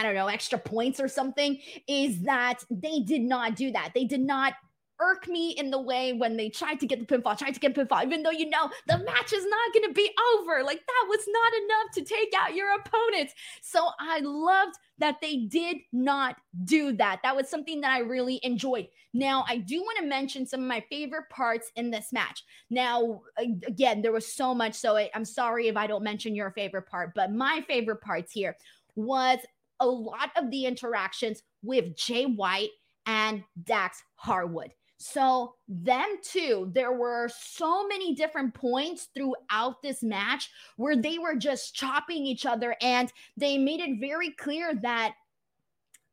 I 0.00 0.02
don't 0.02 0.14
know, 0.14 0.28
extra 0.28 0.58
points 0.58 0.98
or 0.98 1.08
something, 1.08 1.58
is 1.86 2.22
that 2.22 2.64
they 2.70 3.00
did 3.00 3.20
not 3.20 3.54
do 3.54 3.70
that. 3.72 3.92
They 3.94 4.04
did 4.04 4.20
not 4.20 4.54
irk 5.02 5.28
me 5.28 5.50
in 5.52 5.70
the 5.70 5.80
way 5.80 6.12
when 6.12 6.36
they 6.36 6.48
tried 6.48 6.78
to 6.80 6.86
get 6.86 7.00
the 7.00 7.06
pinfall, 7.06 7.36
tried 7.36 7.54
to 7.54 7.60
get 7.60 7.74
pinfall, 7.74 8.04
even 8.04 8.22
though 8.22 8.30
you 8.30 8.48
know 8.48 8.70
the 8.86 8.98
match 8.98 9.32
is 9.32 9.44
not 9.46 9.74
going 9.74 9.88
to 9.88 9.94
be 9.94 10.10
over. 10.34 10.62
Like 10.62 10.80
that 10.86 11.06
was 11.08 11.26
not 11.26 11.52
enough 11.62 11.94
to 11.94 12.02
take 12.02 12.32
out 12.36 12.54
your 12.54 12.74
opponent. 12.74 13.30
So 13.62 13.88
I 13.98 14.20
loved 14.20 14.76
that 14.98 15.16
they 15.20 15.36
did 15.36 15.78
not 15.92 16.36
do 16.64 16.92
that. 16.92 17.20
That 17.22 17.36
was 17.36 17.48
something 17.48 17.80
that 17.80 17.90
I 17.90 18.00
really 18.00 18.40
enjoyed. 18.42 18.88
Now, 19.12 19.44
I 19.48 19.56
do 19.56 19.80
want 19.80 19.98
to 19.98 20.06
mention 20.06 20.46
some 20.46 20.60
of 20.60 20.68
my 20.68 20.84
favorite 20.88 21.30
parts 21.30 21.72
in 21.76 21.90
this 21.90 22.12
match. 22.12 22.44
Now, 22.68 23.22
again, 23.38 24.02
there 24.02 24.12
was 24.12 24.32
so 24.32 24.54
much, 24.54 24.74
so 24.74 24.96
I'm 25.14 25.24
sorry 25.24 25.68
if 25.68 25.76
I 25.76 25.86
don't 25.86 26.04
mention 26.04 26.34
your 26.34 26.50
favorite 26.52 26.86
part, 26.86 27.12
but 27.14 27.32
my 27.32 27.64
favorite 27.66 28.02
parts 28.02 28.32
here 28.32 28.56
was 28.94 29.38
a 29.80 29.86
lot 29.86 30.30
of 30.36 30.50
the 30.50 30.66
interactions 30.66 31.42
with 31.62 31.96
Jay 31.96 32.24
White 32.24 32.70
and 33.06 33.42
Dax 33.64 34.02
Harwood. 34.16 34.70
So, 35.02 35.54
them 35.66 36.18
too, 36.22 36.70
there 36.74 36.92
were 36.92 37.30
so 37.34 37.86
many 37.88 38.14
different 38.14 38.52
points 38.52 39.08
throughout 39.14 39.80
this 39.82 40.02
match 40.02 40.50
where 40.76 40.94
they 40.94 41.16
were 41.18 41.36
just 41.36 41.74
chopping 41.74 42.26
each 42.26 42.44
other, 42.44 42.76
and 42.82 43.10
they 43.34 43.56
made 43.56 43.80
it 43.80 43.98
very 43.98 44.32
clear 44.32 44.74
that 44.82 45.14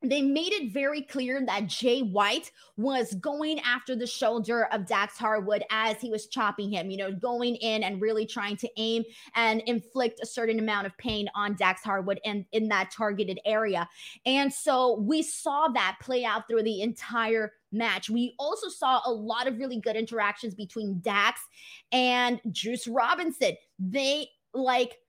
they 0.03 0.21
made 0.21 0.53
it 0.53 0.71
very 0.71 1.01
clear 1.01 1.43
that 1.45 1.65
Jay 1.67 2.01
White 2.01 2.51
was 2.75 3.15
going 3.15 3.59
after 3.61 3.95
the 3.95 4.05
shoulder 4.05 4.65
of 4.71 4.85
Dax 4.85 5.17
Harwood 5.17 5.63
as 5.71 5.97
he 5.99 6.11
was 6.11 6.27
chopping 6.27 6.71
him, 6.71 6.91
you 6.91 6.97
know, 6.97 7.11
going 7.11 7.55
in 7.55 7.83
and 7.83 7.99
really 7.99 8.25
trying 8.25 8.57
to 8.57 8.69
aim 8.77 9.03
and 9.33 9.61
inflict 9.61 10.19
a 10.21 10.25
certain 10.25 10.59
amount 10.59 10.85
of 10.85 10.95
pain 10.97 11.27
on 11.33 11.55
Dax 11.55 11.83
Harwood 11.83 12.19
and 12.25 12.45
in 12.51 12.67
that 12.67 12.91
targeted 12.91 13.39
area. 13.43 13.89
And 14.25 14.53
so 14.53 14.99
we 14.99 15.23
saw 15.23 15.67
that 15.69 15.97
play 15.99 16.23
out 16.23 16.47
through 16.47 16.63
the 16.63 16.81
entire 16.81 17.53
match. 17.71 18.09
We 18.09 18.35
also 18.37 18.69
saw 18.69 19.01
a 19.03 19.11
lot 19.11 19.47
of 19.47 19.57
really 19.57 19.79
good 19.79 19.95
interactions 19.95 20.53
between 20.53 20.99
Dax 20.99 21.41
and 21.91 22.39
Juice 22.51 22.87
Robinson. 22.87 23.53
They 23.79 24.29
like 24.53 24.99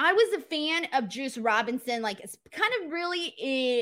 I 0.00 0.12
was 0.12 0.40
a 0.40 0.46
fan 0.46 0.86
of 0.94 1.08
Juice 1.08 1.36
Robinson. 1.36 2.02
Like, 2.02 2.20
it's 2.20 2.36
kind 2.52 2.72
of 2.80 2.92
really 2.92 3.34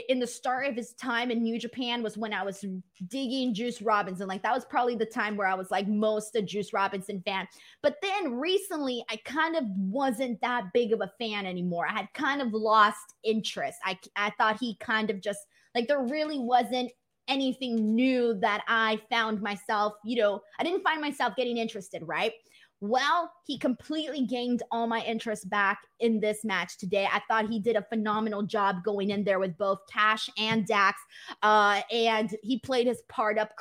in 0.08 0.18
the 0.18 0.26
start 0.26 0.66
of 0.66 0.74
his 0.74 0.94
time 0.94 1.30
in 1.30 1.42
New 1.42 1.58
Japan 1.58 2.02
was 2.02 2.16
when 2.16 2.32
I 2.32 2.42
was 2.42 2.64
digging 3.08 3.52
Juice 3.52 3.82
Robinson. 3.82 4.26
Like, 4.26 4.42
that 4.42 4.54
was 4.54 4.64
probably 4.64 4.96
the 4.96 5.04
time 5.04 5.36
where 5.36 5.46
I 5.46 5.52
was 5.54 5.70
like 5.70 5.86
most 5.86 6.34
a 6.34 6.40
Juice 6.40 6.72
Robinson 6.72 7.22
fan. 7.26 7.46
But 7.82 7.96
then 8.00 8.32
recently, 8.32 9.04
I 9.10 9.16
kind 9.26 9.56
of 9.56 9.64
wasn't 9.76 10.40
that 10.40 10.72
big 10.72 10.94
of 10.94 11.02
a 11.02 11.12
fan 11.18 11.44
anymore. 11.44 11.86
I 11.86 11.92
had 11.92 12.08
kind 12.14 12.40
of 12.40 12.54
lost 12.54 13.14
interest. 13.22 13.78
I, 13.84 13.98
I 14.16 14.30
thought 14.38 14.58
he 14.58 14.76
kind 14.76 15.10
of 15.10 15.20
just 15.20 15.40
like 15.74 15.86
there 15.86 16.02
really 16.02 16.38
wasn't 16.38 16.90
anything 17.28 17.94
new 17.94 18.34
that 18.40 18.62
I 18.68 19.00
found 19.10 19.42
myself, 19.42 19.94
you 20.04 20.16
know, 20.16 20.40
I 20.58 20.64
didn't 20.64 20.82
find 20.82 21.00
myself 21.00 21.34
getting 21.36 21.56
interested, 21.58 22.02
right? 22.06 22.32
Well, 22.80 23.32
he 23.46 23.58
completely 23.58 24.26
gained 24.26 24.62
all 24.70 24.86
my 24.86 25.02
interest 25.02 25.48
back 25.48 25.80
in 26.00 26.20
this 26.20 26.44
match 26.44 26.76
today. 26.76 27.08
I 27.10 27.22
thought 27.26 27.48
he 27.48 27.58
did 27.58 27.76
a 27.76 27.82
phenomenal 27.82 28.42
job 28.42 28.84
going 28.84 29.10
in 29.10 29.24
there 29.24 29.38
with 29.38 29.56
both 29.56 29.78
Cash 29.90 30.28
and 30.38 30.66
Dax, 30.66 31.00
uh, 31.42 31.80
and 31.90 32.36
he 32.42 32.58
played 32.60 32.86
his 32.86 33.02
part 33.08 33.38
up 33.38 33.52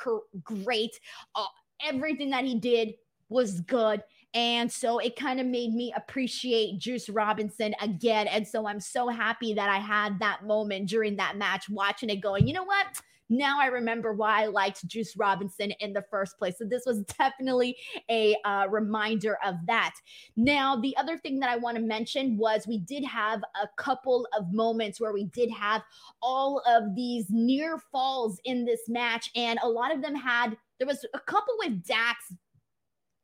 great. 0.44 1.00
Uh, 1.34 1.46
everything 1.84 2.30
that 2.30 2.44
he 2.44 2.58
did 2.58 2.94
was 3.28 3.60
good. 3.62 4.02
And 4.34 4.70
so 4.70 4.98
it 4.98 5.16
kind 5.16 5.40
of 5.40 5.46
made 5.46 5.72
me 5.72 5.94
appreciate 5.96 6.78
Juice 6.78 7.08
Robinson 7.08 7.74
again. 7.80 8.26
And 8.28 8.46
so 8.46 8.66
I'm 8.66 8.80
so 8.80 9.08
happy 9.08 9.54
that 9.54 9.70
I 9.70 9.78
had 9.78 10.18
that 10.18 10.44
moment 10.44 10.90
during 10.90 11.16
that 11.16 11.38
match, 11.38 11.70
watching 11.70 12.10
it 12.10 12.16
going, 12.16 12.46
you 12.46 12.52
know 12.52 12.64
what? 12.64 12.86
Now 13.28 13.60
I 13.60 13.66
remember 13.66 14.12
why 14.12 14.42
I 14.42 14.46
liked 14.46 14.86
Juice 14.86 15.16
Robinson 15.16 15.72
in 15.80 15.92
the 15.92 16.04
first 16.10 16.38
place. 16.38 16.54
So 16.58 16.64
this 16.64 16.84
was 16.86 17.02
definitely 17.18 17.76
a 18.10 18.36
uh, 18.44 18.66
reminder 18.68 19.38
of 19.44 19.56
that. 19.66 19.94
Now, 20.36 20.76
the 20.76 20.96
other 20.96 21.18
thing 21.18 21.40
that 21.40 21.50
I 21.50 21.56
want 21.56 21.76
to 21.76 21.82
mention 21.82 22.36
was 22.36 22.66
we 22.66 22.78
did 22.78 23.04
have 23.04 23.42
a 23.62 23.68
couple 23.76 24.28
of 24.38 24.52
moments 24.52 25.00
where 25.00 25.12
we 25.12 25.24
did 25.24 25.50
have 25.50 25.82
all 26.22 26.62
of 26.66 26.94
these 26.94 27.26
near 27.30 27.78
falls 27.90 28.40
in 28.44 28.64
this 28.64 28.82
match, 28.88 29.30
and 29.34 29.58
a 29.62 29.68
lot 29.68 29.94
of 29.94 30.02
them 30.02 30.14
had, 30.14 30.56
there 30.78 30.86
was 30.86 31.04
a 31.14 31.20
couple 31.20 31.54
with 31.58 31.84
Dax 31.84 32.32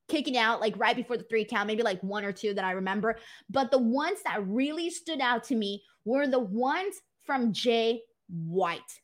kicking 0.09 0.37
out 0.37 0.61
like 0.61 0.77
right 0.77 0.97
before 0.97 1.17
the 1.17 1.25
three 1.25 1.45
count, 1.45 1.67
maybe 1.67 1.83
like 1.83 2.03
one 2.03 2.25
or 2.25 2.33
two 2.33 2.55
that 2.55 2.65
I 2.65 2.73
remember. 2.73 3.19
But 3.49 3.71
the 3.71 3.79
ones 3.79 4.19
that 4.25 4.47
really 4.47 4.91
stood 4.91 5.21
out 5.21 5.45
to 5.45 5.55
me 5.55 5.83
were 6.05 6.27
the 6.27 6.41
ones 6.41 6.97
from 7.25 7.53
Jay 7.53 8.03
White. 8.29 9.01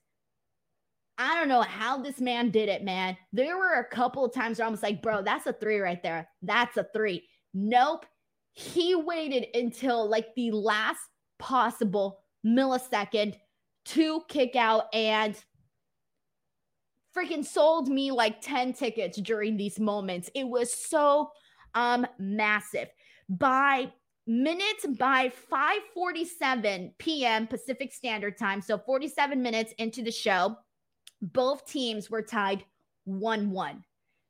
I 1.18 1.34
don't 1.34 1.48
know 1.48 1.62
how 1.62 2.00
this 2.00 2.20
man 2.20 2.50
did 2.50 2.68
it, 2.68 2.84
man. 2.84 3.16
There 3.32 3.58
were 3.58 3.74
a 3.74 3.84
couple 3.84 4.24
of 4.24 4.32
times 4.32 4.58
where 4.58 4.68
I 4.68 4.70
was 4.70 4.82
like, 4.82 5.02
bro, 5.02 5.22
that's 5.22 5.46
a 5.46 5.52
three 5.52 5.80
right 5.80 6.02
there. 6.02 6.28
That's 6.42 6.76
a 6.76 6.86
three. 6.92 7.28
Nope. 7.52 8.06
He 8.52 8.94
waited 8.94 9.46
until 9.54 10.08
like 10.08 10.28
the 10.36 10.52
last 10.52 11.00
possible 11.38 12.20
millisecond 12.46 13.34
to 13.86 14.22
kick 14.28 14.54
out 14.54 14.84
and 14.94 15.36
freaking 17.16 17.44
sold 17.44 17.88
me 17.88 18.12
like 18.12 18.40
10 18.40 18.74
tickets 18.74 19.20
during 19.20 19.56
these 19.56 19.80
moments. 19.80 20.30
It 20.34 20.46
was 20.46 20.72
so 20.72 21.30
um 21.74 22.06
massive. 22.18 22.88
By 23.28 23.92
minutes 24.26 24.86
by 24.98 25.32
5:47 25.50 26.92
p.m. 26.98 27.46
Pacific 27.46 27.92
Standard 27.92 28.38
Time, 28.38 28.60
so 28.60 28.78
47 28.78 29.42
minutes 29.42 29.72
into 29.78 30.02
the 30.02 30.12
show, 30.12 30.56
both 31.20 31.66
teams 31.66 32.10
were 32.10 32.22
tied 32.22 32.64
1-1. 33.08 33.82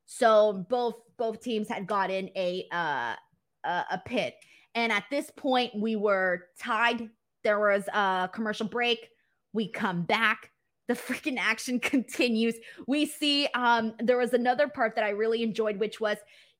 So 0.05 0.65
both 0.69 0.95
both 1.17 1.41
teams 1.41 1.67
had 1.67 1.85
gotten 1.85 2.29
a 2.35 2.65
uh 2.71 3.15
a, 3.63 4.01
pit. 4.05 4.35
And 4.73 4.91
at 4.91 5.03
this 5.11 5.29
point 5.35 5.71
we 5.75 5.95
were 5.95 6.45
tied. 6.59 7.09
There 7.43 7.59
was 7.59 7.87
a 7.89 8.29
commercial 8.33 8.67
break. 8.67 9.09
We 9.53 9.69
come 9.69 10.03
back. 10.03 10.51
The 10.87 10.95
freaking 10.95 11.37
action 11.37 11.79
continues. 11.79 12.55
We 12.87 13.05
see 13.05 13.47
um 13.53 13.93
there 13.99 14.17
was 14.17 14.33
another 14.33 14.67
part 14.67 14.95
that 14.95 15.03
I 15.03 15.09
really 15.09 15.43
enjoyed 15.43 15.77
which 15.77 15.99
was 15.99 16.17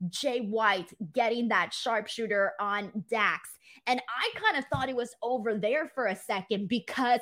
Jay 0.10 0.42
White 0.42 0.94
getting 1.14 1.48
that 1.48 1.74
sharpshooter 1.74 2.54
on 2.60 3.04
Dax. 3.10 3.50
And 3.88 4.00
I 4.00 4.40
kind 4.40 4.58
of 4.58 4.66
thought 4.72 4.90
it 4.90 4.96
was 4.96 5.16
over 5.24 5.58
there 5.58 5.88
for 5.88 6.08
a 6.08 6.16
second 6.16 6.68
because 6.68 7.22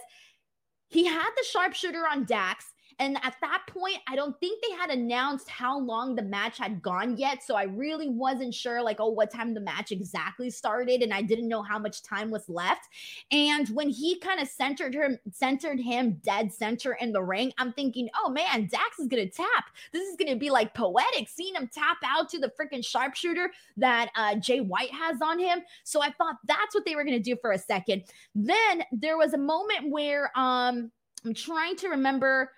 he 0.89 1.05
had 1.05 1.29
the 1.37 1.45
sharpshooter 1.45 2.03
on 2.11 2.25
Dax 2.25 2.65
and 2.99 3.17
at 3.23 3.35
that 3.41 3.63
point, 3.67 3.97
I 4.07 4.15
don't 4.15 4.39
think 4.39 4.61
they 4.61 4.75
had 4.75 4.89
announced 4.89 5.49
how 5.49 5.79
long 5.79 6.15
the 6.15 6.23
match 6.23 6.57
had 6.57 6.81
gone 6.81 7.15
yet. 7.17 7.43
So 7.43 7.55
I 7.55 7.63
really 7.63 8.09
wasn't 8.09 8.53
sure, 8.53 8.81
like, 8.81 8.99
oh, 8.99 9.09
what 9.09 9.29
time 9.29 9.53
the 9.53 9.59
match 9.59 9.91
exactly 9.91 10.49
started. 10.49 11.03
And 11.03 11.13
I 11.13 11.21
didn't 11.21 11.47
know 11.47 11.61
how 11.61 11.77
much 11.77 12.01
time 12.01 12.31
was 12.31 12.49
left. 12.49 12.87
And 13.31 13.69
when 13.69 13.89
he 13.89 14.19
kind 14.19 14.39
of 14.39 14.47
centered 14.47 14.95
him, 14.95 15.19
centered 15.31 15.79
him 15.79 16.19
dead 16.23 16.51
center 16.51 16.93
in 16.93 17.11
the 17.11 17.21
ring, 17.21 17.53
I'm 17.59 17.71
thinking, 17.73 18.09
oh 18.23 18.29
man, 18.29 18.67
Dax 18.67 18.99
is 18.99 19.07
gonna 19.07 19.29
tap. 19.29 19.65
This 19.93 20.07
is 20.07 20.15
gonna 20.15 20.35
be 20.35 20.49
like 20.49 20.73
poetic, 20.73 21.29
seeing 21.29 21.53
him 21.53 21.69
tap 21.71 21.97
out 22.03 22.29
to 22.29 22.39
the 22.39 22.51
freaking 22.59 22.85
sharpshooter 22.85 23.51
that 23.77 24.09
uh, 24.15 24.35
Jay 24.35 24.61
White 24.61 24.91
has 24.91 25.21
on 25.21 25.37
him. 25.37 25.61
So 25.83 26.01
I 26.01 26.11
thought 26.11 26.37
that's 26.45 26.73
what 26.73 26.85
they 26.85 26.95
were 26.95 27.03
gonna 27.03 27.19
do 27.19 27.35
for 27.41 27.51
a 27.51 27.59
second. 27.59 28.03
Then 28.33 28.83
there 28.91 29.17
was 29.17 29.33
a 29.33 29.37
moment 29.37 29.91
where 29.91 30.31
um 30.35 30.91
I'm 31.25 31.33
trying 31.33 31.75
to 31.77 31.89
remember 31.89 32.51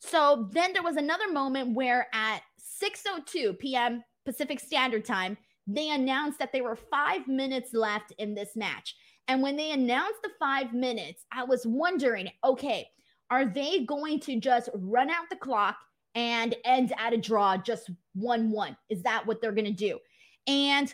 so 0.00 0.48
then 0.52 0.72
there 0.72 0.82
was 0.82 0.96
another 0.96 1.32
moment 1.32 1.74
where 1.74 2.08
at 2.12 2.40
6:02 2.82 3.58
p.m. 3.58 4.02
Pacific 4.24 4.60
Standard 4.60 5.04
Time, 5.04 5.36
they 5.66 5.90
announced 5.90 6.38
that 6.38 6.52
there 6.52 6.64
were 6.64 6.76
5 6.76 7.26
minutes 7.28 7.72
left 7.72 8.12
in 8.18 8.34
this 8.34 8.56
match. 8.56 8.94
And 9.28 9.42
when 9.42 9.56
they 9.56 9.72
announced 9.72 10.20
the 10.22 10.30
5 10.38 10.74
minutes, 10.74 11.24
I 11.32 11.44
was 11.44 11.66
wondering, 11.66 12.28
okay, 12.44 12.86
are 13.30 13.46
they 13.46 13.84
going 13.84 14.20
to 14.20 14.38
just 14.38 14.68
run 14.74 15.10
out 15.10 15.30
the 15.30 15.36
clock 15.36 15.76
and 16.14 16.54
end 16.64 16.92
at 16.98 17.14
a 17.14 17.16
draw 17.16 17.56
just 17.56 17.90
1-1? 18.18 18.76
Is 18.90 19.02
that 19.02 19.26
what 19.26 19.40
they're 19.40 19.52
going 19.52 19.64
to 19.64 19.72
do? 19.72 19.98
And 20.46 20.92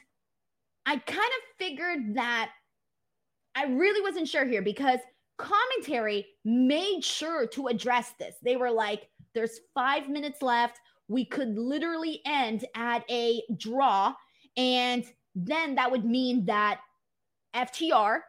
I 0.86 0.96
kind 0.96 1.18
of 1.18 1.58
figured 1.58 2.14
that 2.14 2.50
I 3.54 3.64
really 3.64 4.00
wasn't 4.00 4.28
sure 4.28 4.46
here 4.46 4.62
because 4.62 5.00
commentary 5.40 6.26
made 6.44 7.03
sure 7.03 7.46
to 7.48 7.68
address 7.68 8.12
this. 8.18 8.37
They 8.42 8.57
were 8.57 8.70
like, 8.70 9.09
there's 9.35 9.61
five 9.74 10.09
minutes 10.09 10.42
left. 10.42 10.81
We 11.09 11.24
could 11.24 11.57
literally 11.57 12.20
end 12.26 12.64
at 12.74 13.05
a 13.11 13.43
draw. 13.57 14.14
And 14.57 15.05
then 15.34 15.74
that 15.76 15.91
would 15.91 16.05
mean 16.05 16.45
that 16.47 16.80
FTR 17.55 18.20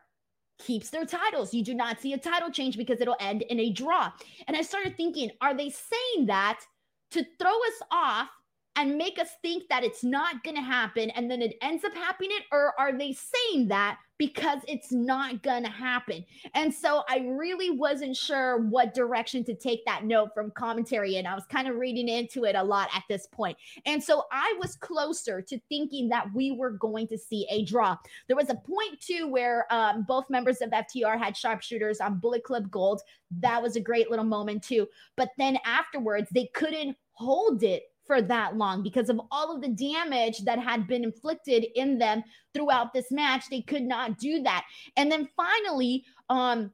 keeps 0.59 0.89
their 0.89 1.05
titles. 1.05 1.53
You 1.53 1.63
do 1.63 1.73
not 1.73 1.99
see 1.99 2.13
a 2.13 2.17
title 2.17 2.51
change 2.51 2.77
because 2.77 3.01
it'll 3.01 3.17
end 3.19 3.41
in 3.43 3.59
a 3.59 3.71
draw. 3.71 4.11
And 4.47 4.55
I 4.55 4.61
started 4.61 4.95
thinking, 4.95 5.31
are 5.41 5.55
they 5.55 5.69
saying 5.69 6.27
that 6.27 6.61
to 7.11 7.25
throw 7.39 7.51
us 7.51 7.81
off 7.91 8.29
and 8.75 8.97
make 8.97 9.19
us 9.19 9.29
think 9.41 9.67
that 9.69 9.83
it's 9.83 10.03
not 10.03 10.43
going 10.43 10.55
to 10.55 10.61
happen 10.61 11.09
and 11.11 11.29
then 11.29 11.41
it 11.41 11.57
ends 11.61 11.83
up 11.83 11.93
happening 11.93 12.37
or 12.51 12.73
are 12.79 12.97
they 12.97 13.13
saying 13.13 13.67
that 13.67 13.97
because 14.17 14.59
it's 14.67 14.91
not 14.91 15.41
going 15.41 15.63
to 15.63 15.69
happen? 15.69 16.23
And 16.53 16.73
so 16.73 17.03
i 17.09 17.25
really 17.27 17.71
wasn't 17.71 18.15
sure 18.15 18.59
what 18.69 18.93
direction 18.93 19.43
to 19.45 19.55
take 19.55 19.83
that 19.85 20.05
note 20.05 20.29
from 20.33 20.51
commentary 20.51 21.17
and 21.17 21.27
i 21.27 21.35
was 21.35 21.45
kind 21.45 21.67
of 21.67 21.75
reading 21.75 22.07
into 22.07 22.45
it 22.45 22.55
a 22.55 22.63
lot 22.63 22.89
at 22.95 23.03
this 23.09 23.27
point. 23.27 23.57
And 23.85 24.01
so 24.01 24.23
i 24.31 24.55
was 24.59 24.75
closer 24.75 25.41
to 25.41 25.59
thinking 25.69 26.07
that 26.09 26.27
we 26.33 26.51
were 26.51 26.71
going 26.71 27.07
to 27.07 27.17
see 27.17 27.47
a 27.49 27.65
draw. 27.65 27.97
There 28.27 28.37
was 28.37 28.49
a 28.49 28.55
point 28.55 29.01
too 29.01 29.27
where 29.27 29.65
um, 29.71 30.05
both 30.07 30.29
members 30.29 30.61
of 30.61 30.69
ftr 30.69 31.19
had 31.19 31.35
sharpshooters 31.35 31.99
on 31.99 32.19
bullet 32.19 32.43
club 32.43 32.71
gold. 32.71 33.01
That 33.39 33.61
was 33.61 33.75
a 33.75 33.81
great 33.81 34.09
little 34.09 34.25
moment 34.25 34.63
too. 34.63 34.87
But 35.17 35.29
then 35.37 35.57
afterwards 35.65 36.29
they 36.33 36.49
couldn't 36.53 36.95
hold 37.13 37.63
it 37.63 37.83
for 38.11 38.21
that 38.21 38.57
long 38.57 38.83
because 38.83 39.07
of 39.07 39.21
all 39.31 39.55
of 39.55 39.61
the 39.61 39.69
damage 39.69 40.39
that 40.43 40.59
had 40.59 40.85
been 40.85 41.05
inflicted 41.05 41.65
in 41.75 41.97
them 41.97 42.21
throughout 42.53 42.91
this 42.91 43.09
match. 43.09 43.45
They 43.49 43.61
could 43.61 43.83
not 43.83 44.17
do 44.17 44.43
that. 44.43 44.65
And 44.97 45.09
then 45.09 45.29
finally, 45.37 46.03
um, 46.29 46.71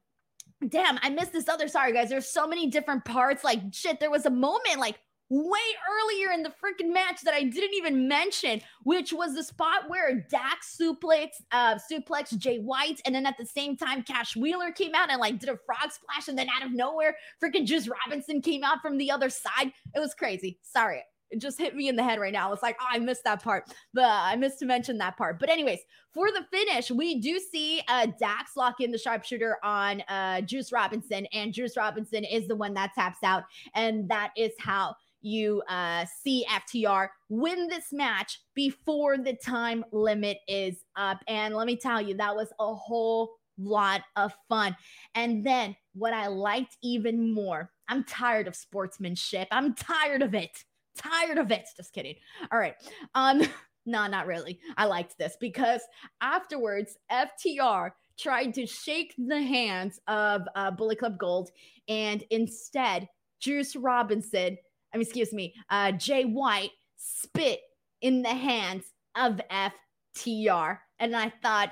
damn, 0.68 0.98
I 1.04 1.12
missed 1.12 1.34
this 1.34 1.48
other. 1.48 1.68
Sorry, 1.68 1.94
guys. 1.94 2.10
There's 2.10 2.28
so 2.28 2.48
many 2.48 2.72
different 2.72 3.06
parts. 3.06 3.44
Like, 3.44 3.62
shit, 3.72 4.00
there 4.00 4.10
was 4.10 4.26
a 4.26 4.32
moment 4.32 4.80
like 4.80 4.98
way 5.30 5.60
earlier 6.02 6.32
in 6.32 6.42
the 6.42 6.50
freaking 6.50 6.92
match 6.92 7.22
that 7.22 7.36
I 7.36 7.44
didn't 7.44 7.76
even 7.76 8.08
mention, 8.08 8.60
which 8.84 9.14
was 9.14 9.36
the 9.36 9.44
spot 9.44 9.90
where 9.90 10.26
Dax 10.32 10.76
suplex, 10.82 11.28
uh, 11.52 11.78
suplex 11.92 12.36
Jay 12.36 12.58
White, 12.58 13.00
and 13.06 13.14
then 13.14 13.28
at 13.28 13.38
the 13.38 13.46
same 13.46 13.78
time, 13.78 14.02
Cash 14.02 14.36
Wheeler 14.36 14.72
came 14.72 14.96
out 14.96 15.12
and 15.12 15.20
like 15.20 15.38
did 15.38 15.50
a 15.50 15.60
frog 15.68 15.92
splash, 15.92 16.30
and 16.30 16.38
then 16.38 16.48
out 16.50 16.66
of 16.66 16.72
nowhere, 16.72 17.16
freaking 17.44 17.66
Juice 17.66 17.88
Robinson 17.88 18.42
came 18.42 18.64
out 18.64 18.82
from 18.82 18.98
the 18.98 19.12
other 19.12 19.30
side. 19.30 19.72
It 19.94 20.00
was 20.00 20.16
crazy. 20.16 20.58
Sorry, 20.64 21.04
it 21.30 21.40
just 21.40 21.60
hit 21.60 21.76
me 21.76 21.88
in 21.88 21.96
the 21.96 22.04
head 22.04 22.20
right 22.20 22.34
now. 22.34 22.52
It's 22.54 22.64
like, 22.64 22.78
oh, 22.82 22.88
I 22.90 23.00
missed 23.00 23.24
that 23.26 23.44
part. 23.44 23.66
But 23.94 24.06
I 24.06 24.36
missed 24.36 24.60
to 24.60 24.66
mention 24.66 24.98
that 25.00 25.18
part. 25.18 25.40
But 25.40 25.50
anyways, 25.50 25.80
for 26.14 26.32
the 26.32 26.46
finish, 26.52 26.90
we 26.90 27.20
do 27.20 27.40
see 27.40 27.82
uh, 27.88 28.08
Dax 28.20 28.56
lock 28.56 28.80
in 28.80 28.92
the 28.92 28.98
sharpshooter 28.98 29.58
on 29.64 30.02
uh, 30.08 30.42
Juice 30.42 30.72
Robinson, 30.72 31.26
and 31.34 31.54
Juice 31.54 31.78
Robinson 31.78 32.24
is 32.24 32.48
the 32.48 32.56
one 32.56 32.74
that 32.76 32.94
taps 32.96 33.20
out, 33.24 33.44
and 33.76 34.10
that 34.10 34.32
is 34.38 34.54
how 34.60 34.96
you 35.22 35.62
uh, 35.68 36.06
see 36.06 36.46
FTR 36.50 37.10
win 37.30 37.68
this 37.68 37.92
match 37.92 38.40
before 38.56 39.18
the 39.18 39.34
time 39.34 39.84
limit 39.92 40.38
is 40.48 40.84
up. 40.96 41.20
And 41.28 41.56
let 41.56 41.68
me 41.68 41.76
tell 41.76 42.02
you, 42.02 42.16
that 42.18 42.36
was 42.36 42.52
a 42.60 42.74
whole 42.74 43.34
lot 43.58 44.02
of 44.16 44.34
fun. 44.48 44.76
And 45.16 45.44
then 45.44 45.76
what 45.94 46.14
I 46.14 46.28
liked 46.28 46.78
even 46.84 47.34
more, 47.34 47.72
I'm 47.90 48.04
tired 48.04 48.48
of 48.48 48.56
sportsmanship. 48.56 49.48
I'm 49.52 49.74
tired 49.74 50.22
of 50.22 50.36
it 50.36 50.64
tired 50.98 51.38
of 51.38 51.52
it. 51.52 51.68
Just 51.76 51.94
kidding. 51.94 52.16
All 52.52 52.60
right. 52.60 52.76
Um, 53.16 53.42
no, 53.86 54.08
not 54.08 54.28
really. 54.28 54.60
I 54.78 54.86
liked 54.86 55.18
this 55.18 55.38
because 55.40 55.82
afterwards, 56.22 56.98
FTR 57.12 57.92
tried 58.20 58.54
to 58.56 58.66
shake 58.66 59.14
the 59.18 59.42
hands 59.42 60.00
of 60.08 60.42
uh, 60.56 60.72
Bullet 60.72 61.00
Club 61.00 61.18
Gold, 61.18 61.52
and 61.88 62.24
instead, 62.32 63.08
Juice 63.40 63.76
Robinson, 63.76 64.58
I 64.94 64.98
mean, 64.98 65.04
excuse 65.04 65.32
me, 65.32 65.54
uh, 65.70 65.92
Jay 65.92 66.24
White 66.24 66.72
spit 66.98 67.60
in 68.02 68.22
the 68.22 68.30
hands 68.30 68.86
of 69.16 69.40
FTR. 69.52 70.80
And 71.00 71.16
I 71.16 71.32
thought, 71.42 71.72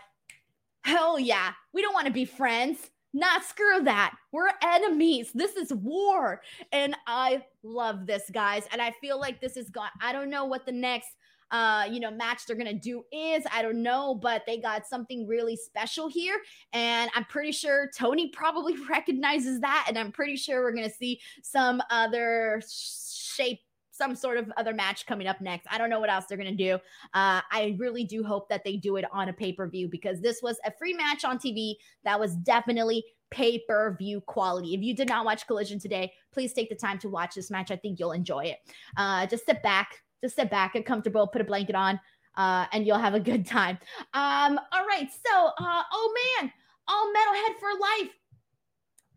hell 0.83 1.19
yeah, 1.19 1.51
we 1.73 1.81
don't 1.81 1.93
want 1.93 2.07
to 2.07 2.13
be 2.13 2.25
friends. 2.25 2.77
Not 3.15 3.45
screw 3.45 3.81
that. 3.83 4.13
We're 4.33 4.49
enemies. 4.61 5.31
This 5.33 5.55
is 5.55 5.73
war. 5.73 6.41
And 6.73 6.97
I 7.07 7.45
love 7.63 8.05
this, 8.05 8.29
guys. 8.29 8.67
And 8.73 8.81
I 8.81 8.91
feel 8.91 9.17
like 9.17 9.39
this 9.39 9.55
is 9.55 9.69
gone. 9.69 9.87
I 10.01 10.11
don't 10.11 10.29
know 10.29 10.43
what 10.43 10.65
the 10.65 10.73
next 10.73 11.07
uh, 11.51 11.85
you 11.89 11.99
know, 11.99 12.11
match 12.11 12.45
they're 12.45 12.57
gonna 12.57 12.73
do 12.73 13.05
is. 13.13 13.43
I 13.53 13.61
don't 13.61 13.81
know, 13.81 14.15
but 14.15 14.41
they 14.45 14.57
got 14.57 14.85
something 14.85 15.27
really 15.27 15.55
special 15.55 16.09
here. 16.09 16.41
And 16.73 17.09
I'm 17.15 17.23
pretty 17.25 17.51
sure 17.53 17.89
Tony 17.95 18.29
probably 18.29 18.75
recognizes 18.89 19.61
that. 19.61 19.85
And 19.87 19.97
I'm 19.97 20.11
pretty 20.11 20.35
sure 20.35 20.61
we're 20.61 20.73
gonna 20.75 20.89
see 20.89 21.21
some 21.41 21.81
other 21.89 22.61
shape 22.67 23.61
some 23.95 24.15
sort 24.15 24.37
of 24.37 24.51
other 24.57 24.73
match 24.73 25.05
coming 25.05 25.27
up 25.27 25.39
next. 25.41 25.67
I 25.71 25.77
don't 25.77 25.89
know 25.89 25.99
what 25.99 26.09
else 26.09 26.25
they're 26.25 26.37
going 26.37 26.55
to 26.55 26.63
do. 26.63 26.73
Uh, 27.13 27.41
I 27.51 27.75
really 27.77 28.03
do 28.03 28.23
hope 28.23 28.49
that 28.49 28.63
they 28.63 28.77
do 28.77 28.97
it 28.97 29.05
on 29.11 29.29
a 29.29 29.33
pay 29.33 29.53
per 29.53 29.67
view 29.67 29.87
because 29.87 30.21
this 30.21 30.41
was 30.41 30.57
a 30.65 30.71
free 30.77 30.93
match 30.93 31.23
on 31.23 31.37
TV 31.37 31.75
that 32.03 32.19
was 32.19 32.35
definitely 32.37 33.03
pay 33.31 33.59
per 33.67 33.95
view 33.97 34.21
quality. 34.21 34.73
If 34.73 34.81
you 34.81 34.95
did 34.95 35.09
not 35.09 35.25
watch 35.25 35.47
Collision 35.47 35.79
today, 35.79 36.11
please 36.31 36.53
take 36.53 36.69
the 36.69 36.75
time 36.75 36.99
to 36.99 37.09
watch 37.09 37.35
this 37.35 37.49
match. 37.49 37.71
I 37.71 37.75
think 37.75 37.99
you'll 37.99 38.11
enjoy 38.11 38.45
it. 38.45 38.57
Uh, 38.97 39.25
just 39.27 39.45
sit 39.45 39.63
back, 39.63 40.01
just 40.21 40.35
sit 40.35 40.49
back, 40.49 40.73
get 40.73 40.85
comfortable, 40.85 41.27
put 41.27 41.41
a 41.41 41.45
blanket 41.45 41.75
on, 41.75 41.99
uh, 42.37 42.65
and 42.71 42.85
you'll 42.85 42.97
have 42.97 43.13
a 43.13 43.19
good 43.19 43.45
time. 43.45 43.77
Um, 44.13 44.59
all 44.71 44.85
right. 44.85 45.09
So, 45.11 45.47
uh, 45.59 45.83
oh 45.91 46.13
man, 46.39 46.51
all 46.87 47.11
metalhead 47.13 47.59
for 47.59 47.69
life 47.79 48.11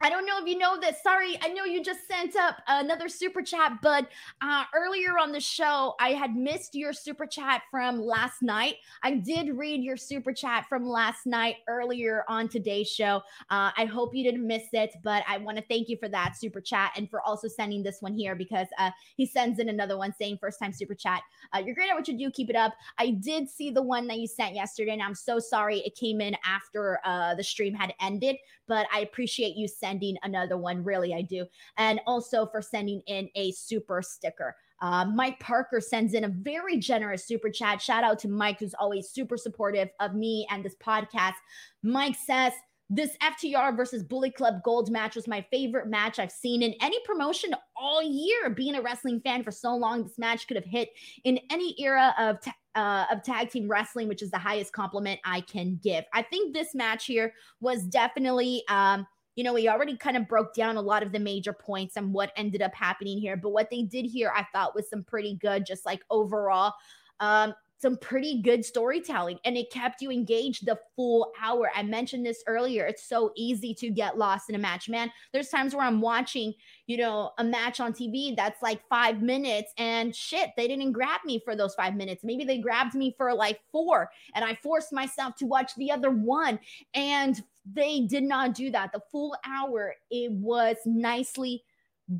I 0.01 0.11
don't 0.11 0.27
know 0.27 0.39
if 0.41 0.47
you 0.47 0.57
know 0.57 0.79
this. 0.81 1.03
Sorry, 1.03 1.39
I 1.43 1.49
know 1.49 1.65
you 1.65 1.83
just 1.83 2.07
sent 2.07 2.37
up 2.37 2.63
another 2.69 3.09
super 3.09 3.43
chat, 3.43 3.79
but 3.83 4.09
uh, 4.41 4.65
earlier 4.75 5.19
on 5.19 5.33
the 5.33 5.41
show, 5.41 5.95
I 6.01 6.11
had 6.11 6.37
missed 6.37 6.75
your 6.75 6.93
super 6.93 7.27
chat 7.27 7.63
from 7.71 8.01
last 8.01 8.43
night. 8.43 8.77
I 9.03 9.15
did 9.15 9.57
read 9.57 9.83
your 9.83 9.97
super 9.97 10.33
chat 10.33 10.67
from 10.69 10.87
last 10.87 11.27
night 11.27 11.57
earlier 11.69 12.25
on 12.29 12.49
today's 12.49 12.89
show. 12.89 13.23
Uh, 13.51 13.71
I 13.77 13.87
hope 13.87 14.15
you 14.15 14.23
didn't 14.23 14.47
miss 14.47 14.65
it, 14.73 14.95
but 15.03 15.25
I 15.27 15.39
want 15.39 15.59
to 15.59 15.65
thank 15.69 15.89
you 15.89 15.97
for 15.97 16.09
that 16.09 16.37
super 16.37 16.61
chat 16.61 16.93
and 16.97 17.11
for 17.11 17.21
also 17.23 17.49
sending 17.49 17.83
this 17.83 18.01
one 18.01 18.15
here 18.15 18.37
because 18.37 18.69
uh, 18.79 18.91
he 19.17 19.27
sends 19.27 19.59
in 19.59 19.69
another 19.69 19.99
one 19.99 20.15
saying 20.17 20.39
first 20.41 20.61
time 20.61 20.73
super 20.73 20.95
chat. 20.95 21.23
Uh, 21.55 21.59
you're 21.59 21.75
great 21.75 21.91
at 21.91 21.97
what 21.97 22.07
you 22.07 22.17
do. 22.17 22.31
Keep 22.31 22.51
it 22.51 22.57
up. 22.57 22.75
I 22.99 23.11
did 23.11 23.49
see 23.49 23.71
the 23.71 23.83
one 23.83 24.07
that 24.07 24.19
you 24.19 24.29
sent 24.29 24.55
yesterday, 24.55 24.93
and 24.93 25.03
I'm 25.03 25.15
so 25.15 25.39
sorry 25.41 25.79
it 25.81 25.97
came 25.97 26.21
in 26.21 26.37
after 26.45 27.01
uh, 27.05 27.35
the 27.35 27.45
stream 27.45 27.75
had 27.75 27.95
ended, 28.01 28.37
but 28.69 28.87
I 28.93 29.01
appreciate 29.01 29.57
you 29.57 29.67
sending 29.67 30.17
another 30.23 30.57
one. 30.57 30.85
Really, 30.85 31.15
I 31.15 31.23
do. 31.23 31.47
And 31.77 32.01
also 32.07 32.47
for 32.47 32.63
sending 32.63 33.03
in 33.07 33.29
a 33.35 33.51
super 33.53 34.03
sticker. 34.03 34.55
Uh, 34.81 35.07
Mike 35.07 35.41
Parker 35.41 35.81
sends 35.81 36.15
in 36.15 36.25
a 36.25 36.29
very 36.29 36.77
generous 36.77 37.27
super 37.27 37.51
chat. 37.51 37.83
Shout 37.83 38.05
out 38.05 38.19
to 38.21 38.29
Mike, 38.29 38.61
who's 38.61 38.75
always 38.75 39.11
super 39.11 39.37
supportive 39.37 39.89
of 39.99 40.15
me 40.15 40.47
and 40.51 40.65
this 40.65 40.77
podcast. 40.77 41.35
Mike 41.83 42.15
says, 42.15 42.53
this 42.91 43.17
FTR 43.23 43.77
versus 43.77 44.03
Bullet 44.03 44.35
Club 44.35 44.63
Gold 44.65 44.91
match 44.91 45.15
was 45.15 45.29
my 45.29 45.45
favorite 45.51 45.89
match 45.89 46.19
I've 46.19 46.33
seen 46.33 46.63
in 46.63 46.75
any 46.81 46.99
promotion 47.05 47.55
all 47.77 48.03
year. 48.03 48.49
Being 48.49 48.77
a 48.77 48.83
wrestling 48.83 49.21
fan 49.21 49.45
for 49.45 49.51
so 49.51 49.75
long, 49.77 50.05
this 50.05 50.19
match 50.19 50.49
could 50.49 50.57
have 50.57 50.65
hit 50.65 50.89
in 51.25 51.39
any 51.51 51.75
era 51.79 52.15
of 52.19 52.39
uh, 52.79 53.07
of 53.11 53.25
tag 53.25 53.51
team 53.51 53.67
wrestling, 53.67 54.07
which 54.07 54.23
is 54.23 54.31
the 54.31 54.39
highest 54.39 54.73
compliment 54.73 55.19
I 55.25 55.41
can 55.41 55.81
give. 55.83 56.05
I 56.15 56.23
think 56.23 56.55
this 56.55 56.75
match 56.75 57.07
here 57.07 57.35
was 57.61 57.83
definitely. 57.83 58.63
Um, 58.69 59.07
you 59.35 59.45
know, 59.45 59.55
we 59.55 59.69
already 59.69 59.97
kind 59.97 60.17
of 60.17 60.27
broke 60.27 60.53
down 60.53 60.77
a 60.77 60.81
lot 60.81 61.05
of 61.05 61.13
the 61.13 61.19
major 61.21 61.53
points 61.53 61.97
and 61.97 62.13
what 62.13 62.33
ended 62.37 62.61
up 62.61 62.75
happening 62.75 63.19
here. 63.19 63.37
But 63.37 63.51
what 63.51 63.71
they 63.71 63.83
did 63.83 64.05
here, 64.05 64.33
I 64.35 64.45
thought 64.53 64.75
was 64.75 64.91
some 64.91 65.05
pretty 65.05 65.37
good, 65.37 65.65
just 65.65 65.87
like 65.87 66.03
overall. 66.11 66.73
Um, 67.21 67.55
some 67.81 67.97
pretty 67.97 68.43
good 68.43 68.65
storytelling 68.65 69.39
and 69.45 69.57
it 69.57 69.71
kept 69.71 70.03
you 70.03 70.11
engaged 70.11 70.67
the 70.67 70.79
full 70.97 71.33
hour. 71.41 71.71
I 71.75 71.85
mentioned 71.85 72.27
this 72.27 72.43
earlier. 72.47 72.87
It's 72.87 73.09
so 73.09 73.33
easy 73.37 73.73
to 73.75 73.91
get 73.91 74.19
lost 74.19 74.49
in 74.49 74.57
a 74.57 74.59
match, 74.59 74.89
man. 74.89 75.13
There's 75.33 75.49
times 75.49 75.75
where 75.75 75.85
I'm 75.85 76.01
watching, 76.01 76.55
you 76.87 76.97
know, 76.97 77.31
a 77.39 77.45
match 77.45 77.79
on 77.79 77.93
TV 77.93 78.35
that's 78.35 78.61
like 78.63 78.83
five 78.89 79.23
minutes 79.23 79.73
and 79.79 80.15
shit, 80.15 80.51
they 80.57 80.67
didn't 80.67 80.93
grab 80.93 81.21
me 81.25 81.41
for 81.45 81.55
those 81.55 81.75
five 81.75 81.95
minutes. 81.95 82.25
Maybe 82.25 82.45
they 82.45 82.59
grabbed 82.59 82.95
me 82.95 83.15
for 83.17 83.33
like 83.33 83.61
four 83.71 84.11
and 84.35 84.45
I 84.45 84.57
forced 84.57 84.93
myself 84.93 85.37
to 85.37 85.47
watch 85.47 85.75
the 85.77 85.93
other 85.93 86.11
one. 86.11 86.59
And 86.95 87.41
they 87.73 88.01
did 88.01 88.25
not 88.25 88.55
do 88.55 88.71
that. 88.73 88.93
The 88.93 89.03
full 89.13 89.37
hour, 89.47 89.95
it 90.11 90.33
was 90.33 90.77
nicely 90.85 91.63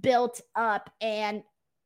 built 0.01 0.41
up 0.55 0.91
and 1.01 1.43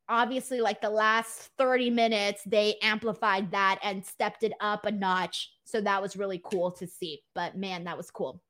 obviously 0.08 0.60
like 0.60 0.80
the 0.80 0.90
last 0.90 1.50
30 1.58 1.90
minutes 1.90 2.42
they 2.44 2.76
amplified 2.82 3.50
that 3.52 3.78
and 3.82 4.04
stepped 4.04 4.42
it 4.42 4.52
up 4.60 4.86
a 4.86 4.90
notch. 4.90 5.52
So 5.64 5.80
that 5.80 6.02
was 6.02 6.16
really 6.16 6.40
cool 6.42 6.70
to 6.72 6.86
see. 6.86 7.22
But 7.34 7.56
man 7.56 7.84
that 7.84 7.96
was 7.96 8.10
cool. 8.10 8.42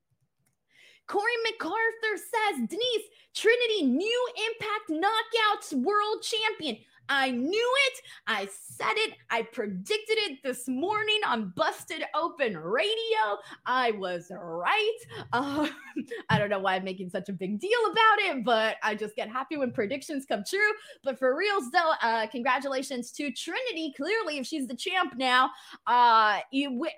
Corey 1.08 1.32
macarthur 1.44 2.16
says 2.16 2.68
denise 2.68 3.08
trinity 3.34 3.82
new 3.82 4.28
impact 4.48 4.90
knockouts 4.90 5.72
world 5.74 6.22
champion 6.22 6.78
I 7.12 7.30
knew 7.30 7.74
it. 7.88 8.00
I 8.26 8.48
said 8.50 8.94
it. 8.94 9.16
I 9.28 9.42
predicted 9.42 10.16
it 10.16 10.38
this 10.42 10.66
morning 10.66 11.20
on 11.26 11.52
Busted 11.54 12.02
Open 12.14 12.56
Radio. 12.56 13.36
I 13.66 13.90
was 13.92 14.32
right. 14.34 14.98
Uh, 15.34 15.68
I 16.30 16.38
don't 16.38 16.48
know 16.48 16.58
why 16.58 16.76
I'm 16.76 16.84
making 16.84 17.10
such 17.10 17.28
a 17.28 17.34
big 17.34 17.60
deal 17.60 17.78
about 17.90 18.18
it, 18.18 18.44
but 18.46 18.76
I 18.82 18.94
just 18.94 19.14
get 19.14 19.28
happy 19.28 19.58
when 19.58 19.72
predictions 19.72 20.24
come 20.24 20.42
true. 20.48 20.72
But 21.04 21.18
for 21.18 21.36
reals, 21.36 21.70
though, 21.70 21.92
uh, 22.00 22.28
congratulations 22.28 23.12
to 23.12 23.30
Trinity. 23.30 23.92
Clearly, 23.94 24.38
if 24.38 24.46
she's 24.46 24.66
the 24.66 24.74
champ 24.74 25.12
now, 25.18 25.50
uh, 25.86 26.38
you, 26.50 26.70
w- 26.70 26.92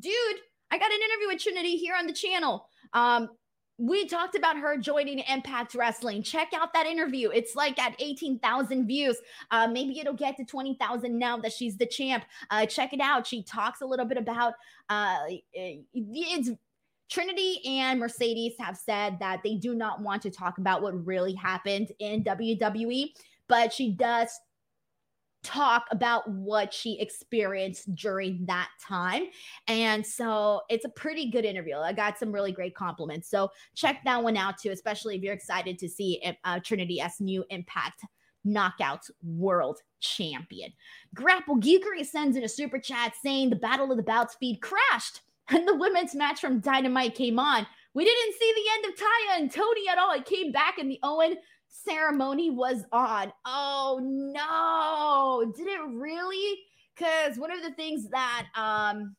dude, 0.00 0.40
I 0.72 0.78
got 0.78 0.90
an 0.90 0.98
interview 0.98 1.28
with 1.28 1.42
Trinity 1.42 1.76
here 1.76 1.94
on 1.96 2.08
the 2.08 2.12
channel. 2.12 2.66
Um, 2.92 3.28
we 3.80 4.06
talked 4.06 4.36
about 4.36 4.58
her 4.58 4.76
joining 4.76 5.20
Impact 5.20 5.74
Wrestling. 5.74 6.22
Check 6.22 6.48
out 6.54 6.74
that 6.74 6.84
interview. 6.84 7.30
It's 7.30 7.56
like 7.56 7.78
at 7.78 7.94
18,000 7.98 8.86
views. 8.86 9.16
Uh, 9.50 9.68
maybe 9.68 9.98
it'll 9.98 10.12
get 10.12 10.36
to 10.36 10.44
20,000 10.44 11.18
now 11.18 11.38
that 11.38 11.50
she's 11.50 11.78
the 11.78 11.86
champ. 11.86 12.24
Uh, 12.50 12.66
check 12.66 12.92
it 12.92 13.00
out. 13.00 13.26
She 13.26 13.42
talks 13.42 13.80
a 13.80 13.86
little 13.86 14.04
bit 14.04 14.18
about 14.18 14.52
uh, 14.90 15.16
it's 15.54 16.50
Trinity 17.08 17.60
and 17.64 17.98
Mercedes 17.98 18.52
have 18.60 18.76
said 18.76 19.18
that 19.18 19.40
they 19.42 19.54
do 19.54 19.74
not 19.74 20.02
want 20.02 20.20
to 20.22 20.30
talk 20.30 20.58
about 20.58 20.82
what 20.82 21.06
really 21.06 21.32
happened 21.32 21.90
in 22.00 22.22
WWE, 22.22 23.14
but 23.48 23.72
she 23.72 23.92
does 23.92 24.38
talk 25.42 25.86
about 25.90 26.28
what 26.30 26.72
she 26.72 27.00
experienced 27.00 27.94
during 27.94 28.44
that 28.46 28.68
time. 28.80 29.24
And 29.68 30.06
so 30.06 30.62
it's 30.68 30.84
a 30.84 30.90
pretty 30.90 31.30
good 31.30 31.44
interview. 31.44 31.76
I 31.76 31.92
got 31.92 32.18
some 32.18 32.32
really 32.32 32.52
great 32.52 32.74
compliments. 32.74 33.28
So 33.30 33.50
check 33.74 34.02
that 34.04 34.22
one 34.22 34.36
out 34.36 34.58
too, 34.58 34.70
especially 34.70 35.16
if 35.16 35.22
you're 35.22 35.34
excited 35.34 35.78
to 35.78 35.88
see 35.88 36.22
uh, 36.44 36.60
Trinity 36.60 37.00
as 37.00 37.20
new 37.20 37.44
Impact 37.50 38.02
Knockouts 38.46 39.10
World 39.22 39.80
Champion. 40.00 40.72
Grapple 41.14 41.58
Geekery 41.58 42.04
sends 42.04 42.36
in 42.36 42.44
a 42.44 42.48
super 42.48 42.78
chat 42.78 43.14
saying 43.22 43.50
the 43.50 43.56
Battle 43.56 43.90
of 43.90 43.96
the 43.96 44.02
Belts 44.02 44.36
feed 44.38 44.60
crashed 44.60 45.22
and 45.48 45.66
the 45.66 45.76
women's 45.76 46.14
match 46.14 46.40
from 46.40 46.60
Dynamite 46.60 47.14
came 47.14 47.38
on. 47.38 47.66
We 47.92 48.04
didn't 48.04 48.34
see 48.38 48.54
the 48.54 48.70
end 48.74 48.84
of 48.86 49.00
Taya 49.00 49.40
and 49.40 49.52
Toni 49.52 49.88
at 49.90 49.98
all. 49.98 50.12
It 50.12 50.24
came 50.24 50.52
back 50.52 50.78
and 50.78 50.90
the 50.90 51.00
Owen 51.02 51.36
ceremony 51.70 52.50
was 52.50 52.84
on. 52.92 53.32
Oh 53.46 54.00
no. 54.02 55.52
Did 55.56 55.66
it 55.66 55.80
really? 55.88 56.58
Because 56.94 57.38
one 57.38 57.50
of 57.50 57.62
the 57.62 57.72
things 57.72 58.08
that 58.10 58.46
um 58.56 59.16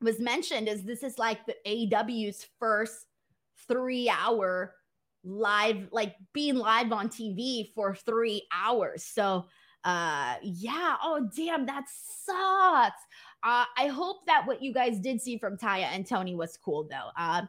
was 0.00 0.18
mentioned 0.18 0.68
is 0.68 0.82
this 0.82 1.02
is 1.02 1.18
like 1.18 1.46
the 1.46 1.54
AEW's 1.66 2.46
first 2.58 3.06
three 3.68 4.08
hour 4.08 4.74
live, 5.24 5.88
like 5.92 6.16
being 6.32 6.56
live 6.56 6.90
on 6.90 7.08
TV 7.08 7.72
for 7.74 7.94
three 7.94 8.46
hours. 8.52 9.04
So 9.04 9.46
uh 9.84 10.36
yeah, 10.42 10.96
oh 11.02 11.28
damn, 11.36 11.66
that 11.66 11.84
sucks. 11.88 13.00
Uh, 13.44 13.64
I 13.76 13.88
hope 13.88 14.24
that 14.26 14.46
what 14.46 14.62
you 14.62 14.72
guys 14.72 15.00
did 15.00 15.20
see 15.20 15.36
from 15.36 15.56
Taya 15.56 15.88
and 15.92 16.06
Toni 16.06 16.36
was 16.36 16.56
cool 16.56 16.86
though. 16.88 17.08
Uh, 17.18 17.42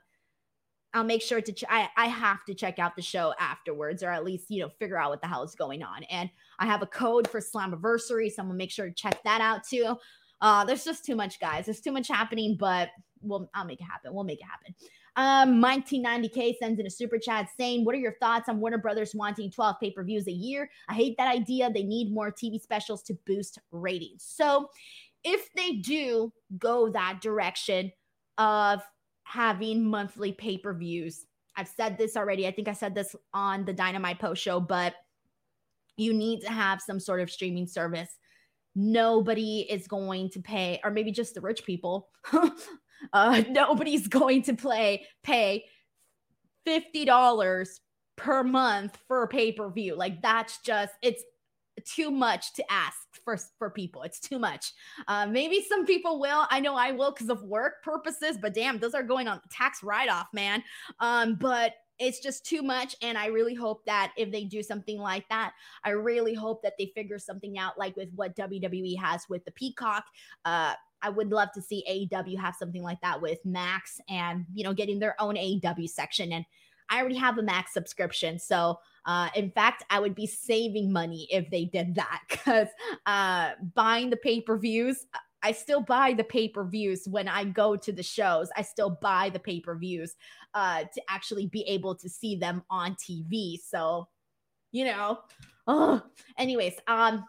I'll 0.93 1.03
make 1.03 1.21
sure 1.21 1.41
to 1.41 1.51
ch- 1.51 1.63
I, 1.69 1.89
I 1.97 2.05
have 2.07 2.45
to 2.45 2.53
check 2.53 2.79
out 2.79 2.95
the 2.95 3.01
show 3.01 3.33
afterwards 3.39 4.03
or 4.03 4.09
at 4.09 4.23
least 4.23 4.49
you 4.49 4.61
know 4.61 4.69
figure 4.79 4.97
out 4.97 5.09
what 5.09 5.21
the 5.21 5.27
hell 5.27 5.43
is 5.43 5.55
going 5.55 5.83
on. 5.83 6.03
And 6.03 6.29
i 6.59 6.65
have 6.65 6.81
a 6.81 6.87
code 6.87 7.27
for 7.27 7.39
slammiversary 7.39 8.31
so 8.31 8.41
i'm 8.41 8.47
gonna 8.47 8.57
make 8.57 8.71
sure 8.71 8.87
to 8.87 8.93
check 8.93 9.21
that 9.23 9.41
out 9.41 9.63
too. 9.63 9.95
Uh 10.41 10.63
there's 10.65 10.83
just 10.83 11.05
too 11.05 11.15
much 11.15 11.39
guys. 11.39 11.65
There's 11.65 11.81
too 11.81 11.91
much 11.91 12.07
happening 12.07 12.57
but 12.59 12.89
we'll 13.21 13.49
i'll 13.53 13.65
make 13.65 13.81
it 13.81 13.85
happen. 13.85 14.13
We'll 14.13 14.23
make 14.23 14.39
it 14.39 14.45
happen. 14.45 14.75
Um 15.15 15.61
1990k 15.61 16.57
sends 16.57 16.79
in 16.79 16.85
a 16.85 16.91
super 16.91 17.17
chat 17.17 17.49
saying 17.57 17.85
what 17.85 17.95
are 17.95 17.99
your 17.99 18.15
thoughts 18.19 18.49
on 18.49 18.59
warner 18.59 18.77
brothers 18.77 19.15
wanting 19.15 19.51
12 19.51 19.75
pay-per-views 19.79 20.27
a 20.27 20.31
year? 20.31 20.69
I 20.89 20.93
hate 20.93 21.17
that 21.17 21.33
idea. 21.33 21.71
They 21.71 21.83
need 21.83 22.13
more 22.13 22.31
tv 22.31 22.61
specials 22.61 23.01
to 23.03 23.17
boost 23.25 23.59
ratings. 23.71 24.23
So 24.27 24.69
if 25.23 25.51
they 25.53 25.73
do 25.73 26.31
go 26.57 26.89
that 26.89 27.19
direction 27.21 27.91
of 28.37 28.81
having 29.33 29.83
monthly 29.83 30.31
pay 30.31 30.57
per 30.59 30.73
views. 30.73 31.25
I've 31.55 31.67
said 31.67 31.97
this 31.97 32.15
already. 32.15 32.47
I 32.47 32.51
think 32.51 32.67
I 32.67 32.73
said 32.73 32.93
this 32.93 33.15
on 33.33 33.65
the 33.65 33.73
Dynamite 33.73 34.19
Post 34.19 34.43
show, 34.43 34.59
but 34.59 34.93
you 35.97 36.13
need 36.13 36.41
to 36.41 36.51
have 36.51 36.81
some 36.81 36.99
sort 36.99 37.19
of 37.19 37.31
streaming 37.31 37.65
service. 37.65 38.09
Nobody 38.75 39.61
is 39.61 39.87
going 39.87 40.29
to 40.31 40.39
pay, 40.39 40.79
or 40.83 40.91
maybe 40.91 41.11
just 41.11 41.33
the 41.33 41.41
rich 41.41 41.65
people. 41.65 42.09
uh, 43.13 43.43
nobody's 43.49 44.07
going 44.07 44.43
to 44.43 44.53
play 44.53 45.05
pay 45.23 45.65
fifty 46.63 47.03
dollars 47.03 47.81
per 48.15 48.43
month 48.43 48.99
for 49.07 49.23
a 49.23 49.27
pay 49.27 49.51
per 49.51 49.69
view. 49.71 49.95
Like 49.95 50.21
that's 50.21 50.59
just 50.61 50.93
it's 51.01 51.23
too 51.85 52.11
much 52.11 52.53
to 52.53 52.71
ask 52.71 52.97
for 53.23 53.37
for 53.57 53.69
people. 53.69 54.03
It's 54.03 54.19
too 54.19 54.39
much. 54.39 54.73
Uh, 55.07 55.27
maybe 55.27 55.65
some 55.67 55.85
people 55.85 56.19
will. 56.19 56.45
I 56.49 56.59
know 56.59 56.75
I 56.75 56.91
will 56.91 57.11
because 57.11 57.29
of 57.29 57.43
work 57.43 57.83
purposes. 57.83 58.37
But 58.41 58.53
damn, 58.53 58.79
those 58.79 58.93
are 58.93 59.03
going 59.03 59.27
on 59.27 59.41
tax 59.49 59.83
write 59.83 60.09
off, 60.09 60.27
man. 60.33 60.63
Um, 60.99 61.35
but 61.35 61.73
it's 61.99 62.19
just 62.19 62.45
too 62.45 62.61
much. 62.61 62.95
And 63.01 63.17
I 63.17 63.27
really 63.27 63.53
hope 63.53 63.85
that 63.85 64.13
if 64.17 64.31
they 64.31 64.43
do 64.43 64.63
something 64.63 64.99
like 64.99 65.27
that, 65.29 65.53
I 65.83 65.91
really 65.91 66.33
hope 66.33 66.63
that 66.63 66.73
they 66.77 66.91
figure 66.95 67.19
something 67.19 67.57
out, 67.57 67.77
like 67.77 67.95
with 67.95 68.09
what 68.15 68.35
WWE 68.35 68.97
has 68.99 69.25
with 69.29 69.45
the 69.45 69.51
Peacock. 69.51 70.05
Uh, 70.43 70.73
I 71.01 71.09
would 71.09 71.31
love 71.31 71.49
to 71.53 71.61
see 71.61 72.09
AEW 72.11 72.39
have 72.39 72.55
something 72.55 72.81
like 72.81 73.01
that 73.01 73.21
with 73.21 73.39
Max 73.45 73.99
and 74.09 74.45
you 74.53 74.63
know 74.63 74.73
getting 74.73 74.99
their 74.99 75.19
own 75.21 75.35
AEW 75.35 75.89
section. 75.89 76.31
And 76.31 76.45
I 76.89 76.99
already 76.99 77.17
have 77.17 77.37
a 77.37 77.43
Max 77.43 77.73
subscription, 77.73 78.39
so 78.39 78.79
uh, 79.05 79.29
in 79.35 79.51
fact, 79.51 79.83
I 79.89 79.99
would 79.99 80.15
be 80.15 80.27
saving 80.27 80.91
money 80.91 81.27
if 81.31 81.49
they 81.49 81.65
did 81.65 81.95
that 81.95 82.21
because 82.29 82.67
uh, 83.05 83.51
buying 83.73 84.09
the 84.09 84.17
pay 84.17 84.41
per 84.41 84.57
views, 84.57 85.05
I 85.43 85.51
still 85.51 85.81
buy 85.81 86.13
the 86.13 86.23
pay 86.23 86.47
per 86.47 86.63
views 86.63 87.05
when 87.07 87.27
I 87.27 87.43
go 87.43 87.75
to 87.75 87.91
the 87.91 88.03
shows. 88.03 88.49
I 88.55 88.61
still 88.61 88.97
buy 89.01 89.29
the 89.29 89.39
pay 89.39 89.59
per 89.59 89.75
views 89.75 90.15
uh, 90.53 90.83
to 90.93 91.01
actually 91.09 91.47
be 91.47 91.63
able 91.63 91.95
to 91.95 92.09
see 92.09 92.37
them 92.37 92.63
on 92.69 92.95
TV. 92.95 93.57
So, 93.61 94.07
you 94.71 94.85
know, 94.85 95.19
oh, 95.67 96.01
anyways, 96.37 96.75
um, 96.87 97.25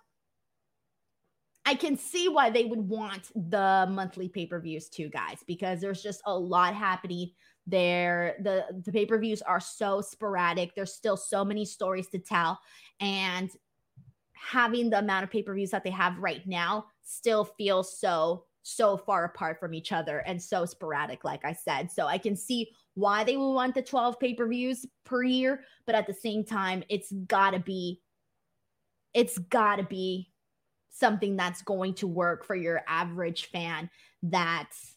I 1.67 1.75
can 1.75 1.97
see 1.97 2.29
why 2.29 2.51
they 2.51 2.65
would 2.65 2.89
want 2.89 3.31
the 3.35 3.89
monthly 3.91 4.29
pay 4.29 4.47
per 4.47 4.61
views 4.61 4.89
too, 4.89 5.09
guys, 5.09 5.39
because 5.47 5.81
there's 5.81 6.03
just 6.03 6.21
a 6.27 6.39
lot 6.39 6.75
happening 6.75 7.33
there. 7.67 8.37
The 8.41 8.67
the 8.85 8.93
pay 8.93 9.07
per 9.07 9.19
views 9.19 9.43
are 9.43 9.61
so 9.61 10.01
sporadic. 10.01 10.75
There's 10.75 10.95
still 10.95 11.17
so 11.17 11.45
many 11.45 11.65
stories 11.65 12.09
to 12.09 12.19
tell, 12.19 12.59
and 13.01 13.51
having 14.35 14.91
the 14.91 14.99
amount 14.99 15.25
of 15.25 15.31
pay 15.31 15.43
per 15.43 15.55
views 15.55 15.71
that 15.71 15.85
they 15.85 15.91
have 15.91 16.19
right 16.19 16.47
now 16.47 16.87
still 17.03 17.45
feels 17.45 17.99
so 17.99 18.45
so 18.67 18.97
far 18.97 19.27
apart 19.27 19.61
from 19.61 19.75
each 19.75 19.93
other 19.93 20.21
and 20.21 20.41
so 20.41 20.65
sporadic 20.65 21.23
like 21.23 21.45
i 21.45 21.53
said 21.53 21.91
so 21.91 22.07
i 22.07 22.17
can 22.17 22.35
see 22.35 22.71
why 22.95 23.23
they 23.23 23.37
would 23.37 23.53
want 23.53 23.75
the 23.75 23.83
12 23.83 24.19
pay-per-views 24.19 24.87
per 25.05 25.23
year 25.23 25.61
but 25.85 25.95
at 25.95 26.07
the 26.07 26.15
same 26.15 26.43
time 26.43 26.83
it's 26.89 27.13
gotta 27.27 27.59
be 27.59 28.01
it's 29.13 29.37
gotta 29.37 29.83
be 29.83 30.31
something 30.89 31.37
that's 31.37 31.61
going 31.61 31.93
to 31.93 32.07
work 32.07 32.45
for 32.47 32.55
your 32.55 32.83
average 32.89 33.47
fan 33.47 33.91
that's 34.23 34.94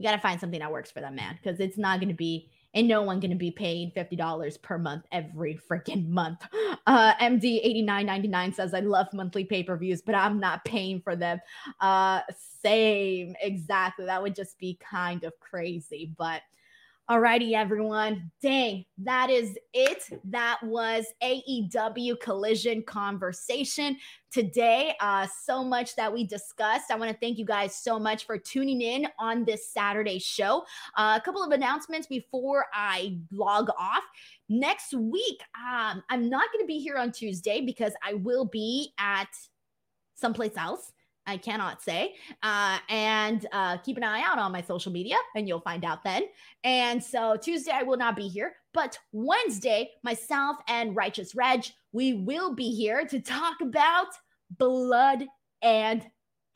you 0.00 0.08
got 0.08 0.12
to 0.12 0.18
find 0.18 0.40
something 0.40 0.60
that 0.60 0.72
works 0.72 0.90
for 0.90 1.00
them 1.00 1.14
man 1.14 1.38
because 1.42 1.60
it's 1.60 1.76
not 1.76 2.00
going 2.00 2.08
to 2.08 2.14
be 2.14 2.48
and 2.72 2.88
no 2.88 3.02
one 3.02 3.20
going 3.20 3.32
to 3.32 3.36
be 3.36 3.50
paying 3.50 3.90
$50 3.90 4.62
per 4.62 4.78
month 4.78 5.04
every 5.12 5.60
freaking 5.70 6.08
month. 6.08 6.46
Uh, 6.86 7.14
MD8999 7.16 8.54
says, 8.54 8.72
I 8.72 8.80
love 8.80 9.08
monthly 9.12 9.44
pay 9.44 9.62
per 9.62 9.76
views, 9.76 10.00
but 10.00 10.14
I'm 10.14 10.40
not 10.40 10.64
paying 10.64 11.00
for 11.02 11.16
them. 11.16 11.40
Uh, 11.80 12.20
same, 12.62 13.34
exactly. 13.42 14.06
That 14.06 14.22
would 14.22 14.34
just 14.34 14.58
be 14.58 14.78
kind 14.80 15.24
of 15.24 15.38
crazy. 15.40 16.14
But 16.16 16.42
Alrighty, 17.10 17.54
everyone. 17.54 18.30
Dang, 18.40 18.84
that 18.98 19.30
is 19.30 19.58
it. 19.74 20.20
That 20.22 20.60
was 20.62 21.06
AEW 21.24 22.20
Collision 22.20 22.84
Conversation 22.84 23.96
today. 24.30 24.94
Uh, 25.00 25.26
so 25.42 25.64
much 25.64 25.96
that 25.96 26.12
we 26.12 26.24
discussed. 26.24 26.92
I 26.92 26.94
want 26.94 27.10
to 27.10 27.16
thank 27.18 27.36
you 27.36 27.44
guys 27.44 27.74
so 27.74 27.98
much 27.98 28.26
for 28.26 28.38
tuning 28.38 28.80
in 28.80 29.08
on 29.18 29.44
this 29.44 29.72
Saturday 29.72 30.20
show. 30.20 30.64
Uh, 30.96 31.18
a 31.20 31.24
couple 31.24 31.42
of 31.42 31.50
announcements 31.50 32.06
before 32.06 32.66
I 32.72 33.18
log 33.32 33.70
off. 33.76 34.04
Next 34.48 34.94
week, 34.94 35.40
um, 35.56 36.04
I'm 36.10 36.30
not 36.30 36.44
going 36.52 36.62
to 36.62 36.68
be 36.68 36.78
here 36.78 36.96
on 36.96 37.10
Tuesday 37.10 37.60
because 37.60 37.92
I 38.04 38.14
will 38.14 38.44
be 38.44 38.92
at 39.00 39.30
someplace 40.14 40.56
else. 40.56 40.92
I 41.30 41.36
cannot 41.36 41.80
say. 41.80 42.14
Uh, 42.42 42.78
and 42.88 43.46
uh, 43.52 43.78
keep 43.78 43.96
an 43.96 44.02
eye 44.04 44.22
out 44.22 44.38
on 44.38 44.50
my 44.50 44.60
social 44.60 44.90
media, 44.90 45.16
and 45.36 45.46
you'll 45.46 45.60
find 45.60 45.84
out 45.84 46.02
then. 46.02 46.24
And 46.64 47.02
so 47.02 47.36
Tuesday, 47.36 47.70
I 47.72 47.84
will 47.84 47.96
not 47.96 48.16
be 48.16 48.28
here, 48.28 48.56
but 48.74 48.98
Wednesday, 49.12 49.90
myself 50.02 50.56
and 50.68 50.96
Righteous 50.96 51.34
Reg, 51.34 51.64
we 51.92 52.14
will 52.14 52.54
be 52.54 52.70
here 52.74 53.06
to 53.06 53.20
talk 53.20 53.60
about 53.60 54.08
blood 54.58 55.24
and 55.62 56.04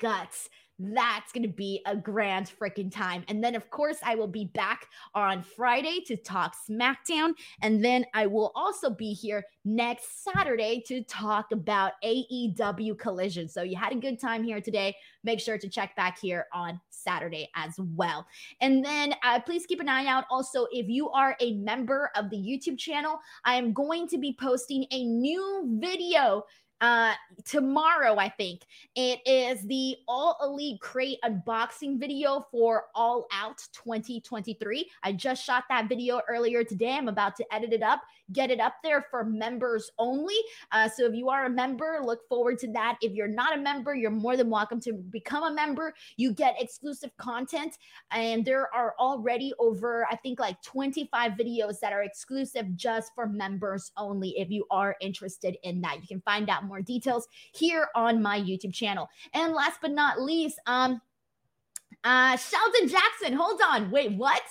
guts. 0.00 0.48
That's 0.78 1.30
going 1.32 1.44
to 1.44 1.48
be 1.48 1.82
a 1.86 1.96
grand 1.96 2.50
freaking 2.60 2.92
time. 2.92 3.24
And 3.28 3.42
then, 3.42 3.54
of 3.54 3.70
course, 3.70 3.98
I 4.02 4.16
will 4.16 4.28
be 4.28 4.46
back 4.46 4.88
on 5.14 5.42
Friday 5.42 6.00
to 6.06 6.16
talk 6.16 6.56
SmackDown. 6.68 7.34
And 7.62 7.84
then 7.84 8.04
I 8.12 8.26
will 8.26 8.50
also 8.56 8.90
be 8.90 9.12
here 9.12 9.44
next 9.64 10.24
Saturday 10.24 10.82
to 10.86 11.02
talk 11.04 11.52
about 11.52 11.92
AEW 12.04 12.98
Collision. 12.98 13.48
So 13.48 13.62
you 13.62 13.76
had 13.76 13.92
a 13.92 13.96
good 13.96 14.20
time 14.20 14.42
here 14.42 14.60
today. 14.60 14.96
Make 15.22 15.40
sure 15.40 15.58
to 15.58 15.68
check 15.68 15.94
back 15.94 16.18
here 16.18 16.46
on 16.52 16.80
Saturday 16.90 17.48
as 17.54 17.74
well. 17.78 18.26
And 18.60 18.84
then 18.84 19.14
uh, 19.22 19.40
please 19.40 19.66
keep 19.66 19.80
an 19.80 19.88
eye 19.88 20.06
out 20.06 20.24
also 20.30 20.66
if 20.72 20.88
you 20.88 21.08
are 21.10 21.36
a 21.40 21.54
member 21.54 22.10
of 22.16 22.30
the 22.30 22.36
YouTube 22.36 22.78
channel, 22.78 23.18
I 23.44 23.54
am 23.54 23.72
going 23.72 24.08
to 24.08 24.18
be 24.18 24.36
posting 24.38 24.86
a 24.90 25.04
new 25.04 25.78
video 25.80 26.44
uh, 26.80 27.12
tomorrow, 27.44 28.16
I 28.18 28.28
think 28.28 28.62
it 28.94 29.20
is 29.26 29.62
the 29.66 29.96
All 30.08 30.36
Elite 30.42 30.80
Crate 30.80 31.18
unboxing 31.24 31.98
video 31.98 32.46
for 32.50 32.84
All 32.94 33.26
Out 33.32 33.58
2023. 33.72 34.90
I 35.02 35.12
just 35.12 35.44
shot 35.44 35.64
that 35.68 35.88
video 35.88 36.20
earlier 36.28 36.64
today. 36.64 36.96
I'm 36.96 37.08
about 37.08 37.36
to 37.36 37.54
edit 37.54 37.72
it 37.72 37.82
up, 37.82 38.02
get 38.32 38.50
it 38.50 38.60
up 38.60 38.74
there 38.82 39.06
for 39.10 39.24
members 39.24 39.90
only. 39.98 40.36
Uh, 40.72 40.88
so 40.88 41.06
if 41.06 41.14
you 41.14 41.28
are 41.28 41.46
a 41.46 41.50
member, 41.50 42.00
look 42.02 42.26
forward 42.28 42.58
to 42.60 42.72
that. 42.72 42.96
If 43.00 43.12
you're 43.12 43.28
not 43.28 43.56
a 43.56 43.60
member, 43.60 43.94
you're 43.94 44.10
more 44.10 44.36
than 44.36 44.50
welcome 44.50 44.80
to 44.80 44.92
become 44.92 45.44
a 45.44 45.54
member. 45.54 45.94
You 46.16 46.32
get 46.32 46.60
exclusive 46.60 47.16
content, 47.16 47.78
and 48.10 48.44
there 48.44 48.72
are 48.74 48.94
already 48.98 49.52
over, 49.58 50.06
I 50.10 50.16
think, 50.16 50.40
like 50.40 50.60
25 50.62 51.32
videos 51.32 51.80
that 51.80 51.92
are 51.92 52.02
exclusive 52.02 52.74
just 52.76 53.12
for 53.14 53.26
members 53.26 53.92
only. 53.96 54.38
If 54.38 54.50
you 54.50 54.64
are 54.70 54.96
interested 55.00 55.56
in 55.62 55.80
that, 55.82 56.00
you 56.00 56.08
can 56.08 56.20
find 56.22 56.48
out 56.48 56.64
more 56.64 56.80
details 56.80 57.28
here 57.52 57.88
on 57.94 58.22
my 58.22 58.40
YouTube 58.40 58.74
channel. 58.74 59.08
And 59.32 59.52
last 59.52 59.80
but 59.80 59.90
not 59.90 60.20
least, 60.20 60.58
um, 60.66 61.00
uh, 62.04 62.36
Sheldon 62.36 62.88
Jackson. 62.88 63.32
Hold 63.32 63.60
on. 63.66 63.90
Wait, 63.90 64.12
what? 64.12 64.42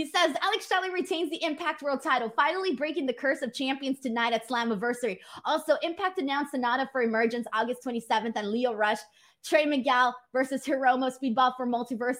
He 0.00 0.06
says 0.06 0.34
Alex 0.40 0.66
Shelley 0.66 0.88
retains 0.88 1.28
the 1.28 1.44
Impact 1.44 1.82
World 1.82 2.02
title, 2.02 2.32
finally 2.34 2.74
breaking 2.74 3.04
the 3.04 3.12
curse 3.12 3.42
of 3.42 3.52
champions 3.52 4.00
tonight 4.00 4.32
at 4.32 4.48
Slammiversary. 4.48 5.18
Also, 5.44 5.76
Impact 5.82 6.18
announced 6.18 6.54
Sanada 6.54 6.90
for 6.90 7.02
Emergence 7.02 7.46
August 7.52 7.84
27th 7.84 8.32
and 8.34 8.50
Lio 8.50 8.72
Rush, 8.72 8.96
Trey 9.44 9.66
Miguel 9.66 10.16
versus 10.32 10.64
Hiromu 10.64 11.12
Speedball 11.12 11.54
for 11.54 11.66
Multiverse 11.66 12.16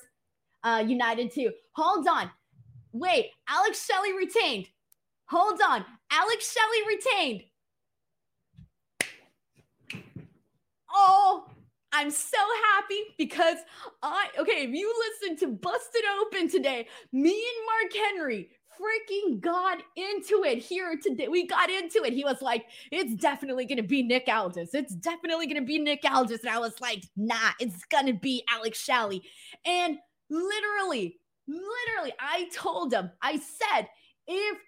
uh, 0.62 0.85
United 0.87 1.33
2. 1.33 1.51
Hold 1.72 2.07
on. 2.07 2.31
Wait, 2.93 3.31
Alex 3.49 3.87
Shelley 3.87 4.12
retained. 4.12 4.66
Hold 5.31 5.59
on. 5.66 5.83
Alex 6.12 6.55
Shelley 6.55 6.97
retained. 6.99 7.45
Oh, 10.93 11.47
I'm 11.93 12.11
so 12.11 12.38
happy 12.72 13.01
because 13.18 13.59
I, 14.03 14.28
okay, 14.38 14.64
if 14.64 14.70
you 14.70 14.93
listen 15.22 15.36
to 15.38 15.55
Busted 15.55 16.03
Open 16.20 16.49
today, 16.49 16.86
me 17.12 17.30
and 17.30 17.66
Mark 17.66 17.93
Henry 17.93 18.51
freaking 18.80 19.41
got 19.41 19.82
into 19.97 20.45
it 20.45 20.59
here 20.59 20.97
today. 21.03 21.28
We 21.28 21.47
got 21.47 21.68
into 21.68 22.03
it. 22.05 22.12
He 22.12 22.24
was 22.24 22.41
like, 22.41 22.66
it's 22.91 23.14
definitely 23.14 23.66
going 23.66 23.76
to 23.76 23.82
be 23.82 24.03
Nick 24.03 24.26
Aldis. 24.28 24.74
It's 24.74 24.95
definitely 24.95 25.47
going 25.47 25.61
to 25.61 25.66
be 25.66 25.78
Nick 25.78 26.03
Aldis. 26.11 26.41
And 26.41 26.51
I 26.51 26.59
was 26.59 26.80
like, 26.80 27.05
nah, 27.16 27.51
it's 27.59 27.84
going 27.86 28.07
to 28.07 28.14
be 28.14 28.45
Alex 28.51 28.82
Shelley. 28.82 29.22
And 29.66 29.99
literally, 30.30 31.18
literally, 31.47 32.14
I 32.18 32.49
told 32.55 32.93
him, 32.93 33.11
I 33.20 33.38
said, 33.38 33.88
if 34.26 34.59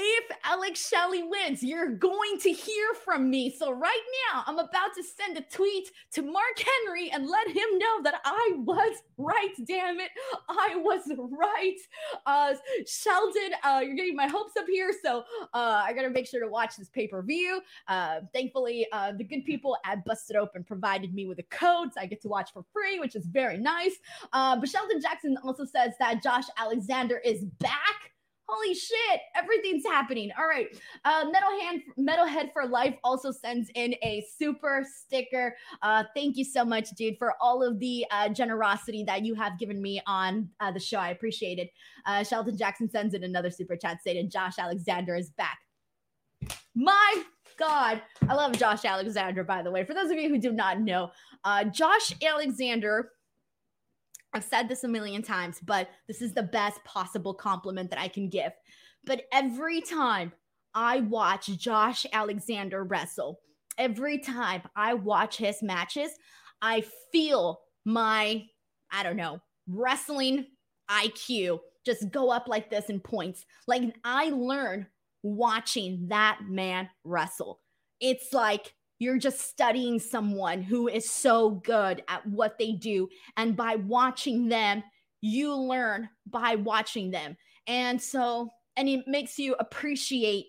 if 0.00 0.36
Alex 0.44 0.88
Shelley 0.88 1.24
wins, 1.24 1.60
you're 1.60 1.90
going 1.90 2.38
to 2.42 2.52
hear 2.52 2.94
from 3.04 3.28
me. 3.28 3.50
So 3.50 3.72
right 3.72 4.00
now, 4.32 4.44
I'm 4.46 4.60
about 4.60 4.94
to 4.96 5.02
send 5.02 5.36
a 5.36 5.40
tweet 5.40 5.90
to 6.12 6.22
Mark 6.22 6.56
Henry 6.84 7.10
and 7.10 7.26
let 7.26 7.48
him 7.48 7.78
know 7.78 8.02
that 8.04 8.20
I 8.24 8.52
was 8.58 8.96
right. 9.16 9.52
Damn 9.66 9.98
it, 9.98 10.10
I 10.48 10.76
was 10.76 11.02
right. 11.32 11.76
Uh, 12.26 12.54
Sheldon, 12.86 13.54
uh, 13.64 13.80
you're 13.84 13.96
getting 13.96 14.14
my 14.14 14.28
hopes 14.28 14.52
up 14.56 14.66
here, 14.68 14.92
so 15.02 15.24
uh, 15.52 15.82
I 15.84 15.92
gotta 15.92 16.10
make 16.10 16.28
sure 16.28 16.40
to 16.40 16.48
watch 16.48 16.76
this 16.76 16.88
pay 16.88 17.08
per 17.08 17.20
view. 17.22 17.60
Uh, 17.88 18.20
thankfully, 18.32 18.86
uh, 18.92 19.12
the 19.12 19.24
good 19.24 19.44
people 19.44 19.76
at 19.84 20.04
Busted 20.04 20.36
Open 20.36 20.62
provided 20.62 21.12
me 21.12 21.26
with 21.26 21.40
a 21.40 21.44
code, 21.44 21.92
so 21.92 22.00
I 22.00 22.06
get 22.06 22.22
to 22.22 22.28
watch 22.28 22.52
for 22.52 22.64
free, 22.72 23.00
which 23.00 23.16
is 23.16 23.26
very 23.26 23.58
nice. 23.58 23.96
Uh, 24.32 24.56
but 24.56 24.68
Sheldon 24.68 25.00
Jackson 25.00 25.36
also 25.42 25.64
says 25.64 25.94
that 25.98 26.22
Josh 26.22 26.44
Alexander 26.56 27.18
is 27.18 27.44
back 27.44 28.12
Holy 28.48 28.74
shit, 28.74 29.20
everything's 29.36 29.84
happening. 29.84 30.30
All 30.38 30.46
right. 30.46 30.68
Uh, 31.04 31.26
Metal 31.30 31.60
Hand 31.60 31.82
Metalhead 31.98 32.52
for 32.52 32.66
Life 32.66 32.96
also 33.04 33.30
sends 33.30 33.70
in 33.74 33.94
a 34.02 34.24
super 34.38 34.86
sticker. 34.90 35.54
Uh, 35.82 36.04
thank 36.14 36.38
you 36.38 36.44
so 36.44 36.64
much, 36.64 36.90
dude, 36.92 37.18
for 37.18 37.34
all 37.42 37.62
of 37.62 37.78
the 37.78 38.06
uh, 38.10 38.30
generosity 38.30 39.04
that 39.04 39.22
you 39.22 39.34
have 39.34 39.58
given 39.58 39.82
me 39.82 40.00
on 40.06 40.48
uh, 40.60 40.72
the 40.72 40.80
show. 40.80 40.98
I 40.98 41.10
appreciate 41.10 41.58
it. 41.58 41.70
Uh, 42.06 42.24
Sheldon 42.24 42.56
Jackson 42.56 42.88
sends 42.88 43.12
in 43.12 43.22
another 43.22 43.50
super 43.50 43.76
chat 43.76 44.00
stating 44.00 44.30
Josh 44.30 44.54
Alexander 44.58 45.14
is 45.14 45.30
back. 45.30 45.58
My 46.74 47.22
God, 47.58 48.00
I 48.28 48.34
love 48.34 48.56
Josh 48.56 48.84
Alexander, 48.84 49.44
by 49.44 49.62
the 49.62 49.70
way. 49.70 49.84
For 49.84 49.92
those 49.92 50.10
of 50.10 50.16
you 50.16 50.28
who 50.28 50.38
do 50.38 50.52
not 50.52 50.80
know, 50.80 51.10
uh, 51.44 51.64
Josh 51.64 52.14
Alexander 52.22 53.10
I've 54.32 54.44
said 54.44 54.68
this 54.68 54.84
a 54.84 54.88
million 54.88 55.22
times, 55.22 55.58
but 55.64 55.88
this 56.06 56.20
is 56.20 56.32
the 56.32 56.42
best 56.42 56.82
possible 56.84 57.34
compliment 57.34 57.90
that 57.90 58.00
I 58.00 58.08
can 58.08 58.28
give. 58.28 58.52
But 59.04 59.22
every 59.32 59.80
time 59.80 60.32
I 60.74 61.00
watch 61.00 61.46
Josh 61.58 62.04
Alexander 62.12 62.84
wrestle, 62.84 63.40
every 63.78 64.18
time 64.18 64.62
I 64.76 64.94
watch 64.94 65.36
his 65.38 65.62
matches, 65.62 66.10
I 66.60 66.84
feel 67.10 67.60
my, 67.84 68.44
I 68.90 69.02
don't 69.02 69.16
know, 69.16 69.40
wrestling 69.66 70.46
IQ 70.90 71.60
just 71.88 72.10
go 72.10 72.30
up 72.30 72.48
like 72.48 72.68
this 72.70 72.90
in 72.90 73.00
points. 73.00 73.46
Like 73.66 73.82
I 74.04 74.30
learn 74.30 74.86
watching 75.22 76.08
that 76.08 76.40
man 76.46 76.90
wrestle. 77.02 77.60
It's 78.00 78.32
like 78.32 78.74
you're 78.98 79.18
just 79.18 79.40
studying 79.40 79.98
someone 79.98 80.62
who 80.62 80.88
is 80.88 81.10
so 81.10 81.50
good 81.50 82.02
at 82.08 82.26
what 82.26 82.58
they 82.58 82.72
do. 82.72 83.08
And 83.36 83.56
by 83.56 83.76
watching 83.76 84.48
them, 84.48 84.82
you 85.20 85.54
learn 85.54 86.08
by 86.26 86.56
watching 86.56 87.10
them. 87.10 87.36
And 87.66 88.00
so, 88.00 88.48
and 88.76 88.88
it 88.88 89.06
makes 89.06 89.38
you 89.38 89.54
appreciate 89.58 90.46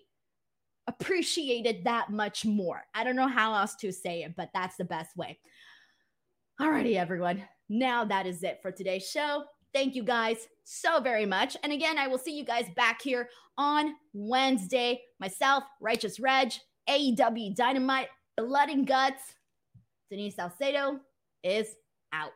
appreciate 0.86 1.66
it 1.66 1.84
that 1.84 2.10
much 2.10 2.44
more. 2.44 2.82
I 2.94 3.04
don't 3.04 3.14
know 3.14 3.28
how 3.28 3.54
else 3.54 3.76
to 3.76 3.92
say 3.92 4.24
it, 4.24 4.34
but 4.36 4.50
that's 4.52 4.76
the 4.76 4.84
best 4.84 5.16
way. 5.16 5.38
Alrighty, 6.60 6.96
everyone. 6.96 7.44
Now 7.68 8.04
that 8.04 8.26
is 8.26 8.42
it 8.42 8.58
for 8.60 8.72
today's 8.72 9.08
show. 9.08 9.44
Thank 9.72 9.94
you 9.94 10.02
guys 10.02 10.48
so 10.64 11.00
very 11.00 11.26
much. 11.26 11.56
And 11.62 11.72
again, 11.72 11.96
I 11.96 12.08
will 12.08 12.18
see 12.18 12.36
you 12.36 12.44
guys 12.44 12.66
back 12.74 13.00
here 13.02 13.28
on 13.56 13.94
Wednesday. 14.12 15.00
Myself, 15.20 15.62
Righteous 15.80 16.18
Reg, 16.18 16.52
AEW 16.88 17.54
Dynamite, 17.54 18.08
Blood 18.46 18.70
and 18.70 18.86
Guts. 18.86 19.34
Denise 20.10 20.36
Salcedo 20.36 21.00
is 21.44 21.76
out. 22.12 22.32